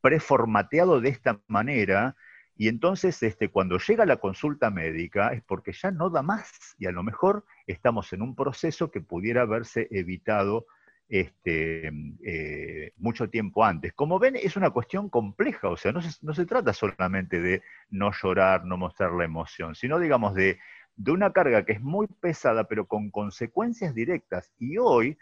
preformateado 0.00 1.00
de 1.00 1.08
esta 1.08 1.40
manera. 1.48 2.14
Y 2.54 2.68
entonces, 2.68 3.20
este, 3.24 3.48
cuando 3.48 3.78
llega 3.78 4.06
la 4.06 4.18
consulta 4.18 4.70
médica, 4.70 5.30
es 5.30 5.42
porque 5.42 5.72
ya 5.72 5.90
no 5.90 6.08
da 6.08 6.22
más. 6.22 6.76
Y 6.78 6.86
a 6.86 6.92
lo 6.92 7.02
mejor 7.02 7.44
estamos 7.68 8.12
en 8.12 8.22
un 8.22 8.34
proceso 8.34 8.90
que 8.90 9.00
pudiera 9.00 9.42
haberse 9.42 9.88
evitado 9.90 10.66
este, 11.08 11.90
eh, 12.24 12.92
mucho 12.96 13.30
tiempo 13.30 13.64
antes. 13.64 13.92
Como 13.94 14.18
ven, 14.18 14.36
es 14.36 14.56
una 14.56 14.70
cuestión 14.70 15.08
compleja, 15.08 15.68
o 15.68 15.76
sea, 15.76 15.92
no 15.92 16.02
se, 16.02 16.46
trata 16.46 16.72
solamente 16.72 17.40
de 17.40 17.62
no 17.90 18.10
llorar, 18.12 18.64
no 18.64 18.76
mostrar 18.76 19.12
la 19.12 19.24
emoción, 19.24 19.74
sino, 19.74 19.98
digamos, 19.98 20.34
de, 20.34 20.58
una 21.06 21.32
carga 21.32 21.64
que 21.64 21.72
es 21.72 21.80
muy 21.80 22.08
pesada, 22.08 22.64
pero 22.64 22.86
con 22.86 23.10
consecuencias 23.10 23.94
directas. 23.94 24.52
Y 24.58 24.78
hoy, 24.78 25.16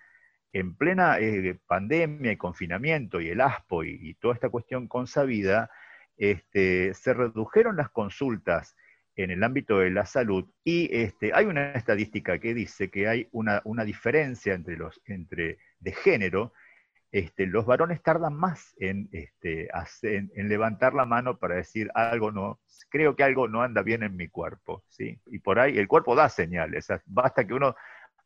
en 0.52 0.74
plena 0.74 1.18
eh, 1.18 1.58
pandemia 1.66 2.32
y 2.32 2.36
confinamiento 2.36 3.20
y 3.20 3.28
el 3.28 3.40
ASPO 3.40 3.84
y, 3.84 4.14
toda 4.14 4.34
esta 4.34 4.48
cuestión 4.48 4.88
consabida, 4.88 5.70
este, 6.16 6.94
se 6.94 7.12
redujeron 7.12 7.76
las 7.76 7.90
consultas 7.90 8.74
en 9.16 9.30
el 9.30 9.42
ámbito 9.42 9.78
de 9.78 9.90
la 9.90 10.04
salud 10.04 10.46
y 10.62 10.94
este, 10.94 11.32
hay 11.34 11.46
una 11.46 11.72
estadística 11.72 12.38
que 12.38 12.54
dice 12.54 12.90
que 12.90 13.08
hay 13.08 13.28
una, 13.32 13.62
diferencia 13.84 14.54
entre 14.54 14.76
los, 14.76 15.00
entre, 15.06 15.58
de 15.80 15.92
género, 15.92 16.52
este, 17.10 17.46
los 17.46 17.64
varones 17.64 18.02
tardan 18.02 18.34
más 18.34 18.74
en, 18.78 19.08
este, 19.12 19.68
en, 20.02 20.48
levantar 20.48 20.92
la 20.92 21.06
mano 21.06 21.38
para 21.38 21.54
decir 21.54 21.90
algo 21.94 22.30
no, 22.30 22.60
creo 22.90 23.16
que 23.16 23.24
algo 23.24 23.48
no 23.48 23.62
anda 23.62 23.82
bien 23.82 24.02
en 24.02 24.16
mi 24.16 24.28
cuerpo, 24.28 24.84
¿sí? 24.88 25.18
Y 25.26 25.38
por 25.38 25.58
ahí 25.58 25.78
el 25.78 25.88
cuerpo 25.88 26.14
da 26.14 26.28
señales, 26.28 26.88
basta 27.06 27.46
que 27.46 27.54
uno 27.54 27.74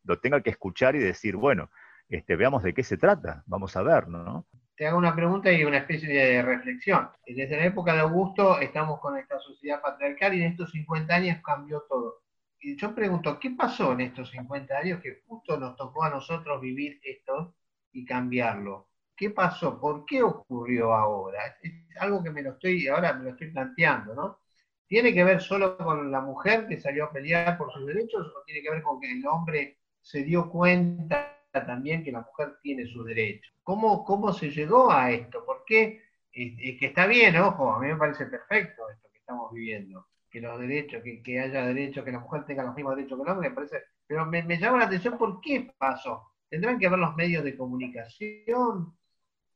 lo 0.03 0.18
tenga 0.18 0.40
que 0.40 0.50
escuchar 0.50 0.96
y 0.96 0.98
decir, 0.98 1.37
bueno, 1.37 1.70
este, 2.09 2.35
veamos 2.35 2.64
de 2.64 2.74
qué 2.74 2.83
se 2.83 2.96
trata, 2.96 3.44
vamos 3.46 3.76
a 3.76 3.83
ver, 3.83 4.09
¿no? 4.09 4.46
Te 4.81 4.87
hago 4.87 4.97
una 4.97 5.14
pregunta 5.14 5.53
y 5.53 5.62
una 5.62 5.77
especie 5.77 6.09
de 6.09 6.40
reflexión. 6.40 7.11
Desde 7.27 7.55
la 7.55 7.66
época 7.66 7.93
de 7.93 8.01
Augusto 8.01 8.59
estamos 8.61 8.99
con 8.99 9.19
esta 9.19 9.38
sociedad 9.38 9.83
patriarcal 9.83 10.33
y 10.33 10.40
en 10.40 10.53
estos 10.53 10.71
50 10.71 11.14
años 11.14 11.43
cambió 11.45 11.85
todo. 11.87 12.23
Y 12.59 12.79
yo 12.79 12.95
pregunto, 12.95 13.38
¿qué 13.38 13.51
pasó 13.51 13.93
en 13.93 14.01
estos 14.01 14.31
50 14.31 14.79
años 14.79 15.03
que 15.03 15.21
justo 15.27 15.59
nos 15.59 15.77
tocó 15.77 16.05
a 16.05 16.09
nosotros 16.09 16.62
vivir 16.62 16.99
esto 17.05 17.57
y 17.93 18.07
cambiarlo? 18.07 18.88
¿Qué 19.14 19.29
pasó? 19.29 19.79
¿Por 19.79 20.07
qué 20.07 20.23
ocurrió 20.23 20.95
ahora? 20.95 21.59
Es 21.62 21.75
algo 21.99 22.25
que 22.25 22.31
me 22.31 22.40
lo 22.40 22.53
estoy, 22.53 22.88
ahora 22.88 23.12
me 23.12 23.25
lo 23.25 23.31
estoy 23.33 23.51
planteando, 23.51 24.14
¿no? 24.14 24.38
¿Tiene 24.87 25.12
que 25.12 25.25
ver 25.25 25.43
solo 25.43 25.77
con 25.77 26.11
la 26.11 26.23
mujer 26.23 26.66
que 26.66 26.81
salió 26.81 27.05
a 27.05 27.12
pelear 27.12 27.59
por 27.59 27.71
sus 27.71 27.87
derechos 27.87 28.27
o 28.35 28.45
tiene 28.47 28.62
que 28.62 28.71
ver 28.71 28.83
con 28.83 28.99
que 28.99 29.12
el 29.12 29.27
hombre 29.27 29.77
se 30.01 30.25
dio 30.25 30.49
cuenta 30.49 31.37
también 31.53 32.05
que 32.05 32.13
la 32.13 32.21
mujer 32.21 32.57
tiene 32.63 32.87
sus 32.87 33.05
derechos. 33.05 33.53
¿Cómo, 33.63 34.05
cómo 34.05 34.33
se 34.33 34.51
llegó 34.51 34.91
a 34.91 35.11
esto? 35.11 35.45
¿Por 35.45 35.65
qué? 35.67 36.03
que 36.33 36.87
está 36.87 37.07
bien, 37.07 37.37
ojo, 37.37 37.73
a 37.73 37.81
mí 37.81 37.89
me 37.89 37.97
parece 37.97 38.27
perfecto 38.27 38.89
esto 38.89 39.09
que 39.13 39.19
estamos 39.19 39.53
viviendo, 39.53 40.07
que 40.31 40.41
los 40.41 40.61
derechos, 40.61 41.03
que, 41.03 41.41
haya 41.41 41.67
derechos, 41.67 42.05
que 42.05 42.13
la 42.13 42.21
mujer 42.21 42.45
tenga 42.45 42.63
los 42.63 42.75
mismos 42.75 42.95
derechos 42.95 43.19
que 43.19 43.25
el 43.25 43.31
hombre, 43.31 43.49
me 43.49 43.55
parece, 43.55 43.83
pero 44.07 44.27
me, 44.27 44.43
llama 44.59 44.79
la 44.79 44.85
atención 44.85 45.19
por 45.19 45.41
qué 45.41 45.73
pasó. 45.77 46.31
Tendrán 46.49 46.79
que 46.79 46.89
ver 46.89 46.99
los 46.99 47.17
medios 47.17 47.43
de 47.45 47.57
comunicación, 47.57 48.97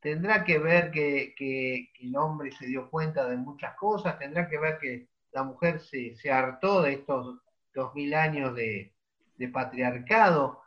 tendrá 0.00 0.44
que 0.44 0.58
ver 0.58 0.90
que, 0.90 1.92
el 2.00 2.16
hombre 2.16 2.50
se 2.52 2.66
dio 2.66 2.90
cuenta 2.90 3.28
de 3.28 3.36
muchas 3.36 3.76
cosas, 3.76 4.18
tendrá 4.18 4.48
que 4.48 4.58
ver 4.58 4.78
que 4.78 5.08
la 5.32 5.44
mujer 5.44 5.80
se, 5.80 6.30
hartó 6.30 6.82
de 6.82 6.94
estos 6.94 7.40
dos 7.72 7.94
mil 7.94 8.14
años 8.14 8.54
de 8.54 8.92
patriarcado 9.52 10.63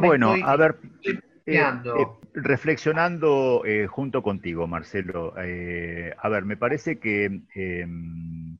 bueno, 0.00 0.34
a 0.44 0.56
ver, 0.56 0.76
eh, 1.02 1.20
eh, 1.46 2.06
reflexionando 2.34 3.64
eh, 3.64 3.86
junto 3.86 4.22
contigo, 4.22 4.66
Marcelo, 4.66 5.34
a 5.36 6.28
ver, 6.28 6.44
me 6.44 6.56
parece 6.56 6.98
que 6.98 7.42
em, 7.54 8.58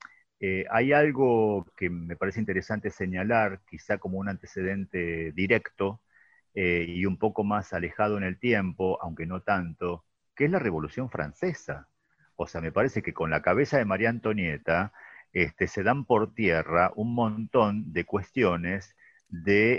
hay 0.70 0.92
algo 0.92 1.66
que 1.76 1.88
me 1.88 2.16
parece 2.16 2.40
interesante 2.40 2.90
señalar, 2.90 3.60
quizá 3.68 3.98
como 3.98 4.18
un 4.18 4.28
antecedente 4.28 5.32
directo 5.32 6.02
y 6.54 7.04
un 7.06 7.18
poco 7.18 7.42
más 7.42 7.72
alejado 7.72 8.16
en 8.18 8.24
el 8.24 8.38
tiempo, 8.38 8.98
aunque 9.02 9.26
no 9.26 9.40
tanto, 9.40 10.04
que 10.36 10.44
es 10.44 10.50
la 10.50 10.58
Revolución 10.58 11.10
Francesa. 11.10 11.88
O 12.36 12.46
sea, 12.46 12.60
me 12.60 12.72
parece 12.72 13.02
que 13.02 13.14
con 13.14 13.30
la 13.30 13.42
cabeza 13.42 13.78
de 13.78 13.84
María 13.84 14.10
Antonieta 14.10 14.92
este, 15.32 15.66
se 15.66 15.82
dan 15.82 16.04
por 16.04 16.34
tierra 16.34 16.92
un 16.94 17.14
montón 17.14 17.92
de 17.92 18.04
cuestiones 18.04 18.94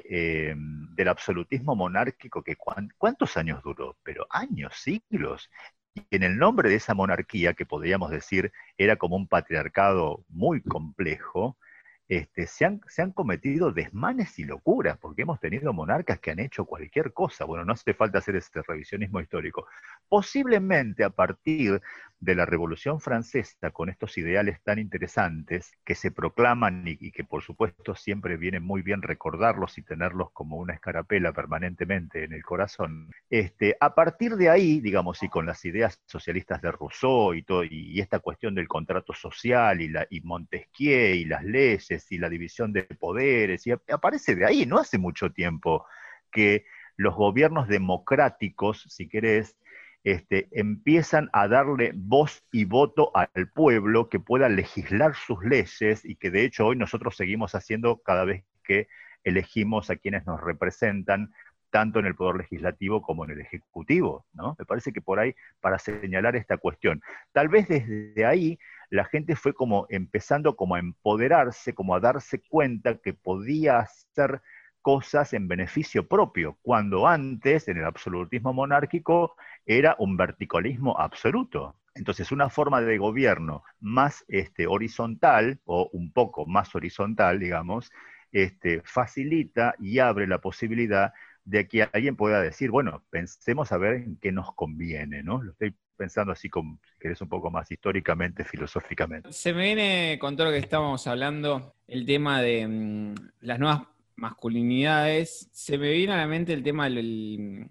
eh, 0.10 0.55
del 0.58 1.08
absolutismo 1.08 1.75
monárquico 1.75 2.43
que 2.43 2.55
cuántos 2.97 3.38
años 3.38 3.62
duró, 3.63 3.97
pero 4.03 4.27
años, 4.29 4.73
siglos. 4.75 5.49
Y 5.93 6.05
en 6.12 6.23
el 6.23 6.38
nombre 6.38 6.69
de 6.69 6.75
esa 6.75 6.93
monarquía, 6.93 7.53
que 7.53 7.65
podríamos 7.65 8.12
decir 8.12 8.51
era 8.77 8.97
como 8.97 9.15
un 9.15 9.27
patriarcado 9.27 10.25
muy 10.29 10.62
complejo, 10.62 11.58
este, 12.07 12.45
se, 12.45 12.65
han, 12.65 12.81
se 12.87 13.01
han 13.01 13.11
cometido 13.11 13.71
desmanes 13.71 14.37
y 14.37 14.43
locuras, 14.43 14.97
porque 14.97 15.23
hemos 15.23 15.39
tenido 15.39 15.73
monarcas 15.73 16.19
que 16.19 16.31
han 16.31 16.39
hecho 16.39 16.65
cualquier 16.65 17.13
cosa. 17.13 17.45
Bueno, 17.45 17.65
no 17.65 17.73
hace 17.73 17.93
falta 17.93 18.19
hacer 18.19 18.35
este 18.35 18.61
revisionismo 18.61 19.19
histórico. 19.19 19.67
Posiblemente 20.07 21.03
a 21.03 21.09
partir 21.09 21.81
de 22.19 22.35
la 22.35 22.45
Revolución 22.45 22.99
Francesa, 22.99 23.71
con 23.71 23.89
estos 23.89 24.17
ideales 24.17 24.61
tan 24.63 24.79
interesantes 24.79 25.73
que 25.83 25.95
se 25.95 26.11
proclaman 26.11 26.83
y, 26.85 27.11
que 27.11 27.23
por 27.23 27.43
supuesto 27.43 27.95
siempre 27.95 28.37
viene 28.37 28.59
muy 28.59 28.81
bien 28.81 29.01
recordarlos 29.01 29.77
y 29.77 29.83
tenerlos 29.83 30.31
como 30.31 30.57
una 30.57 30.73
escarapela 30.73 31.33
permanentemente 31.33 32.23
en 32.23 32.33
el 32.33 32.43
corazón, 32.43 33.11
este, 33.29 33.77
a 33.79 33.93
partir 33.93 34.35
de 34.35 34.49
ahí, 34.49 34.79
digamos, 34.79 35.21
y 35.23 35.29
con 35.29 35.45
las 35.45 35.63
ideas 35.65 36.01
socialistas 36.05 36.61
de 36.61 36.71
Rousseau 36.71 37.33
y, 37.33 37.43
todo, 37.43 37.63
y, 37.63 37.99
esta 37.99 38.19
cuestión 38.19 38.55
del 38.55 38.67
contrato 38.67 39.13
social 39.13 39.81
y, 39.81 39.89
la, 39.89 40.07
y 40.09 40.21
Montesquieu 40.21 41.15
y 41.15 41.25
las 41.25 41.43
leyes 41.43 41.94
y 42.12 42.17
la 42.17 42.29
división 42.29 42.73
de 42.73 42.84
poderes, 42.84 43.65
y 43.67 43.71
aparece 43.71 44.36
de 44.36 44.45
ahí, 44.45 44.65
no 44.65 44.77
hace 44.77 44.97
mucho 44.97 45.31
tiempo 45.31 45.86
que 46.31 46.65
los 46.97 47.15
gobiernos 47.15 47.67
democráticos, 47.67 48.86
si 48.89 49.08
querés, 49.08 49.58
este, 50.03 50.47
empiezan 50.51 51.29
a 51.34 51.47
darle 51.47 51.91
voz 51.95 52.43
y 52.51 52.65
voto 52.65 53.12
al 53.15 53.49
pueblo 53.53 54.08
que 54.08 54.19
pueda 54.19 54.49
legislar 54.49 55.15
sus 55.15 55.43
leyes 55.43 56.05
y 56.05 56.15
que 56.15 56.29
de 56.29 56.45
hecho 56.45 56.67
hoy 56.67 56.75
nosotros 56.75 57.17
seguimos 57.17 57.55
haciendo 57.55 57.97
cada 58.03 58.23
vez 58.23 58.43
que 58.63 58.88
elegimos 59.23 59.89
a 59.89 59.95
quienes 59.95 60.25
nos 60.27 60.39
representan, 60.41 61.34
tanto 61.71 61.99
en 61.99 62.05
el 62.05 62.15
Poder 62.15 62.38
Legislativo 62.38 63.01
como 63.01 63.25
en 63.25 63.31
el 63.31 63.41
Ejecutivo. 63.41 64.25
¿no? 64.34 64.55
Me 64.60 64.65
parece 64.65 64.93
que 64.93 65.01
por 65.01 65.19
ahí, 65.19 65.36
para 65.60 65.79
señalar 65.79 66.36
esta 66.36 66.58
cuestión, 66.58 67.01
tal 67.34 67.49
vez 67.49 67.67
desde 67.67 68.25
ahí 68.25 68.60
la 68.95 69.05
gente 69.05 69.36
fue 69.36 69.53
como 69.53 69.86
empezando 69.89 70.55
como 70.55 70.75
a 70.75 70.79
empoderarse, 70.79 71.73
como 71.75 71.95
a 71.95 71.99
darse 71.99 72.41
cuenta 72.41 72.97
que 72.97 73.13
podía 73.13 73.86
ser 74.15 74.41
cosas 74.81 75.34
en 75.34 75.47
beneficio 75.47 76.08
propio, 76.08 76.58
cuando 76.62 77.08
antes, 77.08 77.67
en 77.67 77.77
el 77.77 77.86
absolutismo 77.86 78.53
monárquico, 78.53 79.36
era 79.65 79.95
un 79.99 80.15
verticalismo 80.15 80.99
absoluto. 80.99 81.75
Entonces, 81.95 82.31
una 82.31 82.49
forma 82.49 82.81
de 82.81 82.97
gobierno 82.97 83.63
más 83.79 84.25
este, 84.27 84.67
horizontal, 84.67 85.60
o 85.65 85.89
un 85.91 86.12
poco 86.12 86.45
más 86.45 86.75
horizontal, 86.75 87.39
digamos, 87.39 87.91
este, 88.31 88.81
facilita 88.86 89.75
y 89.79 89.99
abre 89.99 90.27
la 90.27 90.39
posibilidad 90.39 91.13
de 91.45 91.67
que 91.67 91.84
alguien 91.84 92.15
pueda 92.15 92.41
decir, 92.41 92.71
bueno, 92.71 93.03
pensemos 93.12 93.71
a 93.71 93.77
ver 93.77 93.95
en 93.95 94.17
qué 94.17 94.31
nos 94.31 94.53
conviene, 94.55 95.21
¿no? 95.23 95.41
Lo 95.41 95.51
estoy 95.51 95.75
pensando 95.95 96.34
así 96.34 96.49
como, 96.49 96.79
si 96.84 96.99
querés, 96.99 97.21
un 97.21 97.29
poco 97.29 97.51
más 97.51 97.71
históricamente, 97.71 98.43
filosóficamente. 98.43 99.31
Se 99.31 99.53
me 99.53 99.63
viene 99.63 100.17
con 100.19 100.36
todo 100.36 100.47
lo 100.47 100.53
que 100.53 100.60
estábamos 100.60 101.05
hablando 101.08 101.75
el 101.88 102.05
tema 102.05 102.41
de 102.41 102.67
mm, 102.67 103.15
las 103.41 103.60
nuevas 103.60 103.84
masculinidades, 104.15 105.49
se 105.51 105.77
me 105.77 105.91
viene 105.91 106.13
a 106.13 106.17
la 106.17 106.27
mente 106.27 106.53
el 106.53 106.63
tema 106.63 106.89
del, 106.89 107.67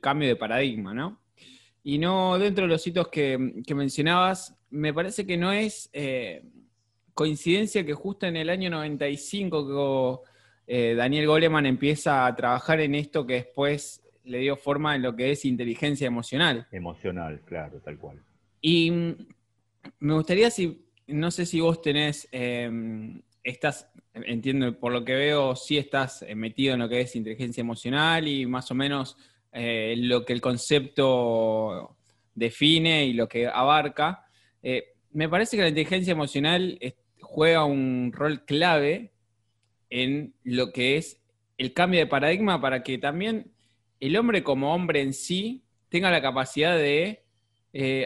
cambio 0.00 0.28
de 0.28 0.36
paradigma, 0.36 0.92
¿no? 0.92 1.20
Y 1.82 1.98
no 1.98 2.38
dentro 2.38 2.64
de 2.64 2.68
los 2.68 2.86
hitos 2.86 3.08
que, 3.08 3.38
mencionabas, 3.74 4.54
me 4.70 4.92
parece 4.92 5.26
que 5.26 5.36
no 5.36 5.52
es 5.52 5.88
eh, 5.92 6.44
coincidencia 7.14 7.84
que 7.86 7.94
justo 7.94 8.26
en 8.26 8.36
el 8.36 8.50
año 8.50 8.70
95 8.70 10.22
que 10.24 10.30
eh, 10.66 10.94
Daniel 10.96 11.26
Goleman 11.26 11.66
empieza 11.66 12.26
a 12.26 12.34
trabajar 12.34 12.80
en 12.80 12.94
esto 12.94 13.26
que 13.26 13.34
después 13.34 14.02
le 14.24 14.38
dio 14.38 14.56
forma 14.56 14.96
en 14.96 15.02
lo 15.02 15.14
que 15.14 15.30
es 15.30 15.44
inteligencia 15.44 16.06
emocional. 16.06 16.66
Emocional, 16.72 17.40
claro, 17.44 17.80
tal 17.80 17.98
cual. 17.98 18.22
Y 18.60 18.90
mm, 18.90 19.16
me 20.00 20.14
gustaría 20.14 20.50
si, 20.50 20.86
no 21.08 21.30
sé 21.30 21.46
si 21.46 21.60
vos 21.60 21.82
tenés 21.82 22.26
eh, 22.32 22.70
estás, 23.42 23.90
entiendo, 24.14 24.78
por 24.78 24.92
lo 24.92 25.04
que 25.04 25.14
veo, 25.14 25.54
sí 25.54 25.76
estás 25.76 26.22
eh, 26.22 26.34
metido 26.34 26.74
en 26.74 26.80
lo 26.80 26.88
que 26.88 27.02
es 27.02 27.14
inteligencia 27.14 27.60
emocional 27.60 28.26
y 28.26 28.46
más 28.46 28.70
o 28.70 28.74
menos 28.74 29.18
eh, 29.52 29.94
lo 29.98 30.24
que 30.24 30.32
el 30.32 30.40
concepto 30.40 31.96
define 32.34 33.04
y 33.04 33.12
lo 33.12 33.28
que 33.28 33.46
abarca. 33.46 34.26
Me 35.12 35.28
parece 35.28 35.56
que 35.56 35.62
la 35.62 35.68
inteligencia 35.68 36.10
emocional 36.10 36.78
juega 37.20 37.64
un 37.64 38.10
rol 38.12 38.44
clave 38.44 39.13
en 39.90 40.34
lo 40.42 40.72
que 40.72 40.96
es 40.96 41.20
el 41.58 41.72
cambio 41.72 42.00
de 42.00 42.06
paradigma 42.06 42.60
para 42.60 42.82
que 42.82 42.98
también 42.98 43.52
el 44.00 44.16
hombre 44.16 44.42
como 44.42 44.74
hombre 44.74 45.00
en 45.00 45.12
sí 45.14 45.64
tenga 45.88 46.10
la 46.10 46.20
capacidad 46.22 46.76
de 46.76 47.22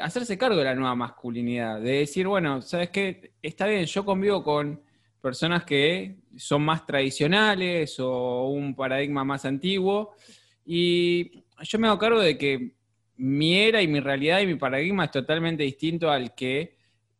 hacerse 0.02 0.38
cargo 0.38 0.56
de 0.56 0.64
la 0.64 0.74
nueva 0.74 0.94
masculinidad, 0.94 1.80
de 1.80 1.98
decir, 1.98 2.26
bueno, 2.26 2.62
¿sabes 2.62 2.88
qué? 2.88 3.32
Está 3.42 3.66
bien, 3.66 3.84
yo 3.84 4.02
convivo 4.04 4.42
con 4.42 4.80
personas 5.20 5.64
que 5.64 6.16
son 6.36 6.62
más 6.62 6.86
tradicionales 6.86 8.00
o 8.00 8.48
un 8.48 8.74
paradigma 8.74 9.24
más 9.24 9.44
antiguo. 9.44 10.14
Y 10.64 11.44
yo 11.60 11.78
me 11.78 11.88
hago 11.88 11.98
cargo 11.98 12.20
de 12.20 12.38
que 12.38 12.72
mi 13.16 13.58
era 13.58 13.82
y 13.82 13.88
mi 13.88 14.00
realidad 14.00 14.40
y 14.40 14.46
mi 14.46 14.54
paradigma 14.54 15.04
es 15.04 15.10
totalmente 15.10 15.64
distinto 15.64 16.10
al 16.10 16.34
que 16.34 16.77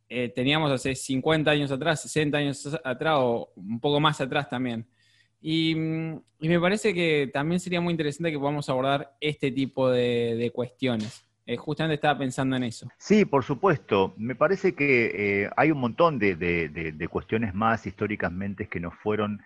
eh, 0.09 0.33
teníamos 0.35 0.71
hace 0.71 0.95
50 0.95 1.51
años 1.51 1.71
atrás, 1.71 2.03
60 2.03 2.39
años 2.39 2.81
atrás 2.85 3.17
o 3.19 3.53
un 3.57 3.81
poco 3.81 4.01
más 4.01 4.21
atrás 4.21 4.49
también. 4.49 4.87
Y, 5.41 5.75
me 5.75 6.61
parece 6.61 6.95
que 6.95 7.31
también 7.33 7.61
sería 7.61 7.81
muy 7.81 7.93
interesante 7.93 8.31
que 8.31 8.39
podamos 8.39 8.69
abordar 8.69 9.17
este 9.21 9.51
tipo 9.51 9.91
de 9.91 10.51
cuestiones. 10.55 11.29
Eh, 11.49 11.57
justamente 11.57 11.95
estaba 11.95 12.19
pensando 12.19 12.57
en 12.57 12.65
eso. 12.65 12.87
Sí, 12.99 13.25
por 13.25 13.43
supuesto. 13.43 14.13
Me 14.19 14.35
parece 14.35 14.75
que 14.75 15.45
eh, 15.45 15.51
hay 15.57 15.71
un 15.71 15.79
montón 15.79 16.19
de, 16.19 17.09
cuestiones 17.11 17.55
más 17.55 17.87
históricamente 17.87 18.69
que 18.69 18.81
nos 18.81 18.95
fueron 18.97 19.41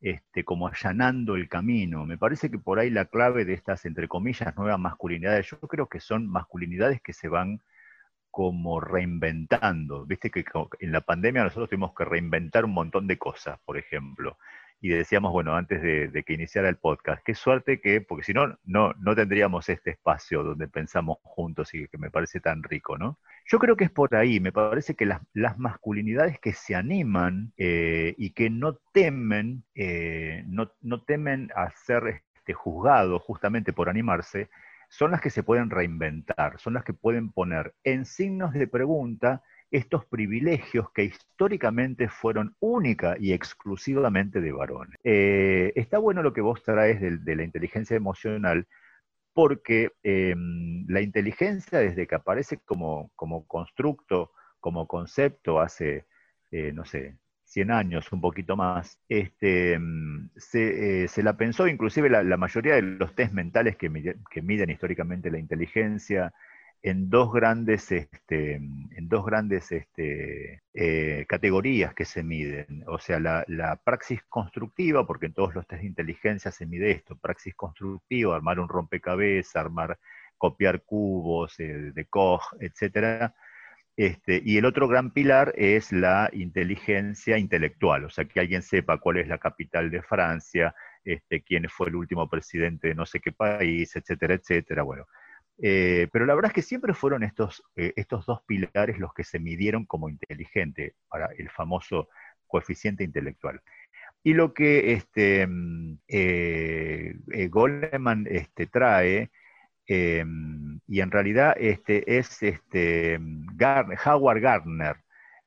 este, 0.00 0.42
como 0.42 0.66
allanando 0.66 1.36
el 1.36 1.48
camino. 1.48 2.06
Me 2.06 2.18
parece 2.18 2.50
que 2.50 2.58
por 2.58 2.80
ahí 2.80 2.90
la 2.90 3.04
clave 3.04 3.44
de 3.44 3.54
estas, 3.54 3.84
entre 3.84 4.08
comillas, 4.08 4.56
nuevas 4.56 4.80
masculinidades, 4.80 5.48
yo 5.48 5.60
creo 5.60 5.88
que 5.88 6.00
son 6.00 6.26
masculinidades 6.26 7.00
que 7.00 7.12
se 7.12 7.28
van 7.28 7.62
como 8.34 8.80
reinventando. 8.80 10.04
Viste 10.06 10.28
que 10.28 10.44
en 10.80 10.90
la 10.90 11.02
pandemia 11.02 11.44
nosotros 11.44 11.68
tuvimos 11.68 11.94
que 11.94 12.04
reinventar 12.04 12.64
un 12.64 12.72
montón 12.72 13.06
de 13.06 13.16
cosas, 13.16 13.60
por 13.64 13.78
ejemplo 13.78 14.36
y 14.84 14.90
decíamos, 14.90 15.32
bueno, 15.32 15.56
antes 15.56 15.80
de, 15.80 16.24
que 16.24 16.34
iniciara 16.34 16.68
el 16.68 16.76
podcast, 16.76 17.22
qué 17.24 17.34
suerte 17.34 17.80
que, 17.80 18.02
porque 18.02 18.22
si 18.22 18.34
no, 18.34 18.58
no, 18.66 18.92
tendríamos 19.16 19.70
este 19.70 19.92
espacio 19.92 20.42
donde 20.42 20.68
pensamos 20.68 21.16
juntos 21.22 21.72
y 21.72 21.88
que 21.88 21.96
me 21.96 22.10
parece 22.10 22.38
tan 22.38 22.62
rico, 22.62 22.98
¿no? 22.98 23.18
Yo 23.46 23.58
creo 23.58 23.76
que 23.76 23.84
es 23.84 23.90
por 23.90 24.14
ahí, 24.14 24.40
me 24.40 24.52
parece 24.52 24.94
que 24.94 25.06
las, 25.06 25.22
masculinidades 25.56 26.38
que 26.38 26.52
se 26.52 26.74
animan 26.74 27.54
eh, 27.56 28.14
y 28.18 28.32
que 28.32 28.50
no 28.50 28.74
temen, 28.92 29.64
eh, 29.74 30.44
no, 30.48 30.70
no, 30.82 31.00
temen 31.00 31.50
a 31.56 31.70
ser 31.70 32.22
este, 32.34 32.52
juzgados 32.52 33.22
justamente 33.22 33.72
por 33.72 33.88
animarse, 33.88 34.50
son 34.96 35.10
las 35.10 35.20
que 35.20 35.30
se 35.30 35.42
pueden 35.42 35.70
reinventar, 35.70 36.60
son 36.60 36.74
las 36.74 36.84
que 36.84 36.92
pueden 36.92 37.32
poner 37.32 37.74
en 37.82 38.04
signos 38.04 38.52
de 38.52 38.68
pregunta 38.68 39.42
estos 39.72 40.04
privilegios 40.06 40.88
que 40.92 41.02
históricamente 41.02 42.08
fueron 42.08 42.54
única 42.60 43.16
y 43.18 43.32
exclusivamente 43.32 44.40
de 44.40 44.52
varones. 44.52 44.96
Eh, 45.02 45.72
está 45.74 45.98
bueno 45.98 46.22
lo 46.22 46.32
que 46.32 46.42
vos 46.42 46.62
traes 46.62 47.00
de, 47.00 47.34
la 47.34 47.42
inteligencia 47.42 47.96
emocional, 47.96 48.68
porque 49.32 49.90
em, 50.04 50.86
la 50.86 51.00
inteligencia 51.00 51.80
desde 51.80 52.06
que 52.06 52.14
aparece 52.14 52.60
como, 52.64 53.10
como 53.16 53.48
constructo, 53.48 54.30
como 54.60 54.86
concepto 54.86 55.60
hace, 55.60 56.06
eh, 56.52 56.70
no 56.72 56.84
sé, 56.84 57.18
100 57.54 57.70
años, 57.70 58.12
un 58.12 58.20
poquito 58.20 58.56
más, 58.56 58.98
este, 59.08 59.74
em, 59.74 60.28
eh, 60.54 61.06
se, 61.08 61.22
la 61.22 61.36
pensó 61.36 61.68
inclusive 61.68 62.10
la, 62.10 62.36
mayoría 62.36 62.74
de 62.74 62.82
los 62.82 63.14
test 63.14 63.32
mentales 63.32 63.76
que, 63.76 63.88
miden 63.88 64.70
históricamente 64.70 65.30
la 65.30 65.38
inteligencia, 65.38 66.32
en 66.82 67.08
dos 67.08 67.32
grandes, 67.32 67.92
este, 67.92 68.56
en 68.56 69.08
dos 69.08 69.24
grandes 69.24 69.70
este, 69.72 70.62
eh, 70.74 71.24
categorías 71.28 71.94
que 71.94 72.04
se 72.04 72.22
miden. 72.24 72.82
O 72.88 72.98
sea, 72.98 73.20
la, 73.20 73.80
praxis 73.84 74.20
constructiva, 74.28 75.06
porque 75.06 75.26
en 75.26 75.32
todos 75.34 75.54
los 75.54 75.66
test 75.66 75.82
de 75.82 75.88
inteligencia 75.88 76.50
se 76.50 76.66
mide 76.66 76.90
esto, 76.90 77.16
praxis 77.16 77.54
constructiva, 77.54 78.34
armar 78.34 78.58
un 78.58 78.68
rompecabezas, 78.68 79.56
armar, 79.56 79.98
copiar 80.36 80.82
cubos 80.82 81.58
eh, 81.60 81.92
de 81.94 82.04
Koch, 82.06 82.42
etc. 82.60 83.32
Este, 83.96 84.42
y 84.44 84.58
el 84.58 84.64
otro 84.64 84.88
gran 84.88 85.12
pilar 85.12 85.52
es 85.56 85.92
la 85.92 86.28
inteligencia 86.32 87.38
intelectual, 87.38 88.04
o 88.04 88.10
sea, 88.10 88.24
que 88.24 88.40
alguien 88.40 88.62
sepa 88.62 88.98
cuál 88.98 89.18
es 89.18 89.28
la 89.28 89.38
capital 89.38 89.90
de 89.90 90.02
Francia, 90.02 90.74
este, 91.04 91.42
quién 91.42 91.68
fue 91.68 91.88
el 91.88 91.96
último 91.96 92.28
presidente 92.28 92.88
de 92.88 92.94
no 92.96 93.06
sé 93.06 93.20
qué 93.20 93.30
país, 93.30 93.94
etcétera, 93.94 94.34
etcétera. 94.34 94.82
Bueno, 94.82 95.06
eh, 95.62 96.08
pero 96.12 96.26
la 96.26 96.34
verdad 96.34 96.50
es 96.50 96.54
que 96.54 96.62
siempre 96.62 96.94
fueron 96.94 97.22
estos, 97.22 97.62
eh, 97.76 97.92
estos 97.96 98.26
dos 98.26 98.42
pilares 98.46 98.98
los 98.98 99.14
que 99.14 99.22
se 99.24 99.38
midieron 99.38 99.86
como 99.86 100.08
inteligente, 100.08 100.94
para 101.08 101.28
el 101.38 101.48
famoso 101.50 102.08
coeficiente 102.48 103.04
intelectual. 103.04 103.60
Y 104.24 104.34
lo 104.34 104.54
que 104.54 104.92
este, 104.94 105.46
mm, 105.46 105.98
eh, 106.08 107.14
Goleman 107.50 108.26
este, 108.28 108.66
trae, 108.66 109.30
y 109.86 111.00
en 111.00 111.10
realidad 111.10 111.54
este, 111.58 112.18
es 112.18 112.42
este, 112.42 113.18
Howard 114.04 114.40
Gardner, 114.40 114.96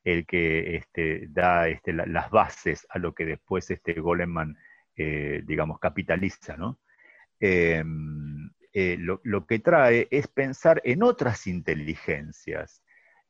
el 0.03 0.25
que 0.25 0.77
este, 0.77 1.27
da 1.29 1.67
este, 1.67 1.93
las 1.93 2.29
bases 2.29 2.87
a 2.89 2.99
lo 2.99 3.13
que 3.13 3.25
después 3.25 3.69
este 3.71 3.93
Goleman, 3.93 4.57
eh, 4.95 5.43
digamos, 5.45 5.79
capitaliza, 5.79 6.55
¿no? 6.55 6.79
Em, 7.39 8.49
eh, 8.73 8.97
lo, 8.99 9.45
que 9.45 9.59
trae 9.59 10.07
es 10.11 10.27
pensar 10.27 10.81
en 10.85 11.03
otras 11.03 11.47
inteligencias. 11.47 12.83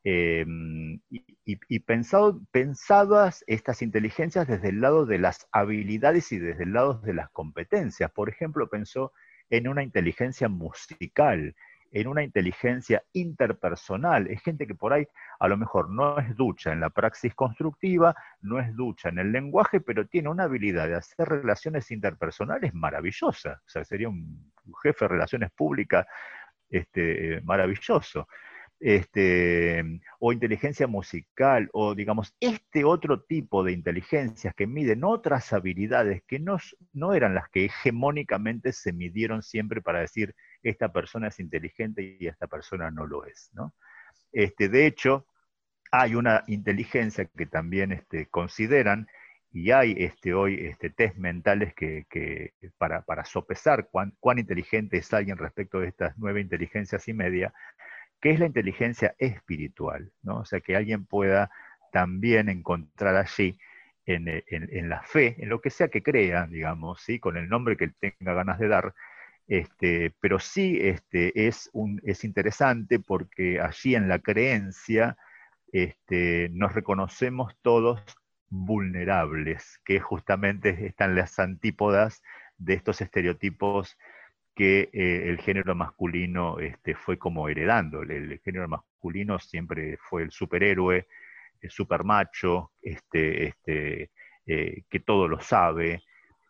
Em, 0.04 1.00
y, 1.46 1.80
pensado, 1.80 2.42
pensadas 2.52 3.44
estas 3.48 3.82
inteligencias 3.82 4.48
desde 4.48 4.70
el 4.70 4.82
lado 4.82 5.06
de 5.06 5.20
las 5.20 5.48
habilidades 5.52 6.32
y 6.32 6.40
desde 6.40 6.64
el 6.64 6.74
lado 6.74 6.96
de 7.02 7.14
las 7.14 7.30
competencias. 7.32 8.12
Por 8.12 8.30
ejemplo, 8.30 8.70
pensó 8.70 9.14
en 9.50 9.68
una 9.68 9.84
inteligencia 9.84 10.50
musical, 10.50 11.56
en 11.92 12.08
una 12.08 12.24
inteligencia 12.24 13.04
interpersonal. 13.14 14.28
Es 14.28 14.42
gente 14.42 14.68
que 14.68 14.76
por 14.76 14.94
ahí 14.94 15.08
a 15.40 15.48
lo 15.48 15.58
mejor 15.58 15.90
no 15.90 16.20
es 16.20 16.36
ducha 16.36 16.72
en 16.72 16.80
la 16.80 16.90
praxis 16.90 17.34
constructiva, 17.34 18.16
no 18.42 18.60
es 18.60 18.76
ducha 18.76 19.10
en 19.10 19.20
el 19.20 19.32
lenguaje, 19.32 19.80
pero 19.80 20.08
tiene 20.08 20.30
una 20.30 20.44
habilidad 20.44 20.88
de 20.88 20.96
hacer 20.96 21.28
relaciones 21.28 21.90
interpersonales 21.92 22.74
maravillosa. 22.74 23.62
O 23.66 23.70
sea, 23.70 23.84
sería 23.86 24.10
un 24.10 24.52
jefe 24.84 25.06
de 25.06 25.10
relaciones 25.10 25.52
públicas 25.52 26.06
este, 26.70 27.42
maravilloso. 27.44 28.28
Este, 28.80 29.84
o 30.20 30.32
inteligencia 30.32 30.86
musical, 30.86 31.68
o 31.74 31.96
digamos, 31.96 32.36
este 32.40 32.84
otro 32.84 33.24
tipo 33.24 33.64
de 33.64 33.72
inteligencias 33.72 34.54
que 34.54 34.68
miden 34.68 35.04
otras 35.04 35.52
habilidades 35.52 36.22
que 36.28 36.40
no, 36.40 36.58
no 36.94 37.14
eran 37.16 37.34
las 37.34 37.50
que 37.50 37.66
hegemónicamente 37.66 38.72
se 38.74 38.94
midieron 38.94 39.42
siempre 39.42 39.82
para 39.82 40.02
decir 40.02 40.36
esta 40.62 40.92
persona 40.94 41.30
es 41.30 41.40
inteligente 41.40 42.18
y 42.20 42.28
esta 42.28 42.46
persona 42.46 42.92
no 42.92 43.08
lo 43.08 43.26
es. 43.26 43.50
¿no? 43.54 43.74
Este, 44.32 44.70
de 44.70 44.86
hecho, 44.86 45.26
hay 45.92 46.16
una 46.16 46.44
inteligencia 46.48 47.26
que 47.26 47.46
también 47.46 47.92
este, 47.92 48.28
consideran 48.28 49.08
y 49.52 49.72
hay 49.72 49.96
este, 49.98 50.34
hoy 50.34 50.68
este, 50.68 50.90
test 50.90 51.16
mentales 51.16 51.74
que, 51.74 52.06
para, 52.78 53.02
para, 53.02 53.26
sopesar 53.26 53.88
cuán, 53.90 54.14
cuán 54.20 54.40
inteligente 54.40 54.98
es 54.98 55.12
alguien 55.14 55.38
respecto 55.38 55.80
de 55.80 55.88
estas 55.88 56.16
nueve 56.18 56.42
inteligencias 56.42 57.08
y 57.08 57.14
media, 57.14 57.54
que 58.22 58.32
es 58.32 58.40
la 58.40 58.48
inteligencia 58.48 59.16
espiritual, 59.20 60.12
¿no? 60.24 60.40
O 60.40 60.46
sea, 60.46 60.60
que 60.62 60.76
alguien 60.76 61.06
pueda 61.06 61.52
también 61.92 62.50
encontrar 62.50 63.16
allí 63.16 63.58
en, 64.06 64.90
la 64.90 65.04
fe, 65.04 65.36
en 65.40 65.50
lo 65.50 65.62
que 65.62 65.70
sea 65.70 65.90
que 65.90 66.02
crea, 66.02 66.48
digamos, 66.48 67.02
¿sí? 67.02 67.20
con 67.20 67.38
el 67.38 67.50
nombre 67.50 67.76
que 67.76 67.90
tenga 67.90 68.34
ganas 68.34 68.58
de 68.60 68.70
dar, 68.70 68.94
este, 69.48 70.14
pero 70.22 70.40
sí 70.40 70.80
este, 70.82 71.48
es, 71.48 71.70
un, 71.74 72.02
es 72.06 72.24
interesante 72.24 73.00
porque 73.00 73.60
allí 73.60 73.96
en 73.96 74.08
la 74.08 74.20
creencia 74.20 75.18
este, 75.72 76.50
nos 76.52 76.74
reconocemos 76.74 77.54
todos 77.62 78.02
vulnerables, 78.50 79.80
que 79.84 80.00
justamente 80.00 80.88
están 80.88 81.16
las 81.16 81.38
antípodas 81.40 82.24
de 82.58 82.76
estos 82.76 83.02
estereotipos 83.02 83.98
que 84.58 84.90
eh, 84.92 85.30
el 85.30 85.38
género 85.38 85.76
masculino 85.76 86.58
este, 86.60 86.96
fue 86.96 87.20
como 87.20 87.48
heredando. 87.48 88.02
El, 88.02 88.40
género 88.44 88.68
masculino 88.68 89.38
siempre 89.38 89.98
fue 89.98 90.24
el 90.24 90.32
superhéroe, 90.32 91.08
el 91.62 91.70
supermacho, 91.70 92.72
este, 92.82 93.46
este, 93.50 94.10
eh, 94.48 94.84
que 94.90 95.00
todo 95.00 95.28
lo 95.28 95.40
sabe, 95.42 96.02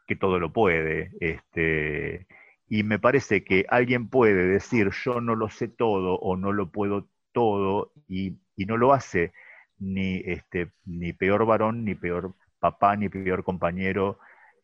que 0.08 0.16
todo 0.16 0.40
lo 0.40 0.54
puede. 0.54 1.12
Este, 1.20 2.28
y 2.70 2.84
me 2.84 2.98
parece 2.98 3.44
que 3.44 3.66
alguien 3.68 4.08
puede 4.08 4.48
decir 4.48 4.92
yo 5.04 5.20
no 5.20 5.36
lo 5.36 5.50
sé 5.50 5.68
todo 5.68 6.16
o 6.16 6.38
no 6.38 6.54
lo 6.54 6.72
puedo 6.72 7.10
todo 7.34 7.92
y, 8.08 8.38
no 8.56 8.78
lo 8.78 8.94
hace 8.94 9.34
ni, 9.80 10.22
este, 10.26 10.72
ni 10.86 11.12
peor 11.12 11.46
varón, 11.46 11.84
ni 11.84 11.94
peor 11.94 12.36
papá, 12.60 12.96
ni 12.96 13.10
peor 13.10 13.44
compañero, 13.44 14.18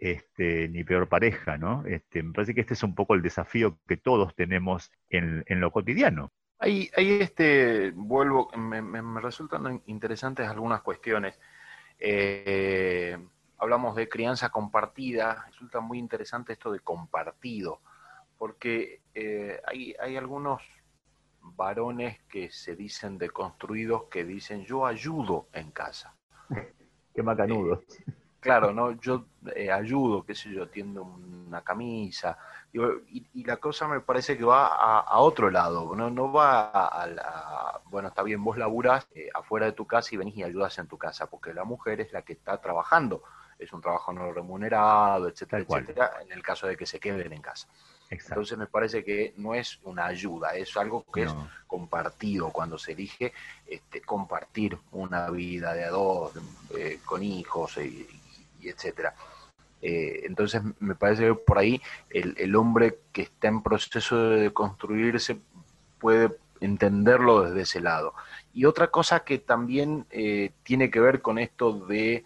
este, 0.04 0.68
ni 0.68 0.84
peor 0.84 1.08
pareja, 1.08 1.58
¿no? 1.58 1.86
Este, 1.86 2.22
me 2.22 2.34
parece 2.34 2.54
que 2.54 2.60
este 2.60 2.74
es 2.74 2.84
un 2.84 2.94
poco 2.94 3.14
el 3.14 3.22
desafío 3.22 3.80
que 3.88 3.96
todos 3.96 4.36
tenemos 4.36 4.92
en, 5.10 5.46
lo 5.48 5.72
cotidiano. 5.72 6.30
Ahí, 6.60 6.92
ahí 6.98 7.22
este, 7.22 7.92
vuelvo, 7.92 8.52
me, 8.58 9.22
resultan 9.22 9.82
interesantes 9.86 10.46
algunas 10.46 10.82
cuestiones. 10.82 11.40
Eh, 12.00 13.18
hablamos 13.58 13.96
de 13.96 14.10
crianza 14.10 14.50
compartida, 14.50 15.46
resulta 15.48 15.80
muy 15.80 16.00
interesante 16.00 16.52
esto 16.52 16.70
de 16.74 16.82
compartido, 16.82 17.80
porque 18.38 19.00
eh, 19.16 19.62
hay, 19.66 19.96
hay 20.02 20.18
algunos 20.18 20.62
varones 21.40 22.20
que 22.28 22.52
se 22.52 22.76
dicen 22.76 23.18
deconstruidos 23.18 24.10
que 24.12 24.26
dicen 24.26 24.66
yo 24.66 24.86
ayudo 24.86 25.48
en 25.54 25.72
casa. 25.72 26.14
Qué 27.16 27.24
macanudos. 27.24 27.80
Eh, 28.06 28.23
claro, 28.44 28.74
¿no? 28.74 28.92
Yo 29.00 29.26
eh, 29.56 29.72
ayudo, 29.72 30.24
qué 30.24 30.36
sé 30.36 30.52
yo, 30.52 30.68
tiendo 30.68 31.04
una 31.04 31.62
camisa, 31.62 32.38
y, 32.74 33.44
la 33.44 33.58
cosa 33.58 33.88
me 33.88 34.00
parece 34.00 34.38
que 34.38 34.44
va 34.44 34.68
a, 34.68 35.20
otro 35.20 35.50
lado, 35.50 35.96
no, 35.96 36.10
no 36.10 36.32
va 36.32 36.70
a, 36.70 37.08
la, 37.08 37.82
bueno, 37.86 38.10
está 38.10 38.24
bien, 38.24 38.44
vos 38.44 38.58
laburás 38.58 39.08
eh, 39.16 39.30
afuera 39.34 39.68
de 39.68 39.74
tu 39.74 39.86
casa 39.86 40.10
y 40.14 40.18
venís 40.18 40.38
y 40.38 40.44
ayudas 40.44 40.78
en 40.80 40.88
tu 40.88 40.98
casa, 40.98 41.28
porque 41.28 41.54
la 41.54 41.64
mujer 41.64 42.02
es 42.02 42.12
la 42.12 42.24
que 42.24 42.34
está 42.34 42.60
trabajando, 42.60 43.24
es 43.58 43.72
un 43.72 43.82
trabajo 43.82 44.12
no 44.12 44.32
remunerado, 44.32 45.28
etcétera, 45.28 45.64
etcétera, 45.68 46.12
en 46.22 46.32
el 46.32 46.42
caso 46.42 46.68
de 46.68 46.76
que 46.76 46.86
se 46.86 47.00
queden 47.00 47.32
en 47.32 47.42
casa. 47.42 47.68
Entonces 48.10 48.58
me 48.58 48.68
parece 48.68 49.04
que 49.04 49.34
no 49.38 49.56
es 49.56 49.80
una 49.84 50.06
ayuda, 50.06 50.56
es 50.56 50.76
algo 50.78 51.06
que 51.12 51.24
es 51.24 51.34
compartido 51.66 52.52
cuando 52.52 52.78
se 52.78 52.92
elige 52.92 53.34
este, 53.66 54.02
compartir 54.02 54.78
una 54.92 55.30
vida 55.30 55.74
de 55.74 55.86
a 55.86 55.90
dos, 55.90 56.34
eh, 56.78 57.00
con 57.06 57.24
hijos 57.24 57.78
y, 57.78 58.08
etcétera. 58.70 59.16
Eh, 59.82 60.26
entonces 60.26 60.62
me 60.80 60.96
parece 60.96 61.28
que 61.28 61.36
por 61.36 61.58
ahí 61.58 61.82
el, 62.10 62.56
hombre 62.56 63.00
que 63.12 63.24
está 63.24 63.50
en 63.50 63.62
proceso 63.62 64.30
de 64.30 64.54
construirse 64.54 65.42
puede 66.00 66.38
entenderlo 66.62 67.44
desde 67.44 67.62
ese 67.62 67.82
lado. 67.82 68.14
Y 68.54 68.64
otra 68.66 68.88
cosa 68.88 69.26
que 69.26 69.40
también 69.40 70.06
eh, 70.10 70.52
tiene 70.64 70.90
que 70.90 71.02
ver 71.02 71.22
con 71.22 71.38
esto 71.38 71.74
de 71.74 72.26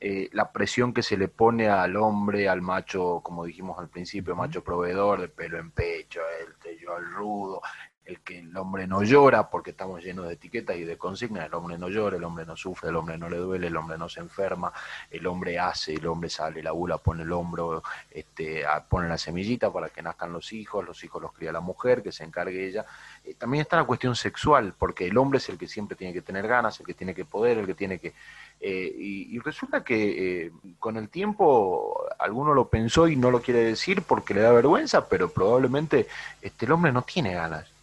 eh, 0.00 0.28
la 0.32 0.50
presión 0.50 0.94
que 0.94 1.02
se 1.02 1.18
le 1.18 1.28
pone 1.28 1.68
al 1.68 1.96
hombre, 1.96 2.48
al 2.48 2.62
macho, 2.62 3.20
como 3.22 3.44
dijimos 3.44 3.78
al 3.78 3.88
principio, 3.88 4.34
macho 4.34 4.64
proveedor, 4.64 5.20
de 5.20 5.28
pelo 5.28 5.58
en 5.58 5.70
pecho, 5.70 6.20
el 6.40 6.54
tello 6.56 6.96
al 6.96 7.04
rudo, 7.12 7.60
el 8.04 8.20
que 8.20 8.40
el 8.40 8.56
hombre 8.56 8.86
no 8.86 9.02
llora 9.02 9.48
porque 9.48 9.70
estamos 9.70 10.02
llenos 10.02 10.26
de 10.26 10.34
etiquetas 10.34 10.76
y 10.76 10.84
de 10.84 10.98
consignas, 10.98 11.46
el 11.46 11.54
hombre 11.54 11.78
no 11.78 11.88
llora, 11.88 12.16
el 12.16 12.24
hombre 12.24 12.44
no 12.44 12.56
sufre, 12.56 12.90
el 12.90 12.96
hombre 12.96 13.16
no 13.16 13.30
le 13.30 13.38
duele, 13.38 13.68
el 13.68 13.76
hombre 13.76 13.96
no 13.96 14.08
se 14.08 14.20
enferma, 14.20 14.72
el 15.10 15.26
hombre 15.26 15.58
hace, 15.58 15.94
el 15.94 16.06
hombre 16.06 16.28
sale, 16.28 16.62
la 16.62 16.72
bula 16.72 16.98
pone 16.98 17.22
el 17.22 17.32
hombro, 17.32 17.82
este, 18.10 18.64
pone 18.88 19.08
la 19.08 19.16
semillita 19.16 19.72
para 19.72 19.88
que 19.88 20.02
nazcan 20.02 20.32
los 20.32 20.52
hijos, 20.52 20.84
los 20.84 21.02
hijos 21.02 21.22
los 21.22 21.32
cría 21.32 21.52
la 21.52 21.60
mujer, 21.60 22.02
que 22.02 22.12
se 22.12 22.24
encargue 22.24 22.66
ella. 22.66 22.84
Eh, 23.24 23.34
también 23.34 23.62
está 23.62 23.76
la 23.76 23.84
cuestión 23.84 24.14
sexual, 24.14 24.74
porque 24.78 25.06
el 25.06 25.16
hombre 25.16 25.38
es 25.38 25.48
el 25.48 25.56
que 25.56 25.66
siempre 25.66 25.96
tiene 25.96 26.12
que 26.12 26.22
tener 26.22 26.46
ganas, 26.46 26.78
el 26.80 26.86
que 26.86 26.94
tiene 26.94 27.14
que 27.14 27.24
poder, 27.24 27.58
el 27.58 27.66
que 27.66 27.74
tiene 27.74 27.98
que... 27.98 28.12
Eh, 28.60 28.94
y, 28.96 29.38
resulta 29.40 29.84
que 29.84 30.46
eh, 30.46 30.52
con 30.78 30.96
el 30.96 31.10
tiempo 31.10 32.06
alguno 32.18 32.54
lo 32.54 32.68
pensó 32.68 33.08
y 33.08 33.16
no 33.16 33.30
lo 33.30 33.42
quiere 33.42 33.62
decir 33.62 34.02
porque 34.02 34.32
le 34.32 34.40
da 34.40 34.52
vergüenza, 34.52 35.06
pero 35.06 35.28
probablemente 35.28 36.06
este, 36.40 36.64
el 36.64 36.72
hombre 36.72 36.90
no 36.90 37.02
tiene 37.02 37.34
ganas 37.34 37.73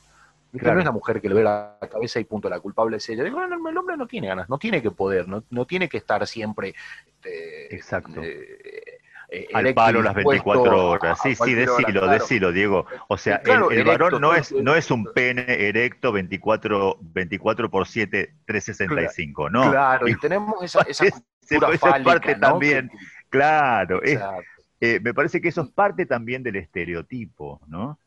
no 0.52 0.80
es 0.80 0.86
la 0.86 0.92
mujer 0.92 1.22
que 1.22 1.30
le 1.30 1.36
ve 1.36 1.44
la 1.44 1.78
cabeza 1.92 2.20
y 2.20 2.26
punto, 2.26 2.50
la 2.50 2.60
culpable 2.60 2.98
es 2.98 3.10
ella. 3.10 3.24
Digo, 3.24 3.40
no, 3.46 3.70
el 3.70 3.78
hombre 3.78 3.98
no 3.98 4.08
tiene 4.08 4.28
ganas, 4.28 4.50
no 4.50 4.58
tiene 4.58 4.82
que 4.82 4.92
poder, 4.92 5.28
no, 5.28 5.44
no 5.50 5.66
tiene 5.66 5.88
que 5.88 5.98
estar 5.98 6.26
siempre. 6.28 6.76
Este, 7.06 7.74
Exacto. 7.76 8.22
Eh, 8.22 9.00
eh, 9.34 9.48
Al 9.54 9.74
palo 9.74 10.02
las 10.02 10.14
24 10.14 10.90
horas. 10.90 11.20
Sí, 11.24 11.36
sí, 11.36 11.54
decilo, 11.54 12.08
decilo, 12.08 12.52
Diego. 12.52 12.86
O 13.08 13.18
sea, 13.18 13.42
el, 13.46 13.84
varón 13.86 14.20
no 14.20 14.36
es, 14.36 14.52
no 14.52 14.76
es 14.76 14.92
un 14.92 15.06
pene 15.06 15.46
erecto 15.48 16.12
24, 16.12 16.98
24 17.00 17.72
por 17.72 17.88
7, 17.88 18.36
365, 18.46 19.50
¿no? 19.50 19.72
Claro, 19.72 20.08
y 20.10 20.16
tenemos 20.16 20.56
esa, 20.64 20.82
esa, 20.82 22.04
parte 22.04 22.36
también. 22.36 22.92
Claro, 23.30 24.02
eh, 24.04 25.00
me 25.02 25.14
parece 25.14 25.40
que 25.40 25.48
eso 25.48 25.62
es 25.62 25.70
parte 25.70 26.06
también 26.06 26.44
del 26.44 26.58
estereotipo, 26.58 27.62
¿no? 27.68 28.00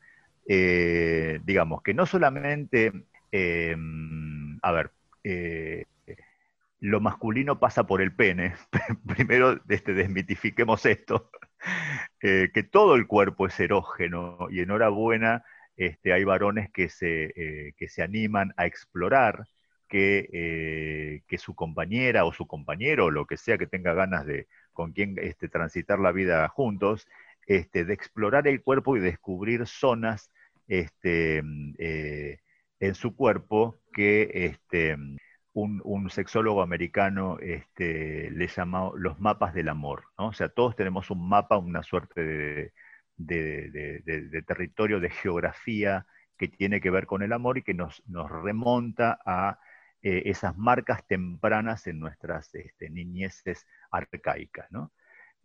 Eh, 0.47 1.39
digamos, 1.43 1.81
que 1.81 1.93
no 1.93 2.05
solamente, 2.05 2.91
eh, 3.31 3.75
a 4.61 4.71
ver, 4.71 4.91
eh, 5.23 5.85
lo 6.79 7.01
masculino 7.01 7.59
pasa 7.59 7.85
por 7.87 8.01
el 8.01 8.13
pene, 8.15 8.53
primero 9.07 9.59
este, 9.69 9.93
desmitifiquemos 9.93 10.85
esto, 10.85 11.31
que 12.19 12.63
todo 12.71 12.95
el 12.95 13.07
cuerpo 13.07 13.47
es 13.47 13.59
erógeno 13.59 14.47
y 14.51 14.59
enhorabuena, 14.61 15.43
este, 15.77 16.13
hay 16.13 16.23
varones 16.23 16.69
que 16.71 16.89
se, 16.89 17.73
que 17.77 17.87
se 17.89 18.01
animan 18.03 18.53
a 18.57 18.65
explorar 18.65 19.45
que, 19.87 21.21
que, 21.27 21.37
su 21.37 21.55
compañera 21.55 22.25
o 22.25 22.33
su 22.33 22.47
compañero, 22.47 23.05
o 23.05 23.11
lo 23.11 23.25
que 23.25 23.37
sea 23.37 23.57
que 23.57 23.67
tenga 23.67 23.93
ganas 23.93 24.25
de 24.25 24.47
con 24.73 24.93
quien 24.93 25.17
este, 25.19 25.49
transitar 25.49 25.99
la 25.99 26.11
vida 26.11 26.47
juntos, 26.49 27.07
este, 27.47 27.85
de 27.85 27.93
explorar 27.93 28.47
el 28.47 28.61
cuerpo 28.61 28.97
y 28.97 28.99
descubrir 28.99 29.67
zonas 29.67 30.31
este, 30.67 31.43
eh, 31.77 32.39
en 32.79 32.95
su 32.95 33.15
cuerpo 33.15 33.81
que, 33.93 34.29
este, 34.33 34.97
un, 35.55 36.09
sexólogo 36.09 36.61
americano 36.61 37.37
este, 37.39 38.29
le 38.31 38.47
llamó 38.47 38.93
los 38.97 39.19
mapas 39.19 39.53
del 39.53 39.69
amor, 39.69 40.03
¿no? 40.17 40.27
O 40.27 40.33
sea, 40.33 40.49
todos 40.49 40.75
tenemos 40.75 41.09
un 41.11 41.27
mapa, 41.27 41.57
una 41.57 41.81
suerte 41.83 42.71
de, 43.17 44.43
territorio, 44.47 44.99
de 44.99 45.09
geografía 45.09 46.05
que 46.37 46.49
tiene 46.49 46.81
que 46.81 46.89
ver 46.91 47.05
con 47.05 47.23
el 47.23 47.33
amor 47.33 47.57
y 47.57 47.63
que 47.63 47.73
nos, 47.73 48.03
remonta 48.43 49.19
a 49.25 49.59
eh, 50.01 50.23
esas 50.25 50.57
marcas 50.57 51.07
tempranas 51.07 51.87
en 51.87 51.99
nuestras 51.99 52.53
este, 52.53 52.89
niñeces 52.89 53.65
arcaicas. 53.91 54.67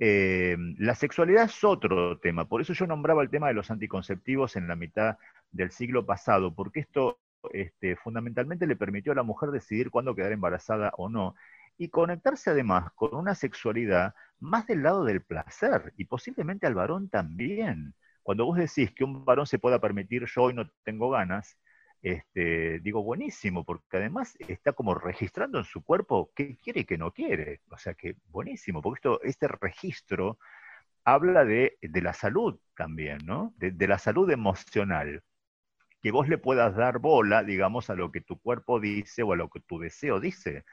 Eh, 0.03 0.57
la 0.78 0.94
sexualidad 0.94 1.44
es 1.44 1.62
otro 1.62 2.18
tema, 2.18 2.46
por 2.48 2.62
eso 2.62 2.72
yo 2.72 2.86
nombraba 2.86 3.22
el 3.22 3.28
tema 3.30 3.48
de 3.48 3.55
los 3.55 3.70
anticonceptivos 3.70 4.57
en 4.57 4.66
la 4.66 4.74
mitad 4.74 5.18
del 5.53 5.70
siglo 5.72 6.07
pasado, 6.07 6.55
porque 6.55 6.80
esto 6.80 7.20
este, 7.53 7.96
fundamentalmente 7.96 8.66
le 8.66 8.76
permitió 8.76 9.12
a 9.12 9.14
la 9.14 9.22
mujer 9.22 9.51
decidir 9.51 9.90
cuándo 9.90 10.14
quedar 10.14 10.32
embarazada 10.32 10.92
o 10.96 11.11
no, 11.11 11.34
y 11.76 11.90
conectarse 11.90 12.51
además 12.51 12.90
con 12.94 13.14
una 13.14 13.34
sexualidad 13.34 14.14
más 14.38 14.66
del 14.66 14.82
lado 14.82 15.05
del 15.05 15.22
placer, 15.22 15.92
y 15.98 16.07
posiblemente 16.07 16.66
al 16.66 16.74
varón 16.74 17.11
también. 17.11 17.94
Cuando 18.22 18.46
vos 18.46 18.57
decís 18.57 18.92
que 18.94 19.05
un 19.05 19.24
varón 19.26 19.46
se 19.46 19.59
pueda 19.59 19.80
permitir 19.80 20.24
yo 20.26 20.42
hoy 20.44 20.55
no 20.55 20.70
tengo 20.82 21.11
ganas, 21.11 21.59
este, 22.03 22.80
digo 22.80 23.03
buenísimo, 23.03 23.64
porque 23.64 23.98
además 23.98 24.36
está 24.48 24.72
como 24.72 24.94
registrando 24.94 25.59
en 25.59 25.64
su 25.64 25.84
cuerpo 25.84 26.32
qué 26.34 26.57
quiere 26.59 26.80
y 26.80 26.84
qué 26.84 26.98
no 26.98 27.12
quiere. 27.12 27.61
O 27.70 27.78
sea 27.78 27.94
que 27.94 28.16
buenísimo, 28.28 28.82
porque 28.82 28.98
esto, 28.98 29.22
este 29.22 29.48
registro 29.48 30.38
habla 31.05 31.44
de, 31.44 31.78
la 31.82 32.12
salud 32.12 32.59
también, 32.76 33.18
¿no? 33.24 33.55
de 33.57 33.88
la 33.88 33.98
salud 33.98 34.30
emocional 34.30 35.22
que 36.03 36.11
vos 36.11 36.28
le 36.28 36.38
puedas 36.38 36.74
dar 36.76 36.98
bola, 36.98 37.42
digamos, 37.44 37.90
a 37.90 37.94
lo 37.94 38.11
que 38.12 38.20
tu 38.20 38.38
cuerpo 38.40 38.80
dice 38.80 39.22
o 39.22 39.32
a 39.32 39.36
lo 39.36 39.51
que 39.51 39.61
tu 39.61 39.78
deseo 39.78 40.20
dice. 40.20 40.64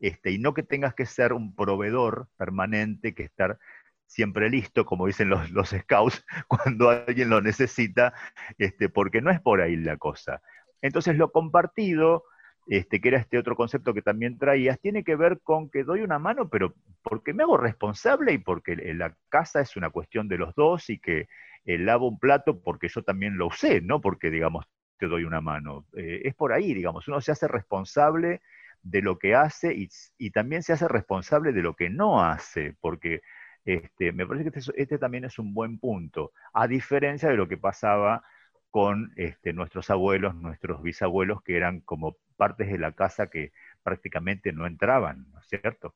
Este, 0.00 0.30
y 0.30 0.38
no 0.38 0.54
que 0.54 0.62
tengas 0.62 0.94
que 0.94 1.06
ser 1.06 1.32
un 1.32 1.54
proveedor 1.54 2.28
permanente, 2.36 3.14
que 3.14 3.24
estar 3.24 3.58
siempre 4.06 4.50
listo, 4.50 4.86
como 4.86 5.06
dicen 5.06 5.28
los, 5.28 5.50
los 5.50 5.70
scouts, 5.70 6.24
cuando 6.48 6.90
alguien 6.90 7.30
lo 7.30 7.40
necesita, 7.42 8.14
este, 8.58 8.88
porque 8.88 9.20
no 9.22 9.30
es 9.30 9.40
por 9.40 9.60
ahí 9.60 9.76
la 9.76 9.96
cosa. 9.98 10.42
Entonces 10.82 11.16
lo 11.16 11.32
compartido, 11.32 12.24
este, 12.66 13.00
que 13.00 13.08
era 13.08 13.18
este 13.18 13.38
otro 13.38 13.56
concepto 13.56 13.94
que 13.94 14.02
también 14.02 14.38
traías, 14.38 14.80
tiene 14.80 15.04
que 15.04 15.16
ver 15.16 15.40
con 15.42 15.70
que 15.70 15.84
doy 15.84 16.02
una 16.02 16.18
mano, 16.18 16.48
pero 16.48 16.74
porque 17.02 17.32
me 17.32 17.42
hago 17.42 17.56
responsable 17.56 18.32
y 18.32 18.38
porque 18.38 18.76
la 18.94 19.16
casa 19.28 19.60
es 19.60 19.76
una 19.76 19.90
cuestión 19.90 20.28
de 20.28 20.38
los 20.38 20.54
dos 20.54 20.90
y 20.90 20.98
que 20.98 21.28
eh, 21.64 21.78
lavo 21.78 22.08
un 22.08 22.18
plato 22.18 22.60
porque 22.62 22.88
yo 22.88 23.02
también 23.02 23.36
lo 23.36 23.48
usé, 23.48 23.80
no 23.80 24.00
porque, 24.00 24.30
digamos, 24.30 24.66
te 24.98 25.06
doy 25.06 25.24
una 25.24 25.40
mano. 25.40 25.86
Eh, 25.96 26.22
es 26.24 26.34
por 26.34 26.52
ahí, 26.52 26.74
digamos, 26.74 27.08
uno 27.08 27.20
se 27.20 27.32
hace 27.32 27.48
responsable 27.48 28.40
de 28.82 29.02
lo 29.02 29.18
que 29.18 29.34
hace 29.34 29.74
y, 30.18 30.30
también 30.30 30.62
se 30.62 30.72
hace 30.72 30.88
responsable 30.88 31.52
de 31.52 31.62
lo 31.62 31.74
que 31.74 31.90
no 31.90 32.22
hace, 32.22 32.74
porque 32.80 33.22
este, 33.64 34.12
me 34.12 34.26
parece 34.26 34.50
que 34.50 34.58
este, 34.58 34.82
este, 34.82 34.98
también 34.98 35.24
es 35.24 35.38
un 35.38 35.52
buen 35.52 35.78
punto, 35.78 36.32
a 36.52 36.66
diferencia 36.66 37.28
de 37.28 37.36
lo 37.36 37.48
que 37.48 37.58
pasaba 37.58 38.22
con 38.70 39.12
este, 39.16 39.52
nuestros 39.52 39.90
abuelos, 39.90 40.34
nuestros 40.34 40.82
bisabuelos, 40.82 41.42
que 41.42 41.56
eran 41.56 41.80
como 41.80 42.16
partes 42.36 42.70
de 42.70 42.78
la 42.78 42.92
casa 42.92 43.28
que 43.28 43.52
prácticamente 43.82 44.52
no 44.52 44.66
entraban, 44.66 45.26
¿no 45.32 45.40
es 45.40 45.46
cierto? 45.48 45.94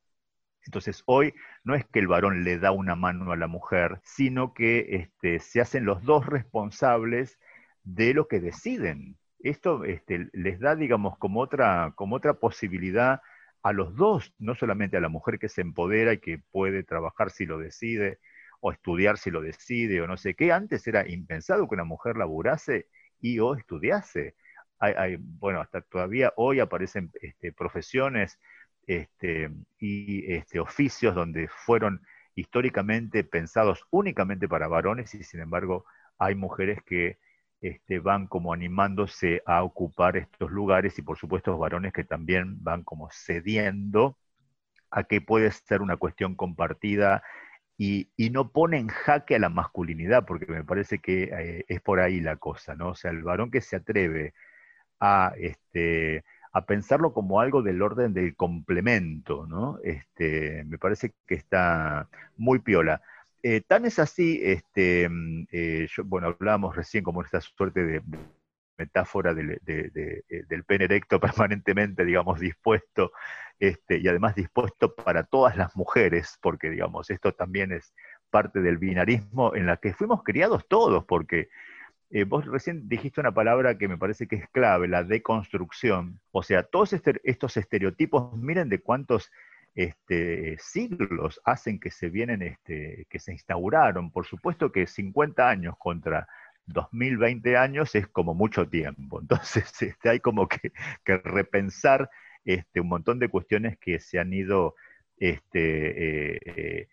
Entonces, 0.66 1.02
hoy 1.06 1.34
no 1.62 1.74
es 1.74 1.84
que 1.86 1.98
el 2.00 2.08
varón 2.08 2.44
le 2.44 2.58
da 2.58 2.72
una 2.72 2.94
mano 2.94 3.32
a 3.32 3.36
la 3.36 3.46
mujer, 3.46 4.00
sino 4.02 4.54
que 4.54 4.96
este, 4.96 5.38
se 5.40 5.60
hacen 5.60 5.84
los 5.84 6.02
dos 6.04 6.26
responsables 6.26 7.38
de 7.84 8.14
lo 8.14 8.28
que 8.28 8.40
deciden. 8.40 9.18
Esto 9.40 9.84
este, 9.84 10.28
les 10.32 10.58
da, 10.60 10.74
digamos, 10.74 11.18
como 11.18 11.40
otra, 11.40 11.92
como 11.96 12.16
otra 12.16 12.34
posibilidad 12.34 13.20
a 13.62 13.72
los 13.72 13.94
dos, 13.96 14.34
no 14.38 14.54
solamente 14.54 14.96
a 14.96 15.00
la 15.00 15.08
mujer 15.08 15.38
que 15.38 15.48
se 15.48 15.60
empodera 15.62 16.14
y 16.14 16.18
que 16.18 16.38
puede 16.50 16.82
trabajar 16.82 17.30
si 17.30 17.46
lo 17.46 17.58
decide, 17.58 18.18
o 18.66 18.72
estudiar 18.72 19.18
si 19.18 19.30
lo 19.30 19.42
decide, 19.42 20.00
o 20.00 20.06
no 20.06 20.16
sé 20.16 20.34
qué. 20.34 20.50
Antes 20.50 20.86
era 20.86 21.06
impensado 21.06 21.68
que 21.68 21.74
una 21.74 21.84
mujer 21.84 22.16
laburase 22.16 22.88
y 23.20 23.38
o 23.38 23.54
estudiase. 23.54 24.36
bueno, 25.38 25.60
hasta 25.60 25.82
todavía 25.82 26.32
hoy 26.36 26.60
aparecen 26.60 27.12
este, 27.20 27.52
profesiones 27.52 28.38
este, 28.86 29.50
y 29.78 30.32
este, 30.32 30.60
oficios 30.60 31.14
donde 31.14 31.46
fueron 31.48 32.00
históricamente 32.34 33.22
pensados 33.22 33.84
únicamente 33.90 34.48
para 34.48 34.66
varones 34.66 35.14
y 35.14 35.24
sin 35.24 35.40
embargo 35.40 35.84
hay 36.18 36.34
mujeres 36.34 36.78
que 36.86 37.18
este, 37.60 37.98
van 37.98 38.26
como 38.28 38.54
animándose 38.54 39.42
a 39.44 39.62
ocupar 39.62 40.16
estos 40.16 40.50
lugares 40.50 40.98
y 40.98 41.02
por 41.02 41.18
supuesto 41.18 41.58
varones 41.58 41.92
que 41.92 42.04
también 42.04 42.62
van 42.64 42.82
como 42.82 43.10
cediendo 43.12 44.18
a 44.90 45.04
que 45.04 45.20
puede 45.20 45.50
ser 45.50 45.82
una 45.82 45.98
cuestión 45.98 46.34
compartida 46.34 47.22
y, 47.76 48.08
no 48.30 48.50
pone 48.50 48.78
en 48.78 48.88
jaque 48.88 49.36
a 49.36 49.38
la 49.38 49.48
masculinidad, 49.48 50.24
porque 50.26 50.46
me 50.46 50.64
parece 50.64 50.98
que 51.00 51.24
eh, 51.24 51.64
es 51.68 51.80
por 51.80 52.00
ahí 52.00 52.20
la 52.20 52.36
cosa, 52.36 52.74
¿no? 52.74 52.90
O 52.90 52.94
sea, 52.94 53.10
el 53.10 53.22
varón 53.22 53.50
que 53.50 53.60
se 53.60 53.76
atreve 53.76 54.34
a, 55.00 55.32
este, 55.38 56.24
a 56.52 56.66
pensarlo 56.66 57.12
como 57.12 57.40
algo 57.40 57.62
del 57.62 57.82
orden 57.82 58.14
del 58.14 58.36
complemento, 58.36 59.46
¿no? 59.46 59.78
Este, 59.84 60.64
me 60.64 60.78
parece 60.78 61.14
que 61.26 61.34
está 61.34 62.08
muy 62.36 62.60
piola. 62.60 63.02
Eh, 63.42 63.60
tan 63.60 63.84
es 63.86 63.98
así, 63.98 64.40
este, 64.42 65.08
mm, 65.08 65.46
eh, 65.52 65.88
bueno, 66.04 66.28
hablábamos 66.28 66.76
recién 66.76 67.04
como 67.04 67.22
esta 67.22 67.40
suerte 67.40 67.84
de 67.84 68.02
metáfora 68.76 69.32
eh, 69.32 69.90
del, 70.48 70.64
pene 70.64 70.84
erecto 70.84 71.20
permanentemente, 71.20 72.04
digamos, 72.04 72.40
dispuesto, 72.40 73.12
este, 73.58 73.98
y 73.98 74.08
además 74.08 74.34
dispuesto 74.34 74.94
para 74.94 75.24
todas 75.24 75.56
las 75.56 75.76
mujeres, 75.76 76.38
porque, 76.40 76.70
digamos, 76.70 77.10
esto 77.10 77.32
también 77.32 77.72
es 77.72 77.94
parte 78.30 78.60
del 78.60 78.78
binarismo 78.78 79.54
en 79.54 79.66
la 79.66 79.76
que 79.76 79.94
fuimos 79.94 80.22
criados 80.22 80.66
todos, 80.68 81.04
porque 81.04 81.48
eh, 82.10 82.24
vos 82.24 82.46
recién 82.46 82.88
dijiste 82.88 83.20
una 83.20 83.32
palabra 83.32 83.78
que 83.78 83.88
me 83.88 83.98
parece 83.98 84.26
que 84.26 84.36
es 84.36 84.48
clave, 84.50 84.88
la 84.88 85.04
deconstrucción. 85.04 86.20
O 86.32 86.42
sea, 86.42 86.62
todos 86.62 86.92
este, 86.92 87.20
estos 87.24 87.56
estereotipos, 87.56 88.36
miren 88.36 88.68
de 88.68 88.80
cuántos 88.80 89.30
este, 89.74 90.56
siglos 90.58 91.40
hacen 91.44 91.80
que 91.80 91.90
se 91.90 92.08
vienen, 92.08 92.56
que 92.64 93.18
se 93.18 93.32
instauraron. 93.32 94.10
Por 94.10 94.26
supuesto 94.26 94.70
que 94.70 94.86
50 94.86 95.48
años 95.48 95.74
contra 95.78 96.28
2020 96.66 97.56
años 97.56 97.94
es 97.94 98.06
como 98.08 98.34
mucho 98.34 98.68
tiempo. 98.68 99.20
Entonces 99.20 99.64
este, 99.82 100.08
hay 100.08 100.20
como 100.20 100.48
que, 100.48 100.72
repensar 101.04 102.10
este, 102.44 102.80
un 102.80 102.88
montón 102.88 103.18
de 103.18 103.28
cuestiones 103.28 103.78
que 103.78 104.00
se 104.00 104.18
han 104.18 104.32
ido 104.32 104.74
este, 105.18 106.34
eh, 106.34 106.40
eh, 106.44 106.88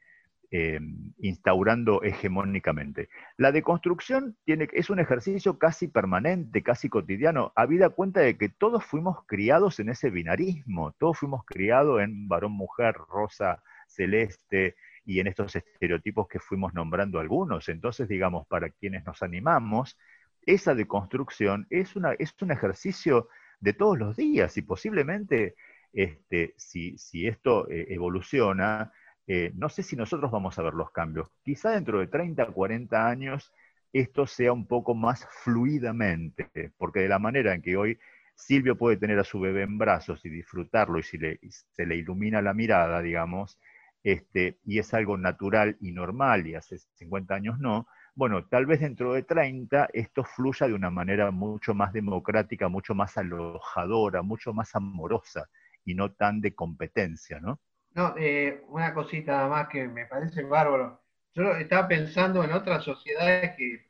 Em, 0.54 1.14
instaurando 1.20 2.04
hegemónicamente. 2.04 3.08
La 3.38 3.54
deconstrucción 3.54 4.36
tiene, 4.44 4.68
es 4.74 4.90
un 4.90 5.00
ejercicio 5.00 5.58
casi 5.58 5.88
permanente, 5.88 6.62
casi 6.62 6.90
cotidiano, 6.90 7.54
habida 7.56 7.88
cuenta 7.88 8.20
de 8.20 8.38
que 8.38 8.50
todos 8.50 8.84
fuimos 8.84 9.26
criados 9.28 9.80
en 9.80 9.88
ese 9.88 10.10
binarismo, 10.10 10.92
todos 11.00 11.20
fuimos 11.20 11.46
criados 11.46 12.02
en 12.02 12.28
varón-mujer, 12.28 12.96
rosa, 12.96 13.64
celeste, 13.88 14.76
y 15.06 15.20
en 15.20 15.28
estos 15.28 15.56
estereotipos 15.56 16.28
que 16.28 16.40
fuimos 16.40 16.74
nombrando 16.74 17.20
algunos. 17.20 17.70
Entonces, 17.70 18.08
digamos, 18.08 18.48
para 18.48 18.70
quienes 18.70 19.06
nos 19.06 19.24
animamos, 19.24 19.98
esa 20.46 20.76
deconstrucción 20.76 21.68
es, 21.70 21.96
una, 21.96 22.14
es 22.14 22.34
un 22.42 22.52
ejercicio 22.52 23.30
de 23.60 23.74
todos 23.74 23.98
los 23.98 24.16
días 24.16 24.58
y 24.58 24.62
posiblemente 24.62 25.56
este, 25.94 26.54
si, 26.58 26.98
si, 26.98 27.28
esto 27.28 27.70
eh, 27.70 27.88
evoluciona, 27.90 28.92
eh, 29.28 29.52
no 29.56 29.70
sé 29.70 29.84
si 29.84 29.96
nosotros 29.96 30.32
vamos 30.32 30.58
a 30.58 30.64
ver 30.64 30.74
los 30.74 30.92
cambios. 30.92 31.30
Quizá 31.44 31.72
dentro 31.72 32.00
de 32.00 32.08
30, 32.08 32.46
40 32.48 33.08
años 33.08 33.52
esto 33.94 34.26
sea 34.26 34.54
un 34.54 34.68
poco 34.68 34.96
más 34.96 35.28
fluidamente, 35.44 36.72
porque 36.78 37.02
de 37.02 37.10
la 37.10 37.20
manera 37.20 37.54
en 37.54 37.62
que 37.62 37.76
hoy 37.76 38.00
Silvio 38.36 38.78
puede 38.78 38.98
tener 38.98 39.20
a 39.20 39.24
su 39.24 39.40
bebé 39.40 39.64
en 39.64 39.78
brazos 39.78 40.26
y 40.26 40.30
disfrutarlo 40.30 40.98
y, 41.00 41.04
si 41.04 41.20
se 41.20 41.86
le 41.86 41.96
ilumina 41.98 42.42
la 42.42 42.54
mirada, 42.54 43.02
digamos, 43.02 43.60
este, 44.04 44.60
y 44.66 44.80
es 44.80 44.94
algo 44.94 45.18
natural 45.18 45.78
y 45.80 45.92
normal 45.92 46.48
y 46.48 46.56
hace 46.56 46.78
50 46.78 47.36
años 47.36 47.60
no, 47.60 47.88
bueno, 48.14 48.46
tal 48.46 48.66
vez 48.66 48.82
dentro 48.82 49.14
de 49.14 49.24
30 49.24 49.90
esto 49.94 50.24
fluya 50.24 50.68
de 50.68 50.74
una 50.74 50.90
manera 50.90 51.32
mucho 51.32 51.74
más 51.74 51.94
democrática, 51.94 52.68
mucho 52.68 52.94
más 52.94 53.18
alojadora, 53.18 54.22
mucho 54.22 54.54
más 54.54 54.76
amorosa 54.76 55.50
y 55.86 55.96
no 55.96 56.12
tan 56.12 56.42
de 56.42 56.54
competencia, 56.54 57.40
¿no? 57.40 57.60
No, 57.94 58.14
eh, 58.18 58.64
una 58.68 58.94
cosita 58.94 59.48
más 59.48 59.68
que 59.68 59.88
me 59.88 60.06
parece 60.06 60.44
bárbaro. 60.44 61.02
Yo 61.34 61.52
estaba 61.56 61.88
pensando 61.88 62.44
en 62.44 62.52
otras 62.54 62.84
sociedades 62.84 63.56
que, 63.58 63.90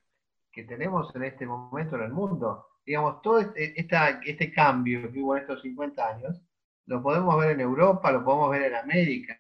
tenemos 0.64 1.16
en 1.16 1.24
este 1.24 1.46
momento 1.46 1.96
en 1.96 2.04
el 2.04 2.12
mundo. 2.12 2.68
Digamos, 2.86 3.22
todo 3.22 3.40
este, 3.40 3.74
este 3.80 4.52
cambio 4.54 5.12
que 5.12 5.20
hubo 5.20 5.36
en 5.36 5.42
estos 5.42 5.62
50 5.62 6.08
años, 6.08 6.42
lo 6.86 7.02
podemos 7.02 7.40
ver 7.40 7.52
en 7.52 7.62
Europa, 7.62 8.12
lo 8.12 8.24
podemos 8.24 8.52
ver 8.52 8.64
en 8.64 8.76
América, 8.76 9.40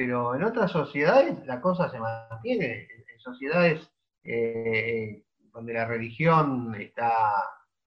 pero 0.00 0.34
en 0.34 0.42
otras 0.44 0.70
sociedades 0.70 1.44
la 1.44 1.60
cosa 1.60 1.90
se 1.90 1.98
mantiene. 1.98 2.88
En 3.12 3.20
sociedades 3.20 3.86
eh, 4.24 5.22
donde 5.52 5.74
la 5.74 5.84
religión 5.84 6.74
está, 6.74 7.12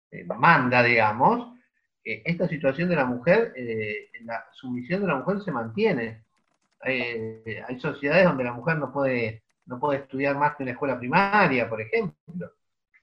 eh, 0.09 0.25
manda, 0.25 0.81
digamos, 0.81 1.59
esta 2.03 2.47
situación 2.47 2.89
de 2.89 2.95
la 2.95 3.05
mujer, 3.05 3.53
la 4.23 4.43
sumisión 4.53 5.01
de 5.01 5.07
la 5.09 5.17
mujer 5.17 5.43
se 5.43 5.51
mantiene. 5.51 6.23
hay 6.81 7.79
sociedades 7.79 8.25
donde 8.25 8.45
la 8.45 8.53
mujer 8.53 8.77
no 8.79 8.91
puede, 8.91 9.43
no 9.67 9.79
puede 9.79 9.99
estudiar 9.99 10.35
más 10.39 10.55
que 10.55 10.63
en 10.63 10.69
la 10.69 10.71
escuela 10.71 10.97
primaria, 10.97 11.69
por 11.69 11.81
ejemplo, 11.81 12.51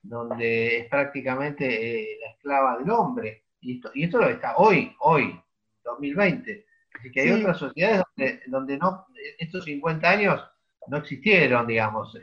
donde 0.03 0.79
es 0.79 0.89
prácticamente 0.89 2.19
la 2.21 2.31
esclava 2.33 2.79
del 2.79 2.91
hombre. 2.91 3.45
Y 3.61 3.77
esto, 3.77 3.93
y 3.95 4.03
esto 4.03 4.19
lo 4.19 4.29
está 4.29 4.57
hoy, 4.57 4.93
hoy, 4.99 5.41
2020. 5.85 6.68
Así 6.99 7.11
que 7.11 7.21
hay 7.21 7.31
otras 7.31 7.59
sociedades 7.59 8.05
donde, 8.47 8.79
no, 8.79 9.07
estos 9.39 9.65
50 9.65 10.09
años 10.09 10.45
no 10.89 10.97
existieron, 10.99 11.67
digamos. 11.67 12.19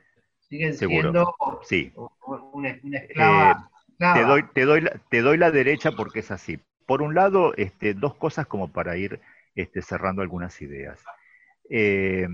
Siguen 0.50 0.76
siendo 0.76 1.34
sí. 1.64 1.94
una, 2.54 2.70
esclava, 2.70 3.70
eh, 4.00 4.14
Te, 4.14 4.22
doy, 4.24 4.44
te, 4.54 4.66
doy 4.66 4.82
la, 4.82 4.92
te 5.10 5.22
doy 5.22 5.38
la 5.38 5.52
derecha 5.52 5.92
porque 5.92 6.20
es 6.20 6.32
así. 6.32 6.60
Por 6.86 7.02
un 7.02 7.16
lado, 7.16 7.54
este, 7.56 7.94
dos 7.94 8.16
cosas 8.16 8.46
como 8.48 8.72
para 8.72 8.98
ir 8.98 9.22
este, 9.56 9.82
cerrando 9.82 10.22
algunas 10.22 10.62
ideas. 10.62 11.04
Eh, 11.70 12.28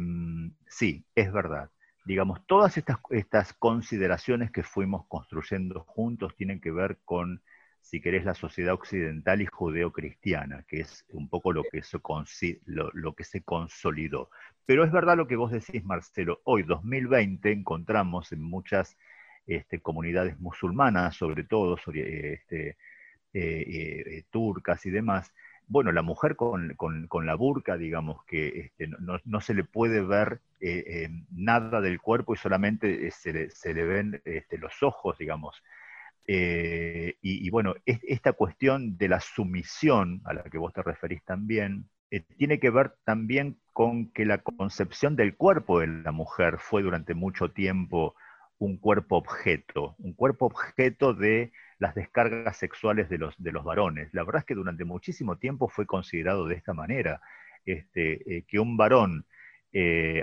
sí, 0.68 1.06
es 1.16 1.32
verdad. 1.32 1.70
Digamos, 2.04 2.46
todas 2.48 2.78
estas, 2.78 2.98
estas 3.12 3.54
consideraciones 3.54 4.52
que 4.52 4.64
fuimos 4.64 5.06
construyendo 5.08 5.82
juntos 5.82 6.36
tienen 6.36 6.60
que 6.60 6.72
ver 6.72 6.98
con 7.06 7.42
si 7.82 8.00
querés, 8.00 8.24
la 8.24 8.36
sociedad 8.36 8.74
occidental 8.74 9.42
y 9.42 9.48
judeocristiana, 9.48 10.64
que 10.68 10.82
es 10.82 11.06
un 11.10 11.28
poco 11.28 11.52
lo 11.52 11.64
que, 11.64 11.82
se, 11.82 13.42
consolidó. 13.42 14.30
Pero 14.66 14.86
es 14.86 14.92
verdad 14.92 15.18
lo 15.18 15.28
que 15.28 15.36
vos 15.36 15.52
decís, 15.52 15.84
Marcelo, 15.84 16.42
hoy, 16.46 16.64
2020, 16.64 17.52
encontramos 17.52 18.32
en 18.32 18.42
muchas 18.42 18.98
este, 19.48 19.80
comunidades 19.80 20.40
musulmanas, 20.40 21.16
sobre 21.16 21.44
todo 21.44 21.76
este, 21.76 22.70
eh, 22.70 22.78
eh, 23.34 24.24
turcas 24.30 24.86
y 24.86 24.92
demás, 24.92 25.34
bueno, 25.68 25.92
la 25.92 26.02
mujer 26.02 26.36
con, 26.36 26.76
la 27.26 27.36
burka, 27.36 27.78
digamos, 27.78 28.24
que 28.26 28.48
este, 28.60 28.90
no, 29.00 29.42
se 29.42 29.54
le 29.54 29.64
puede 29.64 30.02
ver 30.02 30.42
eh, 30.60 31.10
nada 31.32 31.80
del 31.80 32.02
cuerpo 32.02 32.34
y 32.34 32.38
solamente 32.38 33.10
se 33.12 33.32
le, 33.32 33.50
se, 33.52 33.74
le, 33.74 33.86
ven 33.86 34.22
los 34.60 34.84
ojos, 34.84 35.18
digamos. 35.18 35.64
Eh, 36.34 37.18
y, 37.22 37.50
bueno, 37.50 37.76
esta 37.86 38.32
cuestión 38.32 38.98
de 38.98 39.10
la 39.10 39.20
sumisión 39.20 40.22
a 40.24 40.34
la 40.34 40.44
que 40.44 40.58
vos 40.58 40.72
te 40.72 40.82
referís 40.82 41.22
también, 41.26 41.90
eh, 42.10 42.22
tiene 42.22 42.58
que 42.58 42.70
ver 42.70 42.94
también 43.04 43.60
con 43.74 44.14
que 44.14 44.26
la 44.26 44.38
concepción 44.38 45.18
del 45.18 45.36
cuerpo 45.36 45.82
de 45.82 45.88
la 45.88 46.14
mujer 46.14 46.58
fue 46.58 46.84
durante 46.84 47.16
mucho 47.16 47.52
tiempo 47.52 48.16
un 48.60 48.78
cuerpo 48.78 49.18
objeto, 49.18 49.96
un 49.98 50.14
cuerpo 50.14 50.46
objeto 50.46 51.14
de 51.14 51.52
las 51.80 51.96
descargas 51.96 52.56
sexuales 52.56 53.10
de 53.10 53.18
los, 53.18 53.36
de 53.38 53.52
los 53.52 53.66
varones. 53.66 54.08
La 54.14 54.24
verdad 54.24 54.40
es 54.40 54.46
que 54.46 54.56
durante 54.56 54.86
muchísimo 54.86 55.38
tiempo 55.38 55.68
fue 55.68 55.86
considerado 55.86 56.48
de 56.48 56.56
esta 56.56 56.74
manera, 56.74 57.20
este, 57.66 58.38
eh, 58.38 58.46
que 58.48 58.58
un 58.58 58.78
varón 58.78 59.26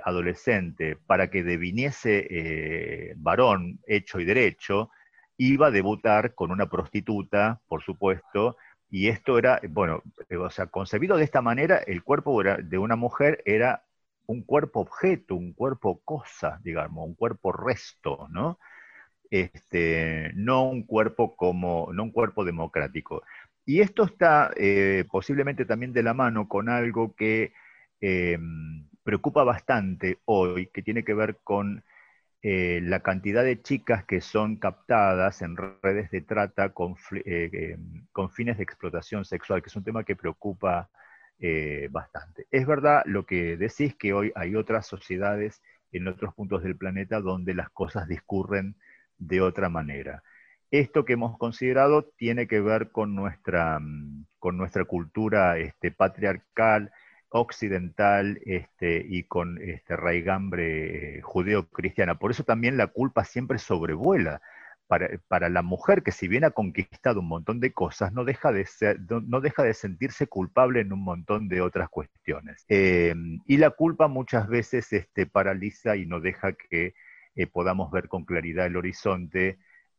adolescente, 0.05 0.97
para 1.07 1.31
que 1.31 1.43
deviniese 1.43 3.15
varón 3.17 3.81
hecho 3.87 4.21
y 4.21 4.27
derecho, 4.27 4.91
iba 5.39 5.68
a 5.68 5.70
debutar 5.70 6.34
con 6.34 6.51
una 6.51 6.68
prostituta, 6.68 7.61
por 7.68 7.82
supuesto, 7.82 8.57
y 8.91 9.09
esto 9.09 9.39
era, 9.39 9.61
bueno, 9.70 10.03
eh, 10.28 10.36
o 10.36 10.51
sea, 10.51 10.66
concebido 10.66 11.16
de 11.16 11.24
esta 11.24 11.43
manera, 11.43 11.78
el 11.78 12.03
cuerpo 12.03 12.43
de 12.43 12.78
una 12.78 12.97
mujer 12.97 13.43
era 13.47 13.84
un 14.26 14.43
cuerpo 14.43 14.80
objeto, 14.80 15.34
un 15.36 15.53
cuerpo 15.55 16.01
cosa, 16.05 16.61
digamos, 16.62 17.07
un 17.07 17.14
cuerpo 17.14 17.53
resto, 17.53 18.28
¿no? 18.30 18.59
Este, 19.30 20.32
no 20.34 20.64
un 20.64 20.84
cuerpo 20.84 21.36
como, 21.36 21.91
no 21.93 22.05
un 22.05 22.12
cuerpo 22.12 22.45
democrático. 22.45 23.22
Y 23.66 23.80
esto 23.80 24.05
está 24.05 24.51
eh, 24.57 25.05
posiblemente 25.11 25.64
también 25.66 25.93
de 25.93 26.03
la 26.03 26.14
mano 26.14 26.49
con 26.49 26.68
algo 26.70 27.14
que 27.14 27.53
em, 28.01 28.89
preocupa 29.05 29.45
bastante 29.45 30.18
hoy, 30.24 30.68
que 30.68 30.82
tiene 30.82 31.05
que 31.05 31.14
ver 31.14 31.39
con 31.45 31.84
eh, 32.43 32.80
la 32.82 33.01
cantidad 33.01 33.43
de 33.45 33.61
chicas 33.62 34.05
que 34.05 34.20
son 34.20 34.57
captadas 34.57 35.43
en 35.43 35.57
redes 35.57 36.11
de 36.11 36.20
trata 36.20 36.72
con, 36.72 36.95
eh, 37.24 37.76
con 38.12 38.30
fines 38.30 38.57
de 38.59 38.62
explotación 38.62 39.24
sexual, 39.24 39.62
que 39.62 39.68
es 39.68 39.76
un 39.76 39.84
tema 39.84 40.05
que 40.05 40.16
preocupa 40.16 40.89
eh, 41.41 41.89
bastante. 41.91 42.47
Es 42.51 42.66
verdad 42.66 43.03
lo 43.07 43.26
que 43.26 43.57
decís 43.57 43.95
que 43.97 44.12
hoy 44.12 44.32
hay 44.34 44.57
otras 44.57 44.86
sociedades 44.86 45.62
en 45.93 46.09
otros 46.09 46.34
puntos 46.34 46.62
del 46.62 46.76
planeta 46.76 47.20
donde 47.20 47.55
las 47.55 47.70
cosas 47.70 48.09
discurren 48.09 48.76
de 49.18 49.41
otra 49.41 49.68
manera. 49.68 50.22
Esto 50.70 51.05
que 51.05 51.14
hemos 51.14 51.39
considerado 51.39 52.05
tiene 52.16 52.47
que 52.47 52.61
ver 52.61 52.91
con 52.91 53.14
nuestra, 53.14 53.78
mm, 53.80 54.26
con 54.39 54.57
nuestra 54.57 54.84
cultura 54.84 55.59
este, 55.59 55.91
patriarcal, 55.93 56.93
occidental 57.31 58.41
este, 58.45 59.05
y 59.09 59.24
con 59.24 59.61
este, 59.61 59.97
raigambre 59.97 61.18
eh, 61.18 61.20
judeo-cristiana. 61.22 62.18
Por 62.18 62.31
eso 62.31 62.45
también 62.45 62.76
la 62.76 62.89
culpa 62.89 63.24
siempre 63.24 63.59
sobrevuela. 63.59 64.41
Para, 65.29 65.51
la 65.51 65.61
mujer 65.61 66.03
que 66.03 66.12
si 66.12 66.29
bien 66.29 66.45
ha 66.45 66.51
conquistado 66.51 67.20
un 67.20 67.29
montón 67.29 67.61
de 67.61 67.74
cosas, 67.74 68.11
no 68.14 68.24
deja 68.24 68.53
de, 68.53 68.66
no, 69.26 69.43
deja 69.43 69.62
de 69.62 69.74
sentirse 69.74 70.29
culpable 70.29 70.81
en 70.81 70.95
un 70.95 71.05
montón 71.05 71.47
de 71.49 71.61
otras 71.61 71.91
cuestiones. 71.91 72.64
Em, 72.68 73.41
y 73.45 73.59
la 73.59 73.68
culpa 73.68 74.09
muchas 74.09 74.49
veces 74.49 74.91
este, 74.95 75.26
paraliza 75.26 75.97
y 75.97 76.07
no 76.07 76.20
deja 76.20 76.55
que 76.55 76.95
eh, 77.35 77.47
podamos 77.47 77.91
ver 77.91 78.09
con 78.09 78.24
claridad 78.24 78.64
el 78.64 78.76
horizonte 78.79 79.59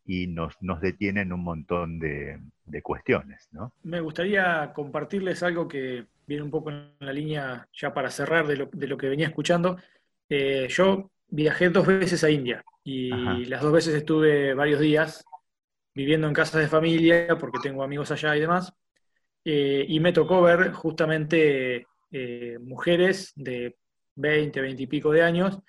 y 0.09 0.25
nos, 0.25 0.59
nos 0.59 0.81
detiene 0.81 1.21
en 1.21 1.31
un 1.31 1.43
montón 1.43 1.99
de, 1.99 2.39
de 2.65 2.81
cuestiones. 2.81 3.47
¿no? 3.51 3.73
Me 3.83 4.01
gustaría 4.01 4.73
compartirles 4.73 5.43
algo 5.43 5.67
que 5.67 6.07
viene 6.25 6.41
un 6.41 6.49
poco 6.49 6.71
en 6.71 6.93
la 6.99 7.13
línea, 7.13 7.67
ya 7.71 7.93
para 7.93 8.09
cerrar, 8.09 8.47
de 8.47 8.57
lo, 8.57 8.69
de 8.73 8.87
lo 8.87 8.97
que 8.97 9.07
venía 9.07 9.27
escuchando. 9.27 9.77
Eh, 10.27 10.65
yo 10.67 11.11
viajé 11.27 11.69
dos 11.69 11.85
veces 11.85 12.23
a 12.23 12.31
India 12.31 12.65
y 12.83 13.45
las 13.45 13.61
dos 13.61 13.71
veces 13.71 13.93
estuve 13.93 14.55
varios 14.55 14.79
días 14.79 15.23
viviendo 15.93 16.27
en 16.27 16.33
casas 16.33 16.61
de 16.61 16.67
familia 16.67 17.37
porque 17.39 17.59
tengo 17.61 17.83
amigos 17.83 18.09
allá 18.09 18.35
y 18.35 18.39
demás. 18.39 18.73
Eh, 19.45 19.85
y 19.87 19.99
me 19.99 20.11
tocó 20.11 20.41
ver 20.41 20.71
justamente 20.71 21.85
eh, 22.09 22.57
mujeres 22.59 23.31
de 23.35 23.77
20, 24.15 24.59
20 24.59 24.81
y 24.81 24.87
pico 24.87 25.11
de 25.11 25.21
años 25.21 25.59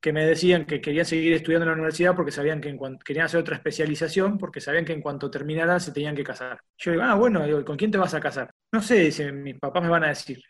que 0.00 0.12
me 0.12 0.24
decían 0.24 0.64
que 0.64 0.80
querían 0.80 1.04
seguir 1.04 1.34
estudiando 1.34 1.64
en 1.64 1.68
la 1.68 1.74
universidad 1.74 2.16
porque 2.16 2.32
sabían 2.32 2.60
que 2.60 2.70
en 2.70 2.98
querían 2.98 3.26
hacer 3.26 3.40
otra 3.40 3.56
especialización 3.56 4.38
porque 4.38 4.60
sabían 4.60 4.84
que 4.84 4.94
en 4.94 5.02
cuanto 5.02 5.30
terminaran 5.30 5.80
se 5.80 5.92
tenían 5.92 6.16
que 6.16 6.24
casar. 6.24 6.60
Yo 6.78 6.92
digo, 6.92 7.02
ah, 7.02 7.14
bueno, 7.14 7.44
¿con 7.64 7.76
quién 7.76 7.90
te 7.90 7.98
vas 7.98 8.14
a 8.14 8.20
casar? 8.20 8.50
No 8.72 8.80
sé, 8.80 9.12
si 9.12 9.30
mis 9.30 9.58
papás 9.58 9.82
me 9.82 9.90
van 9.90 10.04
a 10.04 10.08
decir, 10.08 10.42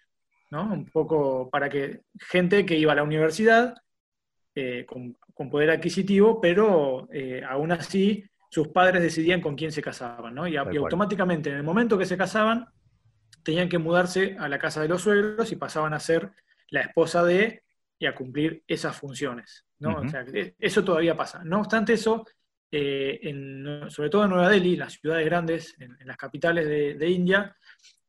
¿no? 0.50 0.72
Un 0.72 0.86
poco 0.86 1.50
para 1.50 1.68
que 1.68 2.02
gente 2.28 2.64
que 2.64 2.76
iba 2.78 2.92
a 2.92 2.96
la 2.96 3.02
universidad 3.02 3.74
eh, 4.54 4.86
con, 4.86 5.16
poder 5.50 5.70
adquisitivo, 5.70 6.40
pero 6.40 7.08
eh, 7.10 7.42
aún 7.48 7.72
así 7.72 8.22
sus 8.50 8.68
padres 8.68 9.02
decidían 9.02 9.40
con 9.40 9.56
quién 9.56 9.72
se 9.72 9.82
casaban, 9.82 10.34
¿no? 10.34 10.46
Y, 10.46 10.52
y 10.52 10.56
automáticamente 10.56 11.50
en 11.50 11.56
el 11.56 11.62
momento 11.62 11.96
que 11.96 12.04
se 12.04 12.18
casaban, 12.18 12.66
tenían 13.42 13.68
que 13.68 13.78
mudarse 13.78 14.36
a 14.38 14.48
la 14.48 14.58
casa 14.58 14.82
de 14.82 14.88
los 14.88 15.02
suegros 15.02 15.50
y 15.50 15.56
pasaban 15.56 15.94
a 15.94 15.98
ser 15.98 16.30
la 16.68 16.82
esposa 16.82 17.24
de 17.24 17.62
y 18.00 18.06
a 18.06 18.14
cumplir 18.14 18.64
esas 18.66 18.96
funciones. 18.96 19.66
¿no? 19.78 20.02
E, 20.32 20.56
eso 20.58 20.82
todavía 20.82 21.14
pasa. 21.14 21.44
No 21.44 21.60
obstante 21.60 21.92
eso, 21.92 22.26
eh, 22.72 23.20
sobre 23.88 24.08
todo 24.08 24.24
en 24.24 24.30
Nueva 24.30 24.48
Delhi, 24.48 24.74
las 24.74 24.94
ciudades 24.94 25.26
grandes, 25.26 25.76
en, 25.78 25.96
las 26.06 26.16
capitales 26.16 26.66
de, 26.66 27.10
India, 27.10 27.54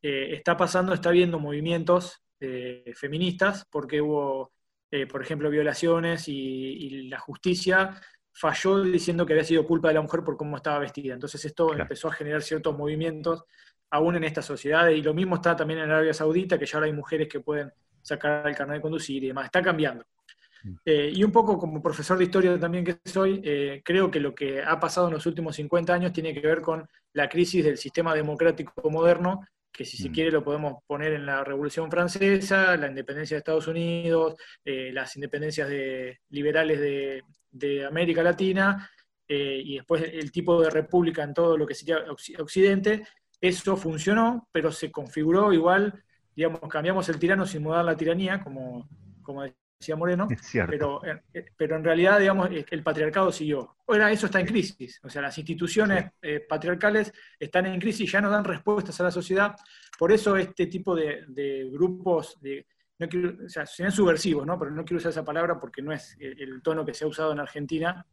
eh, 0.01 0.29
está 0.31 0.55
pasando, 0.55 0.93
está 0.93 1.09
habiendo 1.09 1.39
movimientos 1.39 2.23
eh, 2.39 2.93
feministas 2.95 3.67
porque 3.69 4.01
hubo, 4.01 4.53
por 5.09 5.21
ejemplo, 5.21 5.49
violaciones 5.49 6.27
y, 6.27 7.09
la 7.09 7.19
justicia 7.19 8.01
falló 8.31 8.81
diciendo 8.81 9.25
que 9.25 9.33
había 9.33 9.43
sido 9.43 9.67
culpa 9.67 9.89
de 9.89 9.95
la 9.95 10.01
mujer 10.01 10.23
por 10.23 10.37
cómo 10.37 10.55
estaba 10.55 10.79
vestida. 10.79 11.13
Entonces 11.13 11.43
esto 11.43 11.73
empezó 11.73 12.07
a 12.07 12.13
generar 12.13 12.41
ciertos 12.41 12.77
movimientos 12.77 13.43
aún 13.89 14.15
en 14.15 14.23
esta 14.23 14.41
sociedad 14.41 14.87
y 14.87 15.01
lo 15.01 15.13
mismo 15.13 15.35
está 15.35 15.53
también 15.53 15.81
en 15.81 15.91
Arabia 15.91 16.13
Saudita, 16.13 16.57
que 16.57 16.65
ya 16.65 16.77
ahora 16.77 16.85
hay 16.87 16.93
mujeres 16.93 17.27
que 17.27 17.41
pueden 17.41 17.73
sacar 18.01 18.47
el 18.47 18.55
carnet 18.55 18.77
de 18.77 18.81
conducir 18.81 19.23
y 19.23 19.27
demás. 19.27 19.45
Está 19.45 19.61
cambiando. 19.61 20.05
Mm. 20.63 20.75
Eh, 20.85 21.11
y 21.13 21.23
un 21.23 21.31
poco 21.31 21.57
como 21.57 21.81
profesor 21.81 22.17
de 22.17 22.25
historia 22.25 22.59
también 22.59 22.83
que 22.83 22.97
soy, 23.05 23.41
eh, 23.43 23.81
creo 23.83 24.11
que 24.11 24.19
lo 24.19 24.35
que 24.35 24.61
ha 24.61 24.79
pasado 24.79 25.07
en 25.07 25.13
los 25.13 25.25
últimos 25.25 25.55
50 25.55 25.93
años 25.93 26.13
tiene 26.13 26.33
que 26.33 26.41
ver 26.45 26.61
con 26.61 26.87
la 27.13 27.27
crisis 27.27 27.63
del 27.63 27.77
sistema 27.77 28.13
democrático 28.13 28.89
moderno, 28.89 29.45
que 29.71 29.85
si 29.85 29.97
se 29.97 30.09
mm. 30.09 30.13
quiere 30.13 30.31
lo 30.31 30.43
podemos 30.43 30.83
poner 30.85 31.13
en 31.13 31.25
la 31.25 31.43
Revolución 31.43 31.89
Francesa, 31.89 32.75
la 32.77 32.87
independencia 32.87 33.35
de 33.35 33.39
Estados 33.39 33.67
Unidos, 33.67 34.35
eh, 34.63 34.91
las 34.93 35.15
independencias 35.15 35.69
de, 35.69 36.19
liberales 36.29 36.79
de, 37.51 37.85
América 37.85 38.23
Latina, 38.23 38.89
y 39.27 39.75
después 39.75 40.03
el 40.11 40.29
tipo 40.29 40.61
de 40.61 40.69
república 40.69 41.23
en 41.23 41.33
todo 41.33 41.57
lo 41.57 41.65
que 41.65 41.73
sería 41.73 42.03
Occidente. 42.37 43.07
Eso 43.39 43.77
funcionó, 43.77 44.49
pero 44.51 44.73
se 44.73 44.91
configuró 44.91 45.53
igual 45.53 46.03
digamos, 46.41 46.61
cambiamos 46.69 47.07
el 47.09 47.19
tirano 47.19 47.45
sin 47.45 47.61
mudar 47.61 47.85
la 47.85 47.95
tiranía, 47.95 48.41
como, 48.41 48.89
como 49.21 49.43
decía 49.43 49.95
Moreno, 49.95 50.27
pero, 50.67 50.99
eh, 51.05 51.45
pero 51.55 51.75
en 51.75 51.83
realidad, 51.83 52.19
digamos, 52.19 52.49
el 52.51 52.83
patriarcado 52.83 53.31
siguió. 53.31 53.75
Ahora 53.87 54.11
eso 54.11 54.25
está 54.25 54.39
en 54.39 54.47
crisis, 54.47 54.99
o 55.03 55.09
sea, 55.09 55.21
las 55.21 55.37
instituciones 55.37 56.11
eh, 56.19 56.39
patriarcales 56.39 57.13
están 57.39 57.67
en 57.67 57.79
crisis, 57.79 58.11
ya 58.11 58.21
no 58.21 58.31
dan 58.31 58.43
respuestas 58.43 58.99
a 58.99 59.03
la 59.03 59.11
sociedad, 59.11 59.55
por 59.99 60.11
eso 60.11 60.35
este 60.35 60.65
tipo 60.65 60.95
de, 60.95 61.69
grupos, 61.71 62.41
de, 62.41 62.65
no 62.97 63.07
quiero, 63.07 63.45
o 63.45 63.49
sea, 63.49 63.67
sean 63.67 63.91
subversivos, 63.91 64.43
¿no? 64.43 64.57
pero 64.57 64.71
no 64.71 64.83
quiero 64.83 64.97
usar 64.97 65.11
esa 65.11 65.23
palabra 65.23 65.59
porque 65.59 65.83
no 65.83 65.93
es 65.93 66.17
el, 66.19 66.59
tono 66.63 66.83
que 66.83 66.95
se 66.95 67.03
ha 67.03 67.07
usado 67.07 67.33
en 67.33 67.39
Argentina, 67.39 68.03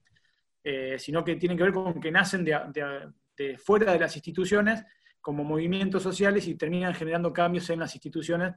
sino 0.99 1.25
que 1.25 1.37
tienen 1.37 1.57
que 1.57 1.65
ver 1.65 1.73
con 1.73 1.99
que 1.99 2.13
nacen 2.13 2.45
de 2.45 3.57
fuera 3.57 3.93
de 3.95 4.01
las 4.01 4.15
instituciones 4.17 4.85
como 5.29 5.45
movimientos 5.45 6.03
sociales 6.03 6.49
y 6.49 6.55
terminan 6.55 6.95
generando 6.95 7.31
cambios 7.35 7.69
en 7.69 7.81
las 7.81 7.95
instituciones 7.95 8.55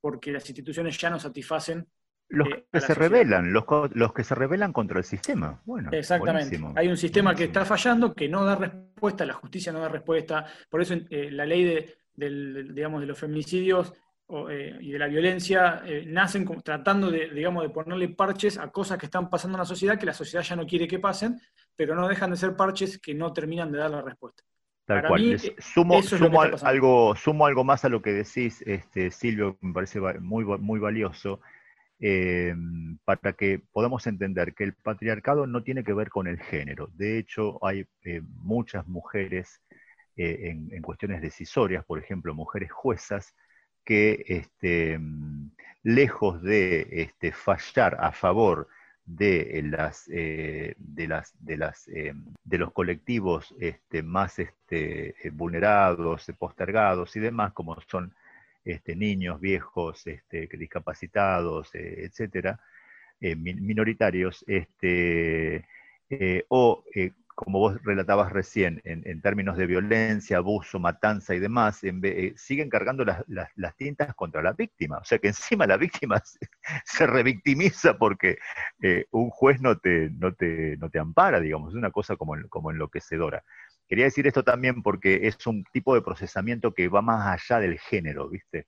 porque 0.00 0.32
las 0.32 0.48
instituciones 0.48 0.96
ya 0.96 1.10
no 1.10 1.20
satisfacen. 1.20 1.86
Los 2.30 2.48
eh, 2.48 2.64
que 2.72 2.80
se 2.80 2.94
rebelan, 2.94 3.52
los, 3.52 3.64
los, 3.92 4.14
que 4.14 4.24
se 4.24 4.34
rebelan 4.34 4.72
contra 4.72 4.96
el 4.96 5.04
sistema. 5.04 5.60
Bueno, 5.66 5.90
Exactamente. 5.92 6.58
Hay 6.76 6.88
un 6.88 6.96
sistema 6.96 7.34
que 7.34 7.44
está 7.44 7.66
fallando, 7.66 8.14
que 8.14 8.26
no 8.26 8.42
da 8.42 8.56
respuesta, 8.56 9.26
la 9.26 9.34
justicia 9.34 9.70
no 9.70 9.80
da 9.80 9.90
respuesta. 9.90 10.46
Por 10.70 10.80
eso 10.80 10.94
eh, 11.10 11.30
la 11.30 11.44
ley 11.44 11.62
de, 12.16 12.64
digamos, 12.72 13.02
de 13.02 13.06
los 13.06 13.18
feminicidios 13.18 13.92
eh, 14.48 14.78
y 14.80 14.92
de 14.92 14.98
la 14.98 15.08
violencia 15.08 15.82
nacen 16.06 16.46
tratando 16.62 17.10
de, 17.10 17.28
digamos, 17.34 17.64
de 17.64 17.68
ponerle 17.68 18.08
parches 18.08 18.56
a 18.56 18.70
cosas 18.70 18.96
que 18.96 19.04
están 19.04 19.28
pasando 19.28 19.58
en 19.58 19.60
la 19.60 19.66
sociedad 19.66 19.98
que 19.98 20.06
la 20.06 20.14
sociedad 20.14 20.42
ya 20.42 20.56
no 20.56 20.64
quiere 20.64 20.88
que 20.88 21.00
pasen, 21.00 21.38
pero 21.76 21.94
no 21.94 22.08
dejan 22.08 22.30
de 22.30 22.38
ser 22.38 22.56
parches 22.56 22.98
que 22.98 23.12
no 23.12 23.30
terminan 23.30 23.70
de 23.70 23.76
dar 23.76 23.90
la 23.90 24.00
respuesta. 24.00 24.42
Tal 24.86 25.06
cual. 25.06 25.34
Eh, 25.34 25.56
sumo, 25.58 26.00
algo, 26.62 27.16
sumo 27.16 27.46
algo 27.46 27.64
más 27.64 27.84
a 27.84 27.88
lo 27.88 28.02
que 28.02 28.12
decís, 28.12 28.62
este, 28.66 29.10
Silvio, 29.10 29.56
me 29.60 29.72
parece 29.72 30.00
muy, 30.20 30.44
muy 30.44 30.78
valioso, 30.78 31.40
eh, 32.00 32.54
para 33.04 33.32
que 33.32 33.62
podamos 33.72 34.06
entender 34.06 34.54
que 34.54 34.64
el 34.64 34.74
patriarcado 34.74 35.46
no 35.46 35.62
tiene 35.62 35.84
que 35.84 35.94
ver 35.94 36.10
con 36.10 36.26
el 36.26 36.38
género. 36.38 36.90
De 36.94 37.18
hecho, 37.18 37.64
hay 37.64 37.86
eh, 38.04 38.20
muchas 38.22 38.86
mujeres 38.86 39.62
en, 40.16 40.68
en, 40.70 40.80
cuestiones 40.82 41.20
decisorias, 41.20 41.84
por 41.84 41.98
ejemplo, 41.98 42.34
mujeres 42.34 42.70
juezas, 42.70 43.34
que 43.84 44.24
este, 44.28 45.00
lejos 45.82 46.40
de 46.42 46.86
este, 46.90 47.32
fallar 47.32 47.96
a 48.00 48.12
favor 48.12 48.68
de 49.06 49.62
las 49.64 50.08
eh, 50.10 50.74
de 50.78 51.08
las 51.08 51.34
de 51.38 51.56
las 51.58 51.88
eh, 51.88 52.14
de 52.44 52.58
los 52.58 52.72
colectivos 52.72 53.54
este, 53.60 54.02
más 54.02 54.38
este, 54.38 55.10
eh, 55.26 55.30
vulnerados, 55.30 56.26
postergados 56.38 57.14
y 57.16 57.20
demás, 57.20 57.52
como 57.52 57.78
son 57.82 58.14
este, 58.64 58.96
niños, 58.96 59.40
viejos, 59.40 60.06
este, 60.06 60.48
discapacitados, 60.56 61.70
etcétera, 61.74 62.60
minoritarios, 63.20 64.42
este, 64.48 65.66
o 66.48 66.84
como 67.34 67.58
vos 67.58 67.82
relatabas 67.82 68.32
recién, 68.32 68.80
en, 68.84 69.20
términos 69.20 69.56
de 69.56 69.66
violencia, 69.66 70.36
abuso, 70.36 70.78
matanza 70.78 71.34
y 71.34 71.40
demás, 71.40 71.82
eh, 71.82 72.32
siguen 72.36 72.70
cargando 72.70 73.04
las, 73.04 73.76
tintas 73.76 74.14
contra 74.14 74.42
la 74.42 74.52
víctima. 74.52 74.98
O 74.98 75.04
sea 75.04 75.18
que 75.18 75.28
encima 75.28 75.66
la 75.66 75.76
víctima 75.76 76.22
se, 76.84 77.06
revictimiza 77.06 77.98
porque 77.98 78.38
eh, 78.82 79.06
un 79.10 79.30
juez 79.30 79.60
no 79.60 79.78
te, 79.78 80.10
no, 80.10 80.32
te, 80.34 80.76
no 80.76 80.90
te 80.90 80.98
ampara, 80.98 81.40
digamos, 81.40 81.70
es 81.70 81.76
una 81.76 81.90
cosa 81.90 82.16
como, 82.16 82.36
como 82.48 82.70
enloquecedora. 82.70 83.42
Quería 83.88 84.04
decir 84.04 84.26
esto 84.26 84.44
también 84.44 84.82
porque 84.82 85.26
es 85.26 85.46
un 85.46 85.64
tipo 85.72 85.94
de 85.94 86.02
procesamiento 86.02 86.72
que 86.72 86.88
va 86.88 87.02
más 87.02 87.26
allá 87.26 87.60
del 87.60 87.78
género, 87.78 88.28
¿viste? 88.28 88.66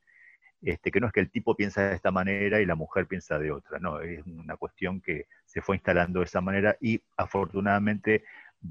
Este, 0.62 0.90
que 0.90 1.00
no 1.00 1.06
es 1.06 1.12
que 1.12 1.20
el 1.20 1.30
tipo 1.30 1.54
piensa 1.54 1.88
de 1.88 1.94
esta 1.94 2.10
manera 2.10 2.60
y 2.60 2.66
la 2.66 2.74
mujer 2.74 3.06
piensa 3.06 3.38
de 3.38 3.52
otra, 3.52 3.78
no, 3.78 4.00
es 4.00 4.24
una 4.26 4.56
cuestión 4.56 5.00
que 5.00 5.26
se 5.44 5.60
fue 5.60 5.76
instalando 5.76 6.20
de 6.20 6.24
esa 6.24 6.40
manera 6.40 6.76
y 6.80 7.00
afortunadamente 7.16 8.24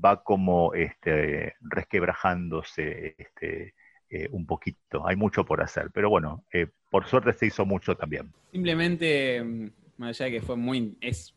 va 0.03 0.23
como 0.23 0.73
este, 0.73 1.53
resquebrajándose 1.61 3.15
este, 3.17 3.73
eh, 4.09 4.27
un 4.31 4.45
poquito. 4.45 5.07
Hay 5.07 5.15
mucho 5.15 5.43
por 5.45 5.61
hacer, 5.61 5.89
pero 5.93 6.09
bueno, 6.09 6.45
eh, 6.53 6.67
por 6.89 7.07
suerte 7.07 7.33
se 7.33 7.47
hizo 7.47 7.65
mucho 7.65 7.95
también. 7.95 8.31
Simplemente, 8.51 9.43
mm, 9.43 9.71
más 9.97 10.09
allá 10.21 10.25
de 10.25 10.39
que 10.39 10.45
fue 10.45 10.55
muy, 10.55 10.97
es 11.01 11.33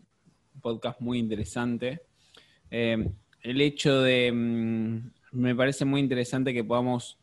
un 0.54 0.61
podcast 0.61 1.00
muy 1.00 1.18
interesante, 1.18 2.02
eh, 2.70 3.09
el 3.42 3.61
hecho 3.61 4.02
de, 4.02 4.30
mm, 4.32 5.11
me 5.32 5.54
parece 5.54 5.84
muy 5.84 6.00
interesante 6.00 6.52
que 6.52 6.64
podamos 6.64 7.18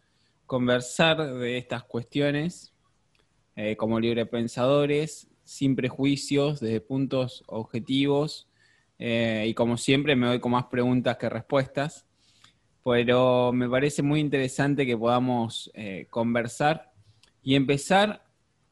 conversar 0.45 1.17
de 1.17 1.57
estas 1.57 1.83
cuestiones 1.83 2.71
como 3.77 4.01
librepensadores, 4.01 5.29
sin 5.45 5.77
prejuicios, 5.77 6.59
desde 6.59 6.81
puntos 6.81 7.41
objetivos 7.47 8.49
eh, 8.97 9.45
y 9.47 9.53
como 9.53 9.77
siempre 9.77 10.15
me 10.15 10.27
doy 10.27 10.39
con 10.39 10.51
más 10.51 10.65
preguntas 10.65 11.17
que 11.17 11.29
respuestas, 11.29 12.05
pero 12.83 13.51
me 13.51 13.67
parece 13.67 14.03
muy 14.03 14.19
interesante 14.19 14.85
que 14.85 14.97
podamos 14.97 15.71
eh, 15.73 16.07
conversar 16.09 16.91
y 17.41 17.55
empezar 17.55 18.23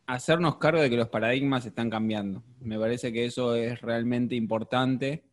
a 0.05 0.13
hacernos 0.13 0.57
cargo 0.57 0.81
de 0.81 0.89
que 0.89 0.97
los 0.97 1.09
paradigmas 1.09 1.65
están 1.65 1.89
cambiando. 1.89 2.43
Me 2.59 2.79
parece 2.79 3.11
que 3.11 3.25
eso 3.25 3.55
es 3.55 3.81
realmente 3.81 4.35
importante 4.35 5.23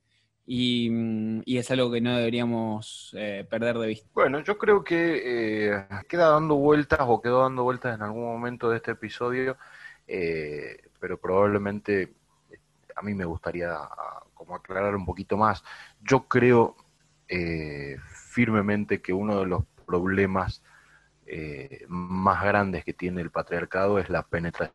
y, 0.46 0.88
mm, 0.90 1.42
es 1.46 1.70
algo 1.70 1.90
que 1.90 2.00
no 2.00 2.16
deberíamos 2.16 3.14
eh, 3.16 3.46
perder 3.48 3.78
de 3.78 3.86
vista. 3.86 4.08
Bueno, 4.14 4.40
yo 4.40 4.58
creo 4.58 4.82
que 4.82 5.84
queda 6.08 6.30
dando 6.30 6.56
vueltas 6.56 7.00
o 7.02 7.20
quedó 7.20 7.42
dando 7.42 7.62
vueltas 7.62 7.94
en 7.94 8.02
algún 8.02 8.24
momento 8.24 8.70
de 8.70 8.78
este 8.78 8.92
episodio, 8.92 9.56
pero 10.98 11.20
probablemente 11.20 12.14
a 12.96 13.02
mí 13.02 13.14
me 13.14 13.24
gustaría 13.24 13.78
como 14.40 14.56
aclarar 14.56 14.96
un 14.96 15.04
poquito 15.04 15.36
más. 15.36 15.62
Yo 16.00 16.26
creo 16.26 16.74
eh, 17.28 17.98
firmemente 18.08 19.02
que 19.02 19.12
uno 19.12 19.38
de 19.38 19.46
los 19.46 19.64
problemas 19.86 20.62
eh, 21.26 21.84
más 21.88 22.42
grandes 22.42 22.82
que 22.82 22.94
tiene 22.94 23.20
el 23.20 23.30
patriarcado 23.30 23.98
es 23.98 24.08
la 24.08 24.22
penetración 24.22 24.72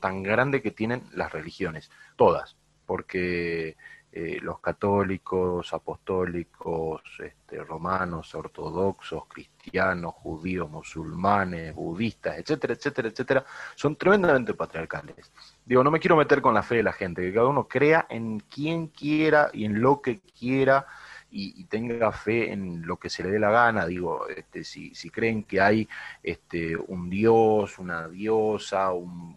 tan 0.00 0.22
grande 0.22 0.62
que 0.62 0.70
tienen 0.70 1.02
las 1.12 1.32
religiones, 1.32 1.90
todas, 2.16 2.56
porque 2.86 3.76
eh, 4.14 4.38
los 4.42 4.60
católicos, 4.60 5.72
apostólicos, 5.72 7.00
este, 7.18 7.64
romanos, 7.64 8.34
ortodoxos, 8.34 9.24
cristianos, 9.26 10.12
judíos, 10.16 10.70
musulmanes, 10.70 11.74
budistas, 11.74 12.36
etcétera, 12.38 12.74
etcétera, 12.74 13.08
etcétera, 13.08 13.44
son 13.74 13.96
tremendamente 13.96 14.52
patriarcales. 14.52 15.32
Digo, 15.64 15.82
no 15.82 15.90
me 15.90 15.98
quiero 15.98 16.16
meter 16.16 16.42
con 16.42 16.52
la 16.52 16.62
fe 16.62 16.76
de 16.76 16.82
la 16.82 16.92
gente, 16.92 17.22
que 17.22 17.32
cada 17.32 17.46
uno 17.46 17.66
crea 17.66 18.06
en 18.10 18.40
quien 18.40 18.88
quiera 18.88 19.48
y 19.50 19.64
en 19.64 19.80
lo 19.80 20.02
que 20.02 20.20
quiera 20.38 20.86
y, 21.32 21.64
tenga 21.64 22.12
fe 22.12 22.52
en 22.52 22.86
lo 22.86 22.98
que 22.98 23.08
se 23.08 23.22
le 23.22 23.30
dé 23.30 23.38
la 23.38 23.50
gana. 23.50 23.86
Digo, 23.86 24.28
este, 24.28 24.64
si, 24.64 24.94
si 24.94 25.10
creen 25.10 25.44
que 25.44 25.60
hay 25.60 25.88
este, 26.22 26.76
un 26.76 27.08
dios, 27.08 27.78
una 27.78 28.08
diosa, 28.08 28.92
un, 28.92 29.32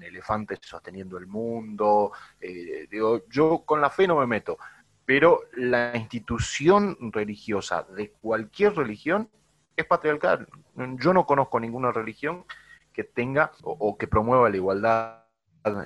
elefante 0.00 0.58
sosteniendo 0.62 1.18
el 1.18 1.26
mundo, 1.26 2.12
eh, 2.40 2.86
digo, 2.90 3.24
yo 3.28 3.62
con 3.66 3.80
la 3.80 3.90
fe 3.90 4.08
no 4.08 4.18
me 4.18 4.26
meto. 4.26 4.58
Pero 5.04 5.42
la 5.54 5.94
institución 5.94 6.96
religiosa 7.12 7.82
de 7.82 8.10
cualquier 8.12 8.74
religión 8.74 9.28
es 9.76 9.84
patriarcal. 9.84 10.48
Yo 10.98 11.12
no 11.12 11.26
conozco 11.26 11.60
ninguna 11.60 11.92
religión 11.92 12.44
que 12.92 13.04
tenga 13.04 13.52
o 13.62 13.96
que 13.96 14.06
promueva 14.06 14.48
la 14.48 14.56
igualdad 14.56 15.17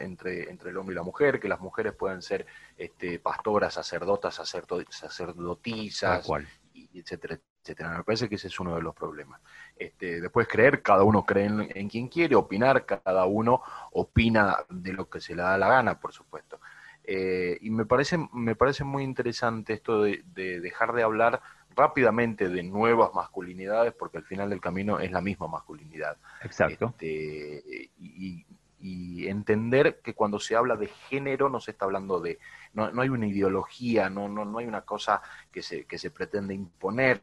entre, 0.00 0.50
entre 0.50 0.70
el 0.70 0.76
hombre 0.76 0.94
y 0.94 0.96
la 0.96 1.02
mujer, 1.02 1.40
que 1.40 1.48
las 1.48 1.60
mujeres 1.60 1.92
pueden 1.94 2.22
ser 2.22 2.46
este, 2.76 3.18
pastoras, 3.18 3.74
sacerdotas, 3.74 4.34
sacerdotisas, 4.34 6.28
y, 6.74 6.98
etcétera, 6.98 7.38
etcétera. 7.62 7.98
Me 7.98 8.04
parece 8.04 8.28
que 8.28 8.36
ese 8.36 8.48
es 8.48 8.60
uno 8.60 8.74
de 8.74 8.82
los 8.82 8.94
problemas. 8.94 9.40
Este, 9.76 10.20
después 10.20 10.48
creer, 10.48 10.82
cada 10.82 11.04
uno 11.04 11.24
cree 11.24 11.46
en, 11.46 11.88
quien 11.88 12.08
quiere, 12.08 12.34
opinar, 12.34 12.84
cada 12.86 13.26
uno 13.26 13.62
opina 13.92 14.58
de 14.68 14.92
lo 14.92 15.08
que 15.08 15.20
se 15.20 15.34
le 15.34 15.42
da 15.42 15.58
la 15.58 15.68
gana, 15.68 15.98
por 15.98 16.12
supuesto. 16.12 16.60
Eh, 17.04 17.58
y 17.60 17.70
me 17.70 17.84
parece, 17.84 18.18
me 18.32 18.54
parece 18.54 18.84
muy 18.84 19.02
interesante 19.02 19.72
esto 19.72 20.02
de, 20.02 20.22
dejar 20.34 20.92
de 20.92 21.02
hablar 21.02 21.42
rápidamente 21.74 22.48
de 22.48 22.62
nuevas 22.62 23.14
masculinidades, 23.14 23.92
porque 23.94 24.18
al 24.18 24.24
final 24.24 24.50
del 24.50 24.60
camino 24.60 25.00
es 25.00 25.10
la 25.10 25.20
misma 25.20 25.48
masculinidad. 25.48 26.16
Exacto. 26.42 26.94
Este, 26.98 27.90
y, 27.98 28.46
y 28.82 29.28
entender 29.28 30.00
que 30.02 30.12
cuando 30.12 30.40
se 30.40 30.56
habla 30.56 30.76
de 30.76 30.88
género 30.88 31.48
no 31.48 31.60
se 31.60 31.70
está 31.70 31.84
hablando 31.84 32.20
de, 32.20 32.40
no, 32.74 32.90
no 32.90 33.02
hay 33.02 33.08
una 33.08 33.28
ideología, 33.28 34.10
no, 34.10 34.28
no, 34.28 34.44
no 34.44 34.58
hay 34.58 34.66
una 34.66 34.82
cosa 34.82 35.22
que 35.52 35.62
se, 35.62 35.84
que 35.84 35.98
se 35.98 36.10
pretende 36.10 36.52
imponer. 36.52 37.22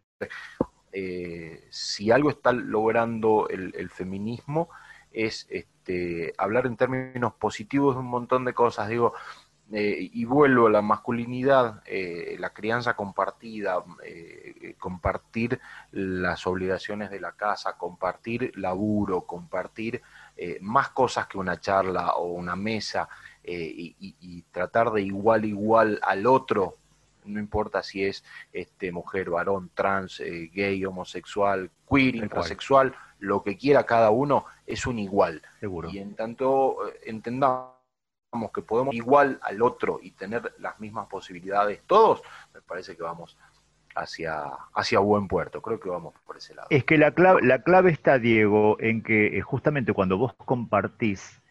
Eh, 0.91 1.68
si 1.70 2.12
algo 2.12 2.30
está 2.30 2.51
logrando 2.53 3.47
el, 3.49 3.89
feminismo 3.89 4.70
es 5.12 5.45
este, 5.51 6.34
hablar 6.38 6.66
en 6.66 6.78
términos 6.78 7.34
positivos 7.34 7.95
de 7.95 7.99
un 7.99 8.07
montón 8.07 8.45
de 8.45 8.53
cosas. 8.53 8.88
Digo, 8.88 9.14
eh, 9.74 10.10
y 10.14 10.24
vuelvo 10.24 10.68
a 10.68 10.72
la 10.72 10.82
masculinidad, 10.82 11.84
eh, 11.86 12.38
la 12.39 12.51
crianza 12.51 12.95
compartida, 12.95 13.84
compartir 14.80 15.60
las 15.91 16.47
obligaciones 16.47 17.12
de 17.12 17.20
la 17.20 17.34
casa, 17.34 17.78
compartir 17.78 18.53
laburo, 18.55 19.26
compartir 19.26 20.01
eh, 20.41 20.57
más 20.61 20.91
cosas 20.91 21.27
que 21.27 21.37
una 21.37 21.59
charla 21.59 22.13
o 22.13 22.31
una 22.31 22.55
mesa, 22.55 23.09
eh, 23.43 23.93
y, 23.99 24.41
tratar 24.53 24.89
de 24.91 25.01
igual 25.01 25.43
igual 25.43 25.99
al 26.01 26.25
otro, 26.25 26.77
no 27.25 27.41
importa 27.41 27.83
si 27.83 28.05
es 28.05 28.23
este, 28.53 28.93
mujer, 28.93 29.29
varón, 29.29 29.69
trans, 29.73 30.21
eh, 30.21 30.49
gay, 30.53 30.85
homosexual, 30.85 31.69
queer, 31.89 32.15
intrasexual, 32.15 32.95
lo 33.19 33.43
que 33.43 33.57
quiera 33.57 33.85
cada 33.85 34.11
uno 34.11 34.45
es 34.65 34.87
un 34.87 34.99
igual. 34.99 35.41
Seguro. 35.59 35.89
Y 35.89 35.99
en 35.99 36.15
tanto 36.15 36.77
entendamos 37.03 37.73
que 38.53 38.61
podemos 38.61 38.95
igual 38.95 39.41
al 39.41 39.61
otro 39.61 39.99
y 40.01 40.11
tener 40.11 40.55
las 40.59 40.79
mismas 40.79 41.07
posibilidades 41.07 41.81
todos, 41.85 42.21
me 42.53 42.61
parece 42.61 42.95
que 42.95 43.03
vamos 43.03 43.37
hacia, 43.95 44.43
hacia 44.73 44.99
buen 44.99 45.27
puerto. 45.27 45.61
Creo 45.61 45.79
que 45.79 45.89
vamos 45.89 46.13
por 46.25 46.37
ese 46.37 46.55
lado. 46.55 46.67
Es 46.69 46.83
que 46.83 46.97
la 46.97 47.11
clave, 47.11 47.41
la 47.43 47.63
clave 47.63 47.91
está, 47.91 48.19
Diego, 48.19 48.77
en 48.79 49.01
que 49.03 49.37
eh, 49.37 49.41
justamente 49.41 49.93
cuando 49.93 50.17
vos 50.17 50.33
compartís, 50.33 51.41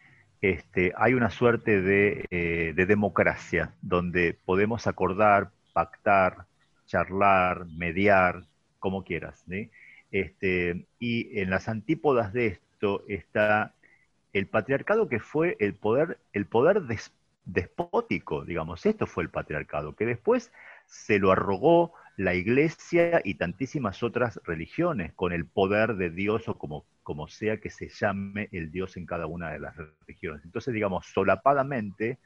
este, 0.41 0.93
hay 0.95 1.13
una 1.13 1.29
suerte 1.29 1.81
de, 1.81 2.25
eh, 2.29 2.73
de 2.75 2.85
democracia 2.85 3.73
donde 3.81 4.37
podemos 4.45 4.87
acordar, 4.87 5.51
pactar, 5.73 6.45
charlar, 6.85 7.65
mediar, 7.67 8.43
como 8.79 9.03
quieras. 9.03 9.43
Este, 10.11 10.87
y 10.97 11.39
en 11.39 11.49
las 11.49 11.67
antípodas 11.67 12.33
de 12.33 12.47
esto 12.47 13.03
está 13.07 13.75
el 14.33 14.47
patriarcado 14.47 15.07
que 15.09 15.19
fue 15.19 15.57
el 15.59 15.75
poder, 15.75 16.19
el 16.33 16.45
poder 16.45 16.83
despótico, 17.45 18.45
digamos, 18.45 18.85
esto 18.85 19.07
fue 19.07 19.23
el 19.23 19.29
patriarcado, 19.29 19.95
que 19.95 20.05
después 20.05 20.51
se 20.85 21.19
lo 21.19 21.31
arrogó 21.31 21.93
la 22.19 22.35
iglesia 22.35 23.21
y 23.23 23.35
tantísimas 23.35 24.03
otras 24.03 24.41
religiones, 24.43 25.13
con 25.13 25.31
el 25.31 25.45
poder 25.45 25.95
de 25.95 26.09
Dios 26.09 26.49
o 26.49 26.57
como, 26.57 26.85
como 27.01 27.29
sea 27.29 27.61
que 27.61 27.69
se 27.69 27.87
llame 27.87 28.49
el 28.51 28.71
Dios 28.71 28.97
en 28.97 29.05
cada 29.05 29.25
una 29.25 29.51
de 29.51 29.59
las 29.59 29.77
religiones. 29.77 30.43
Entonces, 30.43 30.73
digamos, 30.73 31.05
solapadamente, 31.05 32.17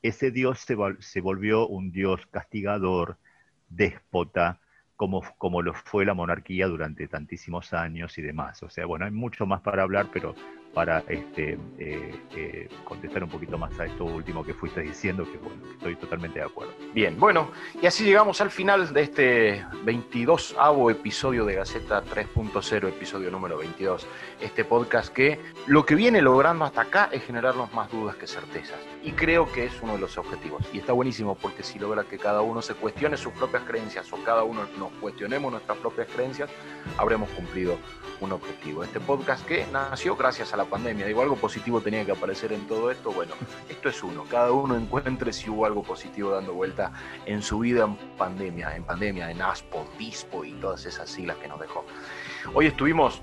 ese 0.00 0.30
Dios 0.30 0.60
se, 0.60 0.74
se 1.00 1.20
volvió 1.20 1.68
un 1.68 1.92
Dios 1.92 2.26
castigador, 2.28 3.18
déspota, 3.68 4.58
como, 4.96 5.22
como 5.36 5.60
lo 5.60 5.74
fue 5.74 6.06
la 6.06 6.14
monarquía 6.14 6.66
durante 6.66 7.06
tantísimos 7.06 7.74
años 7.74 8.16
y 8.16 8.22
demás. 8.22 8.62
O 8.62 8.70
sea, 8.70 8.86
bueno, 8.86 9.04
hay 9.04 9.10
mucho 9.10 9.44
más 9.44 9.60
para 9.60 9.82
hablar, 9.82 10.08
pero 10.14 10.34
para 10.76 11.02
este, 11.08 11.58
eh, 11.78 12.14
eh, 12.36 12.68
contestar 12.84 13.24
un 13.24 13.30
poquito 13.30 13.56
más 13.56 13.80
a 13.80 13.86
esto 13.86 14.04
último 14.04 14.44
que 14.44 14.52
fuiste 14.52 14.82
diciendo, 14.82 15.24
que 15.24 15.38
bueno, 15.38 15.62
estoy 15.72 15.96
totalmente 15.96 16.38
de 16.38 16.44
acuerdo. 16.44 16.74
Bien, 16.92 17.18
bueno, 17.18 17.50
y 17.80 17.86
así 17.86 18.04
llegamos 18.04 18.42
al 18.42 18.50
final 18.50 18.92
de 18.92 19.00
este 19.00 19.64
22avo 19.86 20.90
episodio 20.90 21.46
de 21.46 21.54
Gaceta 21.54 22.04
3.0, 22.04 22.88
episodio 22.88 23.30
número 23.30 23.56
22. 23.56 24.06
Este 24.38 24.66
podcast 24.66 25.10
que 25.14 25.40
lo 25.66 25.86
que 25.86 25.94
viene 25.94 26.20
logrando 26.20 26.66
hasta 26.66 26.82
acá 26.82 27.08
es 27.10 27.24
generarnos 27.24 27.72
más 27.72 27.90
dudas 27.90 28.16
que 28.16 28.26
certezas. 28.26 28.78
Y 29.02 29.12
creo 29.12 29.50
que 29.50 29.64
es 29.64 29.80
uno 29.80 29.94
de 29.94 30.00
los 30.00 30.18
objetivos. 30.18 30.62
Y 30.74 30.80
está 30.80 30.92
buenísimo 30.92 31.36
porque 31.36 31.62
si 31.62 31.78
logra 31.78 32.04
que 32.04 32.18
cada 32.18 32.42
uno 32.42 32.60
se 32.60 32.74
cuestione 32.74 33.16
sus 33.16 33.32
propias 33.32 33.62
creencias 33.62 34.12
o 34.12 34.22
cada 34.22 34.42
uno 34.42 34.66
nos 34.78 34.92
cuestionemos 35.00 35.50
nuestras 35.50 35.78
propias 35.78 36.08
creencias, 36.08 36.50
habremos 36.98 37.30
cumplido 37.30 37.78
un 38.20 38.32
objetivo. 38.32 38.84
Este 38.84 39.00
podcast 39.00 39.46
que 39.46 39.66
nació 39.72 40.16
gracias 40.16 40.52
a 40.52 40.58
la 40.58 40.65
pandemia. 40.66 41.06
Digo, 41.06 41.22
algo 41.22 41.36
positivo 41.36 41.80
tenía 41.80 42.04
que 42.04 42.12
aparecer 42.12 42.52
en 42.52 42.66
todo 42.66 42.90
esto. 42.90 43.12
Bueno, 43.12 43.34
esto 43.68 43.88
es 43.88 44.02
uno. 44.02 44.24
Cada 44.30 44.52
uno 44.52 44.76
encuentre 44.76 45.32
si 45.32 45.50
hubo 45.50 45.66
algo 45.66 45.82
positivo 45.82 46.30
dando 46.30 46.52
vuelta 46.52 46.92
en 47.24 47.42
su 47.42 47.60
vida 47.60 47.84
en 47.84 47.96
pandemia, 48.16 48.76
en 48.76 48.84
pandemia, 48.84 49.30
en 49.30 49.42
ASPO, 49.42 49.86
DISPO 49.98 50.44
y 50.44 50.52
todas 50.54 50.84
esas 50.86 51.08
siglas 51.08 51.36
que 51.38 51.48
nos 51.48 51.60
dejó. 51.60 51.84
Hoy 52.54 52.66
estuvimos 52.66 53.20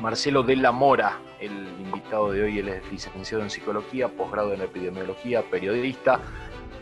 Marcelo 0.00 0.42
de 0.42 0.56
la 0.56 0.72
Mora, 0.72 1.18
el 1.40 1.68
invitado 1.78 2.32
de 2.32 2.42
hoy, 2.42 2.58
él 2.58 2.68
es 2.68 2.90
licenciado 2.90 3.42
en 3.44 3.50
psicología, 3.50 4.08
posgrado 4.08 4.52
en 4.52 4.62
epidemiología, 4.62 5.42
periodista, 5.42 6.20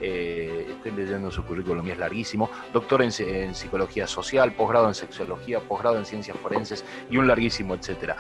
eh, 0.04 0.66
estoy 0.68 0.90
leyendo 0.90 1.30
su 1.30 1.44
currículum 1.44 1.86
y 1.86 1.92
es 1.92 1.98
larguísimo, 1.98 2.50
doctor 2.72 3.02
en, 3.02 3.12
psicología 3.12 4.08
social, 4.08 4.52
posgrado 4.52 4.88
en 4.88 4.94
sexología, 4.94 5.60
posgrado 5.60 5.96
en 5.96 6.04
ciencias 6.04 6.36
forenses 6.38 6.84
y 7.08 7.18
un 7.18 7.28
larguísimo 7.28 7.74
etcétera. 7.74 8.16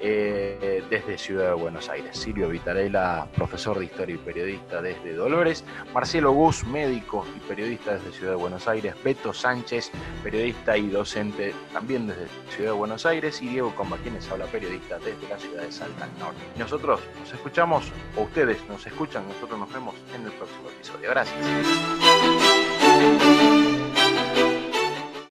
Eh, 0.00 0.84
desde 0.88 1.18
Ciudad 1.18 1.48
de 1.48 1.54
Buenos 1.54 1.88
Aires. 1.88 2.16
Silvio 2.16 2.48
Vitarella, 2.48 3.26
profesor 3.34 3.78
de 3.78 3.86
historia 3.86 4.14
y 4.14 4.18
periodista 4.18 4.80
desde 4.80 5.14
Dolores. 5.14 5.64
Marcelo 5.92 6.30
Gus, 6.32 6.64
médico 6.64 7.26
y 7.36 7.40
periodista 7.40 7.94
desde 7.94 8.12
Ciudad 8.12 8.32
de 8.32 8.36
Buenos 8.36 8.68
Aires. 8.68 8.94
Beto 9.02 9.32
Sánchez, 9.32 9.90
periodista 10.22 10.76
y 10.76 10.88
docente 10.88 11.52
también 11.72 12.06
desde 12.06 12.28
Ciudad 12.50 12.70
de 12.72 12.76
Buenos 12.76 13.06
Aires. 13.06 13.42
Y 13.42 13.48
Diego 13.48 13.74
Comba, 13.74 13.96
quienes 13.98 14.30
habla 14.30 14.46
periodista 14.46 14.98
desde 14.98 15.28
la 15.28 15.38
ciudad 15.38 15.62
de 15.62 15.72
Salta 15.72 16.08
Norte. 16.20 16.40
Nosotros 16.56 17.00
nos 17.18 17.32
escuchamos, 17.32 17.90
o 18.16 18.22
ustedes 18.22 18.58
nos 18.68 18.86
escuchan, 18.86 19.26
nosotros 19.26 19.58
nos 19.58 19.72
vemos 19.72 19.96
en 20.14 20.24
el 20.24 20.32
próximo 20.32 20.68
episodio. 20.70 21.10
Gracias. 21.10 21.44